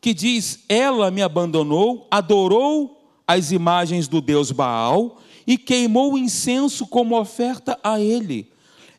que 0.00 0.14
diz: 0.14 0.60
Ela 0.68 1.10
me 1.10 1.22
abandonou, 1.22 2.06
adorou 2.10 3.02
as 3.26 3.52
imagens 3.52 4.08
do 4.08 4.20
deus 4.20 4.50
Baal 4.50 5.20
e 5.46 5.58
queimou 5.58 6.12
o 6.12 6.18
incenso 6.18 6.86
como 6.86 7.18
oferta 7.18 7.78
a 7.82 8.00
ele. 8.00 8.50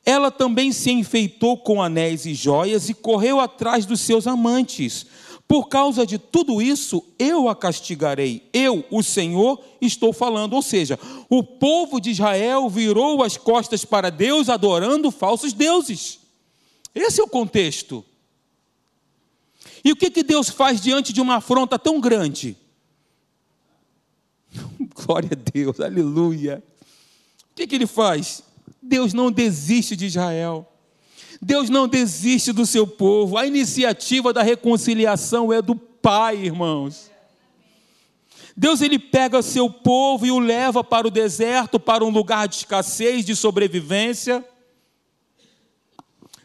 Ela 0.05 0.29
também 0.29 0.71
se 0.71 0.91
enfeitou 0.91 1.57
com 1.57 1.81
anéis 1.81 2.25
e 2.25 2.33
joias 2.33 2.89
e 2.89 2.93
correu 2.93 3.39
atrás 3.39 3.85
dos 3.85 4.01
seus 4.01 4.27
amantes. 4.27 5.05
Por 5.47 5.67
causa 5.67 6.05
de 6.05 6.17
tudo 6.17 6.61
isso, 6.61 7.03
eu 7.19 7.47
a 7.47 7.55
castigarei. 7.55 8.49
Eu, 8.51 8.83
o 8.89 9.03
Senhor, 9.03 9.61
estou 9.79 10.11
falando. 10.11 10.53
Ou 10.53 10.61
seja, 10.61 10.99
o 11.29 11.43
povo 11.43 12.01
de 12.01 12.11
Israel 12.11 12.69
virou 12.69 13.23
as 13.23 13.37
costas 13.37 13.85
para 13.85 14.09
Deus, 14.09 14.49
adorando 14.49 15.11
falsos 15.11 15.53
deuses. 15.53 16.22
Esse 16.93 17.19
é 17.19 17.23
o 17.23 17.27
contexto. 17.27 18.05
E 19.83 19.91
o 19.91 19.95
que, 19.95 20.09
que 20.09 20.23
Deus 20.23 20.49
faz 20.49 20.79
diante 20.79 21.11
de 21.11 21.19
uma 21.19 21.35
afronta 21.37 21.79
tão 21.79 21.99
grande? 21.99 22.55
Glória 24.95 25.29
a 25.31 25.51
Deus, 25.51 25.79
aleluia. 25.79 26.63
O 27.51 27.55
que, 27.55 27.67
que 27.67 27.75
ele 27.75 27.87
faz? 27.87 28.43
Deus 28.81 29.13
não 29.13 29.31
desiste 29.31 29.95
de 29.95 30.05
Israel. 30.05 30.69
Deus 31.41 31.69
não 31.69 31.87
desiste 31.87 32.51
do 32.51 32.65
seu 32.65 32.87
povo. 32.87 33.37
A 33.37 33.45
iniciativa 33.45 34.31
da 34.31 34.41
reconciliação 34.41 35.51
é 35.51 35.61
do 35.61 35.75
Pai, 35.75 36.37
irmãos. 36.37 37.09
Deus 38.55 38.81
ele 38.81 38.99
pega 38.99 39.39
o 39.39 39.43
seu 39.43 39.69
povo 39.69 40.25
e 40.25 40.31
o 40.31 40.37
leva 40.37 40.83
para 40.83 41.07
o 41.07 41.11
deserto, 41.11 41.79
para 41.79 42.03
um 42.05 42.09
lugar 42.09 42.47
de 42.47 42.57
escassez, 42.57 43.25
de 43.25 43.35
sobrevivência 43.35 44.45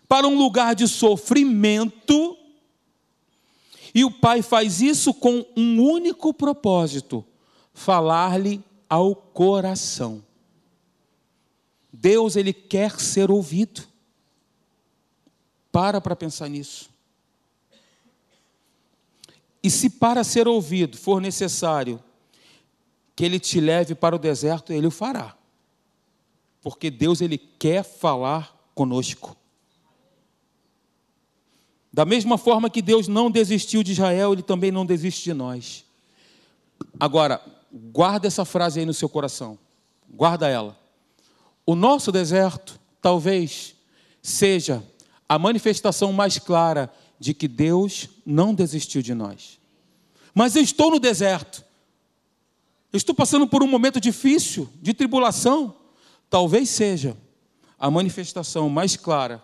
para 0.08 0.26
um 0.26 0.36
lugar 0.38 0.74
de 0.74 0.88
sofrimento, 0.88 2.36
e 3.94 4.04
o 4.04 4.10
pai 4.10 4.42
faz 4.42 4.80
isso 4.80 5.12
com 5.12 5.44
um 5.56 5.82
único 5.82 6.32
propósito: 6.32 7.24
falar-lhe 7.74 8.64
ao 8.88 9.14
coração. 9.14 10.24
Deus 11.92 12.36
ele 12.36 12.52
quer 12.52 12.98
ser 13.00 13.30
ouvido. 13.30 13.82
Para 15.70 16.00
para 16.00 16.16
pensar 16.16 16.48
nisso. 16.48 16.88
E 19.62 19.70
se 19.70 19.90
para 19.90 20.24
ser 20.24 20.48
ouvido 20.48 20.96
for 20.96 21.20
necessário 21.20 22.02
que 23.14 23.24
ele 23.24 23.40
te 23.40 23.60
leve 23.60 23.94
para 23.94 24.14
o 24.14 24.18
deserto, 24.18 24.72
ele 24.72 24.86
o 24.86 24.90
fará. 24.90 25.36
Porque 26.62 26.90
Deus 26.90 27.20
ele 27.20 27.36
quer 27.36 27.82
falar 27.82 28.56
conosco. 28.74 29.37
Da 31.92 32.04
mesma 32.04 32.36
forma 32.36 32.70
que 32.70 32.82
Deus 32.82 33.08
não 33.08 33.30
desistiu 33.30 33.82
de 33.82 33.92
Israel, 33.92 34.32
Ele 34.32 34.42
também 34.42 34.70
não 34.70 34.84
desiste 34.84 35.24
de 35.24 35.34
nós. 35.34 35.84
Agora, 36.98 37.40
guarda 37.72 38.26
essa 38.26 38.44
frase 38.44 38.80
aí 38.80 38.86
no 38.86 38.94
seu 38.94 39.08
coração. 39.08 39.58
Guarda 40.08 40.48
ela. 40.48 40.78
O 41.66 41.74
nosso 41.74 42.10
deserto, 42.10 42.78
talvez, 43.00 43.74
seja 44.22 44.82
a 45.28 45.38
manifestação 45.38 46.12
mais 46.12 46.38
clara 46.38 46.92
de 47.18 47.34
que 47.34 47.48
Deus 47.48 48.08
não 48.24 48.54
desistiu 48.54 49.02
de 49.02 49.12
nós. 49.12 49.58
Mas 50.34 50.56
eu 50.56 50.62
estou 50.62 50.90
no 50.90 51.00
deserto. 51.00 51.64
Eu 52.92 52.96
estou 52.96 53.14
passando 53.14 53.46
por 53.46 53.62
um 53.62 53.66
momento 53.66 54.00
difícil, 54.00 54.68
de 54.80 54.94
tribulação. 54.94 55.74
Talvez 56.30 56.68
seja 56.70 57.16
a 57.78 57.90
manifestação 57.90 58.68
mais 58.68 58.96
clara 58.96 59.42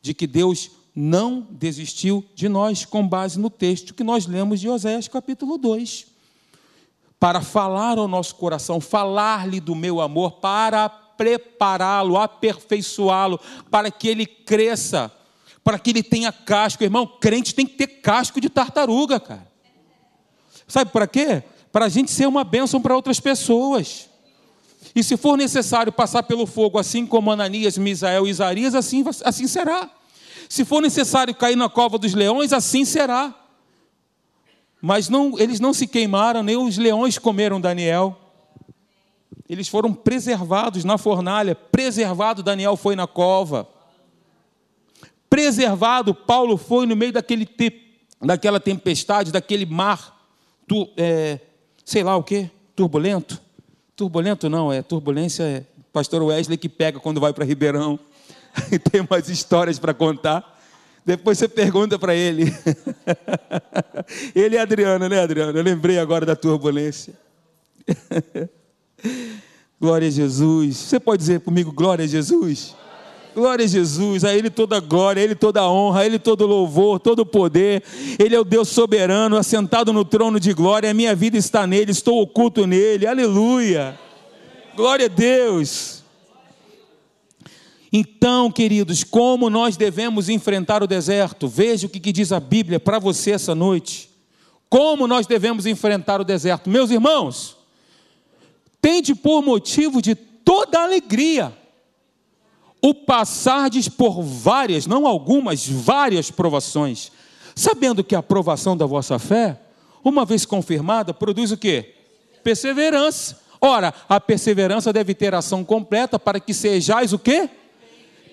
de 0.00 0.14
que 0.14 0.26
Deus 0.26 0.70
não 0.94 1.46
desistiu 1.50 2.24
de 2.34 2.48
nós, 2.48 2.84
com 2.84 3.06
base 3.06 3.38
no 3.38 3.48
texto 3.48 3.94
que 3.94 4.04
nós 4.04 4.26
lemos 4.26 4.60
de 4.60 4.68
Oséias 4.68 5.08
capítulo 5.08 5.56
2. 5.56 6.06
Para 7.18 7.40
falar 7.40 7.98
ao 7.98 8.08
nosso 8.08 8.34
coração, 8.34 8.80
falar-lhe 8.80 9.60
do 9.60 9.74
meu 9.74 10.00
amor, 10.00 10.32
para 10.32 10.88
prepará-lo, 10.88 12.16
aperfeiçoá-lo, 12.16 13.38
para 13.70 13.90
que 13.90 14.08
ele 14.08 14.24
cresça, 14.24 15.12
para 15.62 15.78
que 15.78 15.90
ele 15.90 16.02
tenha 16.02 16.32
casco. 16.32 16.82
Irmão, 16.82 17.06
crente 17.06 17.54
tem 17.54 17.66
que 17.66 17.76
ter 17.76 17.86
casco 17.86 18.40
de 18.40 18.48
tartaruga, 18.48 19.20
cara. 19.20 19.46
Sabe 20.66 20.90
para 20.90 21.06
quê? 21.06 21.42
Para 21.70 21.84
a 21.84 21.88
gente 21.88 22.10
ser 22.10 22.26
uma 22.26 22.42
bênção 22.42 22.80
para 22.80 22.96
outras 22.96 23.20
pessoas. 23.20 24.08
E 24.94 25.04
se 25.04 25.16
for 25.16 25.36
necessário 25.36 25.92
passar 25.92 26.22
pelo 26.22 26.46
fogo, 26.46 26.78
assim 26.78 27.06
como 27.06 27.30
Ananias, 27.30 27.76
Misael 27.76 28.26
e 28.26 28.30
Isarias, 28.30 28.74
assim, 28.74 29.04
assim 29.24 29.46
será. 29.46 29.90
Se 30.48 30.64
for 30.64 30.80
necessário 30.80 31.34
cair 31.34 31.56
na 31.56 31.68
cova 31.68 31.98
dos 31.98 32.14
leões, 32.14 32.52
assim 32.52 32.84
será. 32.84 33.34
Mas 34.80 35.08
não, 35.08 35.38
eles 35.38 35.60
não 35.60 35.74
se 35.74 35.86
queimaram, 35.86 36.42
nem 36.42 36.56
os 36.56 36.78
leões 36.78 37.18
comeram 37.18 37.60
Daniel. 37.60 38.18
Eles 39.48 39.68
foram 39.68 39.92
preservados 39.92 40.84
na 40.84 40.96
fornalha, 40.96 41.54
preservado 41.54 42.42
Daniel 42.42 42.76
foi 42.76 42.96
na 42.96 43.06
cova. 43.06 43.68
Preservado, 45.28 46.14
Paulo 46.14 46.56
foi 46.56 46.86
no 46.86 46.96
meio 46.96 47.12
daquele 47.12 47.46
daquela 48.22 48.60
tempestade, 48.60 49.32
daquele 49.32 49.64
mar, 49.64 50.28
tu, 50.68 50.88
é, 50.96 51.40
sei 51.84 52.02
lá 52.02 52.16
o 52.16 52.22
que, 52.22 52.50
turbulento. 52.76 53.40
Turbulento 53.96 54.48
não, 54.48 54.72
é 54.72 54.82
turbulência 54.82 55.42
é 55.42 55.64
pastor 55.92 56.22
Wesley 56.22 56.56
que 56.56 56.68
pega 56.68 57.00
quando 57.00 57.20
vai 57.20 57.32
para 57.32 57.44
Ribeirão. 57.44 57.98
e 58.70 58.78
tem 58.78 59.00
umas 59.00 59.28
histórias 59.28 59.78
para 59.78 59.94
contar. 59.94 60.58
Depois 61.04 61.38
você 61.38 61.48
pergunta 61.48 61.98
para 61.98 62.14
ele. 62.14 62.54
ele 64.34 64.56
é 64.56 64.60
Adriano, 64.60 65.08
né, 65.08 65.20
Adriano? 65.20 65.58
Eu 65.58 65.62
lembrei 65.62 65.98
agora 65.98 66.26
da 66.26 66.36
turbulência. 66.36 67.14
glória 69.80 70.08
a 70.08 70.10
Jesus. 70.10 70.76
Você 70.76 71.00
pode 71.00 71.20
dizer 71.20 71.40
comigo, 71.40 71.72
glória 71.72 72.04
a 72.04 72.08
Jesus? 72.08 72.76
Glória 73.34 73.64
a 73.64 73.68
Jesus, 73.68 74.24
a 74.24 74.34
Ele 74.34 74.50
toda 74.50 74.80
glória, 74.80 75.20
a 75.20 75.24
Ele 75.24 75.36
toda 75.36 75.68
honra, 75.68 76.00
a 76.00 76.06
Ele 76.06 76.18
todo 76.18 76.46
louvor, 76.46 76.98
todo 76.98 77.24
poder. 77.24 77.82
Ele 78.18 78.34
é 78.34 78.40
o 78.40 78.44
Deus 78.44 78.68
soberano, 78.68 79.36
assentado 79.36 79.92
no 79.92 80.04
trono 80.04 80.38
de 80.40 80.52
glória. 80.52 80.90
A 80.90 80.94
minha 80.94 81.14
vida 81.14 81.38
está 81.38 81.66
nele, 81.66 81.92
estou 81.92 82.20
oculto 82.20 82.66
nele. 82.66 83.06
Aleluia. 83.06 83.98
Glória 84.76 85.06
a 85.06 85.08
Deus. 85.08 85.99
Então, 87.92 88.52
queridos, 88.52 89.02
como 89.02 89.50
nós 89.50 89.76
devemos 89.76 90.28
enfrentar 90.28 90.82
o 90.82 90.86
deserto? 90.86 91.48
Veja 91.48 91.86
o 91.86 91.90
que, 91.90 92.12
diz 92.12 92.30
a 92.30 92.38
Bíblia 92.38 92.78
para 92.78 92.98
você 92.98 93.32
essa 93.32 93.54
noite. 93.54 94.08
Como 94.68 95.08
nós 95.08 95.26
devemos 95.26 95.66
enfrentar 95.66 96.20
o 96.20 96.24
deserto? 96.24 96.70
Meus 96.70 96.90
irmãos, 96.90 97.56
tende 98.80 99.14
por 99.14 99.42
motivo 99.42 100.00
de 100.00 100.14
toda 100.14 100.80
alegria 100.80 101.52
o 102.80 102.94
passardes 102.94 103.88
por 103.88 104.22
várias, 104.22 104.86
não 104.86 105.06
algumas, 105.06 105.66
várias 105.66 106.30
provações, 106.30 107.10
sabendo 107.54 108.04
que 108.04 108.14
a 108.14 108.20
aprovação 108.20 108.76
da 108.76 108.86
vossa 108.86 109.18
fé, 109.18 109.60
uma 110.02 110.24
vez 110.24 110.46
confirmada, 110.46 111.12
produz 111.12 111.50
o 111.50 111.58
quê? 111.58 111.94
Perseverança. 112.42 113.38
Ora, 113.60 113.92
a 114.08 114.18
perseverança 114.18 114.92
deve 114.92 115.12
ter 115.12 115.34
ação 115.34 115.62
completa 115.62 116.18
para 116.18 116.40
que 116.40 116.54
sejais 116.54 117.12
o 117.12 117.18
quê? 117.18 117.50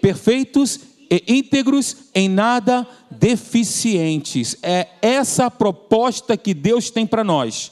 Perfeitos 0.02 0.80
e 1.10 1.24
íntegros, 1.28 1.96
em 2.14 2.28
nada 2.30 2.88
deficientes. 3.10 4.58
É 4.62 4.88
essa 5.02 5.46
a 5.46 5.52
proposta 5.52 6.36
que 6.36 6.54
Deus 6.54 6.90
tem 6.90 7.06
para 7.06 7.24
nós. 7.24 7.72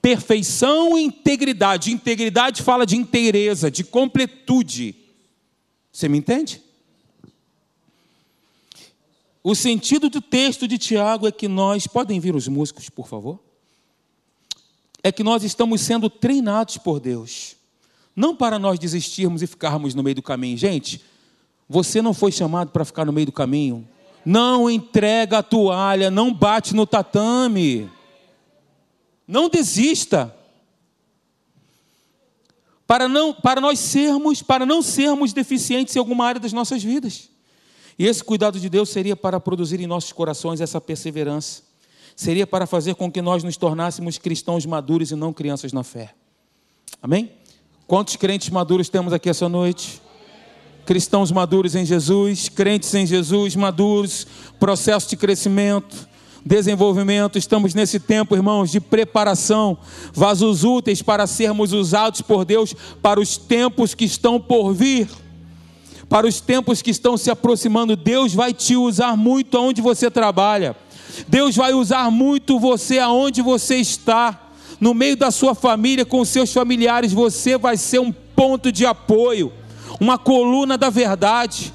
Perfeição 0.00 0.98
e 0.98 1.02
integridade. 1.02 1.90
Integridade 1.90 2.62
fala 2.62 2.84
de 2.84 2.96
inteireza, 2.96 3.70
de 3.70 3.82
completude. 3.82 4.94
Você 5.90 6.08
me 6.08 6.18
entende? 6.18 6.60
O 9.42 9.54
sentido 9.54 10.08
do 10.08 10.22
texto 10.22 10.66
de 10.66 10.78
Tiago 10.78 11.26
é 11.26 11.32
que 11.32 11.48
nós, 11.48 11.86
podem 11.86 12.18
vir 12.18 12.34
os 12.34 12.48
músicos, 12.48 12.88
por 12.88 13.06
favor? 13.06 13.38
É 15.02 15.12
que 15.12 15.22
nós 15.22 15.44
estamos 15.44 15.82
sendo 15.82 16.08
treinados 16.08 16.78
por 16.78 16.98
Deus. 16.98 17.56
Não 18.16 18.34
para 18.34 18.58
nós 18.58 18.78
desistirmos 18.78 19.42
e 19.42 19.46
ficarmos 19.46 19.94
no 19.94 20.02
meio 20.02 20.16
do 20.16 20.22
caminho. 20.22 20.56
Gente, 20.56 21.02
você 21.68 22.02
não 22.02 22.14
foi 22.14 22.30
chamado 22.30 22.70
para 22.70 22.84
ficar 22.84 23.04
no 23.04 23.12
meio 23.12 23.26
do 23.26 23.32
caminho. 23.32 23.88
Não 24.24 24.70
entrega 24.70 25.38
a 25.38 25.42
toalha, 25.42 26.10
não 26.10 26.32
bate 26.32 26.74
no 26.74 26.86
tatame. 26.86 27.90
Não 29.26 29.48
desista 29.48 30.34
para 32.86 33.08
não 33.08 33.32
para 33.32 33.60
nós 33.60 33.78
sermos, 33.78 34.42
para 34.42 34.66
não 34.66 34.82
sermos 34.82 35.32
deficientes 35.32 35.96
em 35.96 35.98
alguma 35.98 36.26
área 36.26 36.40
das 36.40 36.52
nossas 36.52 36.82
vidas. 36.82 37.30
E 37.98 38.06
esse 38.06 38.22
cuidado 38.22 38.58
de 38.58 38.68
Deus 38.68 38.88
seria 38.88 39.16
para 39.16 39.40
produzir 39.40 39.80
em 39.80 39.86
nossos 39.86 40.12
corações 40.12 40.60
essa 40.60 40.80
perseverança. 40.80 41.62
Seria 42.16 42.46
para 42.46 42.66
fazer 42.66 42.94
com 42.94 43.10
que 43.10 43.22
nós 43.22 43.42
nos 43.42 43.56
tornássemos 43.56 44.18
cristãos 44.18 44.66
maduros 44.66 45.10
e 45.10 45.14
não 45.14 45.32
crianças 45.32 45.72
na 45.72 45.82
fé. 45.82 46.14
Amém? 47.00 47.32
Quantos 47.86 48.16
crentes 48.16 48.50
maduros 48.50 48.88
temos 48.88 49.12
aqui 49.12 49.28
essa 49.28 49.48
noite? 49.48 50.00
Cristãos 50.84 51.32
maduros 51.32 51.74
em 51.74 51.84
Jesus, 51.84 52.48
crentes 52.48 52.92
em 52.94 53.06
Jesus, 53.06 53.56
maduros, 53.56 54.26
processo 54.58 55.08
de 55.08 55.16
crescimento 55.16 56.14
desenvolvimento. 56.44 57.38
Estamos 57.38 57.74
nesse 57.74 57.98
tempo, 57.98 58.34
irmãos, 58.34 58.70
de 58.70 58.80
preparação, 58.80 59.78
vasos 60.12 60.62
úteis 60.62 61.00
para 61.00 61.26
sermos 61.26 61.72
usados 61.72 62.20
por 62.20 62.44
Deus 62.44 62.74
para 63.00 63.18
os 63.18 63.36
tempos 63.36 63.94
que 63.94 64.04
estão 64.04 64.38
por 64.38 64.72
vir. 64.74 65.08
Para 66.08 66.26
os 66.26 66.40
tempos 66.40 66.82
que 66.82 66.90
estão 66.90 67.16
se 67.16 67.30
aproximando, 67.30 67.96
Deus 67.96 68.34
vai 68.34 68.52
te 68.52 68.76
usar 68.76 69.16
muito 69.16 69.56
aonde 69.56 69.80
você 69.80 70.10
trabalha. 70.10 70.76
Deus 71.26 71.56
vai 71.56 71.72
usar 71.72 72.10
muito 72.10 72.58
você 72.58 72.98
aonde 72.98 73.40
você 73.40 73.76
está. 73.76 74.40
No 74.80 74.92
meio 74.92 75.16
da 75.16 75.30
sua 75.30 75.54
família, 75.54 76.04
com 76.04 76.24
seus 76.24 76.52
familiares, 76.52 77.12
você 77.12 77.56
vai 77.56 77.76
ser 77.76 78.00
um 78.00 78.12
ponto 78.12 78.70
de 78.70 78.84
apoio, 78.84 79.52
uma 80.00 80.18
coluna 80.18 80.76
da 80.76 80.90
verdade. 80.90 81.72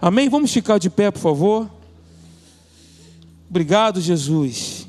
Amém? 0.00 0.28
Vamos 0.28 0.52
ficar 0.52 0.78
de 0.78 0.88
pé, 0.88 1.10
por 1.10 1.20
favor. 1.20 1.70
Obrigado, 3.48 4.00
Jesus. 4.00 4.86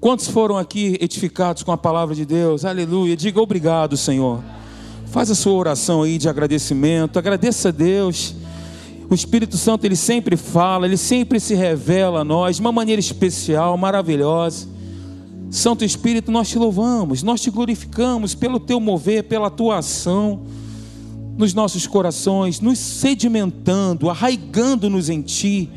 Quantos 0.00 0.28
foram 0.28 0.56
aqui 0.56 0.96
edificados 1.00 1.62
com 1.62 1.72
a 1.72 1.76
palavra 1.76 2.14
de 2.14 2.24
Deus? 2.24 2.64
Aleluia. 2.64 3.16
Diga 3.16 3.40
obrigado, 3.40 3.96
Senhor. 3.96 4.42
Faz 5.06 5.30
a 5.30 5.34
sua 5.34 5.52
oração 5.52 6.02
aí 6.02 6.16
de 6.16 6.28
agradecimento. 6.28 7.18
Agradeça 7.18 7.68
a 7.68 7.72
Deus. 7.72 8.34
O 9.10 9.14
Espírito 9.14 9.58
Santo, 9.58 9.84
ele 9.84 9.96
sempre 9.96 10.36
fala, 10.36 10.86
ele 10.86 10.96
sempre 10.96 11.40
se 11.40 11.54
revela 11.54 12.20
a 12.20 12.24
nós 12.24 12.56
de 12.56 12.62
uma 12.62 12.70
maneira 12.70 13.00
especial, 13.00 13.76
maravilhosa. 13.76 14.68
Santo 15.50 15.84
Espírito, 15.84 16.30
nós 16.30 16.48
te 16.48 16.58
louvamos, 16.58 17.24
nós 17.24 17.40
te 17.40 17.50
glorificamos 17.50 18.36
pelo 18.36 18.60
teu 18.60 18.78
mover, 18.78 19.24
pela 19.24 19.50
tua 19.50 19.78
ação 19.78 20.42
nos 21.36 21.52
nossos 21.52 21.86
corações, 21.88 22.60
nos 22.60 22.78
sedimentando, 22.78 24.08
arraigando-nos 24.08 25.08
em 25.08 25.20
Ti, 25.22 25.68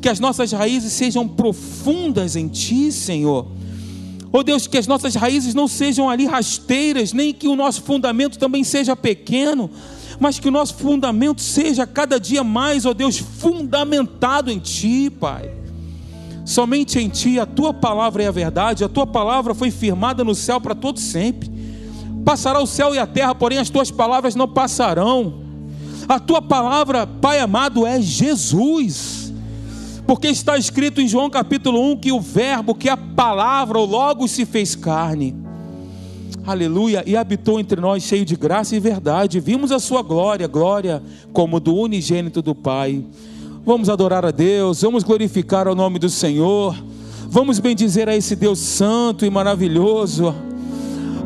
que 0.00 0.08
as 0.08 0.20
nossas 0.20 0.52
raízes 0.52 0.92
sejam 0.92 1.26
profundas 1.26 2.36
em 2.36 2.46
Ti, 2.46 2.92
Senhor. 2.92 3.48
Oh 4.30 4.42
Deus, 4.44 4.66
que 4.68 4.78
as 4.78 4.86
nossas 4.86 5.16
raízes 5.16 5.52
não 5.52 5.66
sejam 5.66 6.08
ali 6.08 6.26
rasteiras, 6.26 7.12
nem 7.12 7.32
que 7.34 7.48
o 7.48 7.56
nosso 7.56 7.82
fundamento 7.82 8.38
também 8.38 8.62
seja 8.62 8.94
pequeno, 8.94 9.68
mas 10.20 10.38
que 10.38 10.46
o 10.46 10.52
nosso 10.52 10.74
fundamento 10.74 11.40
seja 11.40 11.86
cada 11.86 12.20
dia 12.20 12.44
mais, 12.44 12.86
ó 12.86 12.90
oh 12.90 12.94
Deus, 12.94 13.18
fundamentado 13.18 14.50
em 14.50 14.60
Ti, 14.60 15.10
Pai. 15.10 15.57
Somente 16.48 16.98
em 16.98 17.10
Ti, 17.10 17.38
a 17.38 17.44
Tua 17.44 17.74
palavra 17.74 18.22
é 18.22 18.26
a 18.26 18.30
verdade, 18.30 18.82
a 18.82 18.88
Tua 18.88 19.06
palavra 19.06 19.54
foi 19.54 19.70
firmada 19.70 20.24
no 20.24 20.34
céu 20.34 20.58
para 20.58 20.74
todo 20.74 20.98
sempre. 20.98 21.50
Passará 22.24 22.58
o 22.58 22.66
céu 22.66 22.94
e 22.94 22.98
a 22.98 23.06
terra, 23.06 23.34
porém 23.34 23.58
as 23.58 23.68
tuas 23.68 23.90
palavras 23.90 24.34
não 24.34 24.48
passarão. 24.48 25.42
A 26.08 26.18
tua 26.18 26.40
palavra, 26.40 27.06
Pai 27.06 27.38
amado, 27.38 27.86
é 27.86 28.00
Jesus. 28.00 29.30
Porque 30.06 30.28
está 30.28 30.56
escrito 30.56 31.02
em 31.02 31.06
João 31.06 31.28
capítulo 31.28 31.82
1 31.92 31.96
que 31.98 32.12
o 32.12 32.20
Verbo, 32.20 32.74
que 32.74 32.88
a 32.88 32.96
palavra, 32.96 33.78
Logo 33.78 34.26
se 34.26 34.46
fez 34.46 34.74
carne. 34.74 35.36
Aleluia, 36.46 37.04
e 37.06 37.14
habitou 37.14 37.60
entre 37.60 37.78
nós 37.78 38.02
cheio 38.04 38.24
de 38.24 38.36
graça 38.36 38.74
e 38.74 38.80
verdade. 38.80 39.38
Vimos 39.38 39.70
a 39.70 39.78
sua 39.78 40.00
glória, 40.00 40.46
glória 40.46 41.02
como 41.30 41.60
do 41.60 41.74
unigênito 41.74 42.40
do 42.40 42.54
Pai. 42.54 43.04
Vamos 43.68 43.90
adorar 43.90 44.24
a 44.24 44.30
Deus, 44.30 44.80
vamos 44.80 45.04
glorificar 45.04 45.68
o 45.68 45.74
nome 45.74 45.98
do 45.98 46.08
Senhor. 46.08 46.74
Vamos 47.28 47.58
bendizer 47.58 48.08
a 48.08 48.16
esse 48.16 48.34
Deus 48.34 48.58
santo 48.58 49.26
e 49.26 49.30
maravilhoso 49.30 50.34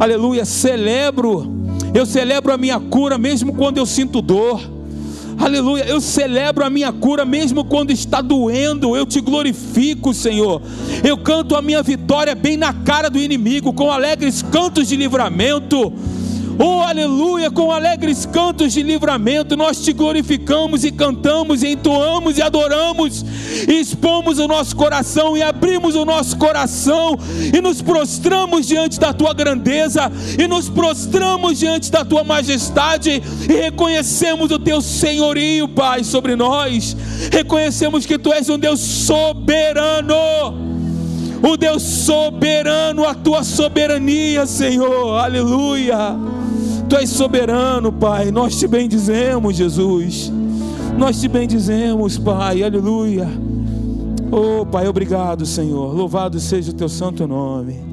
aleluia, 0.03 0.45
celebro, 0.45 1.49
eu 1.95 2.05
celebro 2.05 2.53
a 2.53 2.59
minha 2.59 2.80
cura 2.80 3.16
mesmo 3.16 3.55
quando 3.55 3.78
eu 3.78 3.86
sinto 3.86 4.20
dor. 4.20 4.61
Aleluia, 5.38 5.84
eu 5.84 6.01
celebro 6.01 6.64
a 6.64 6.70
minha 6.70 6.93
cura 6.93 7.24
mesmo 7.24 7.64
quando 7.64 7.93
está 7.93 8.20
doendo. 8.20 8.97
Eu 8.97 9.07
te 9.07 9.20
glorifico, 9.20 10.12
Senhor. 10.12 10.61
Eu 11.05 11.16
canto 11.16 11.55
a 11.55 11.62
minha 11.62 11.82
vitória 11.82 12.34
bem 12.34 12.57
na 12.57 12.72
cara 12.72 13.09
do 13.09 13.18
inimigo, 13.18 13.72
com 13.72 13.93
alegres 13.93 14.43
cantos 14.43 14.88
de 14.88 14.97
livramento. 14.97 15.93
Oh, 16.64 16.80
aleluia, 16.80 17.50
com 17.50 17.72
alegres 17.72 18.24
cantos 18.24 18.72
de 18.72 18.84
livramento, 18.84 19.56
nós 19.56 19.80
te 19.80 19.92
glorificamos 19.92 20.84
e 20.84 20.92
cantamos, 20.92 21.64
e 21.64 21.72
entoamos 21.72 22.38
e 22.38 22.42
adoramos, 22.42 23.24
e 23.68 23.80
expomos 23.80 24.38
o 24.38 24.46
nosso 24.46 24.76
coração 24.76 25.36
e 25.36 25.42
abrimos 25.42 25.96
o 25.96 26.04
nosso 26.04 26.36
coração 26.36 27.18
e 27.52 27.60
nos 27.60 27.82
prostramos 27.82 28.64
diante 28.64 29.00
da 29.00 29.12
tua 29.12 29.34
grandeza 29.34 30.02
e 30.38 30.46
nos 30.46 30.68
prostramos 30.68 31.58
diante 31.58 31.90
da 31.90 32.04
tua 32.04 32.22
majestade 32.22 33.20
e 33.50 33.52
reconhecemos 33.52 34.52
o 34.52 34.58
teu 34.60 34.80
senhorio, 34.80 35.66
Pai, 35.66 36.04
sobre 36.04 36.36
nós. 36.36 36.96
Reconhecemos 37.32 38.06
que 38.06 38.16
tu 38.16 38.32
és 38.32 38.48
um 38.48 38.56
Deus 38.56 38.78
soberano 38.78 40.14
o 41.42 41.56
Deus 41.56 41.82
soberano, 41.82 43.04
a 43.04 43.16
tua 43.16 43.42
soberania, 43.42 44.46
Senhor, 44.46 45.18
aleluia. 45.18 46.16
Tu 46.93 46.99
és 46.99 47.09
soberano, 47.09 47.90
Pai. 47.90 48.30
Nós 48.30 48.59
te 48.59 48.68
bendizemos, 48.68 49.57
Jesus. 49.57 50.30
Nós 50.99 51.18
te 51.18 51.26
bendizemos, 51.26 52.18
Pai. 52.18 52.62
Aleluia. 52.62 53.26
Oh, 54.30 54.66
Pai, 54.66 54.86
obrigado, 54.86 55.47
Senhor. 55.47 55.95
Louvado 55.95 56.38
seja 56.38 56.70
o 56.70 56.74
teu 56.74 56.90
santo 56.90 57.26
nome. 57.26 57.91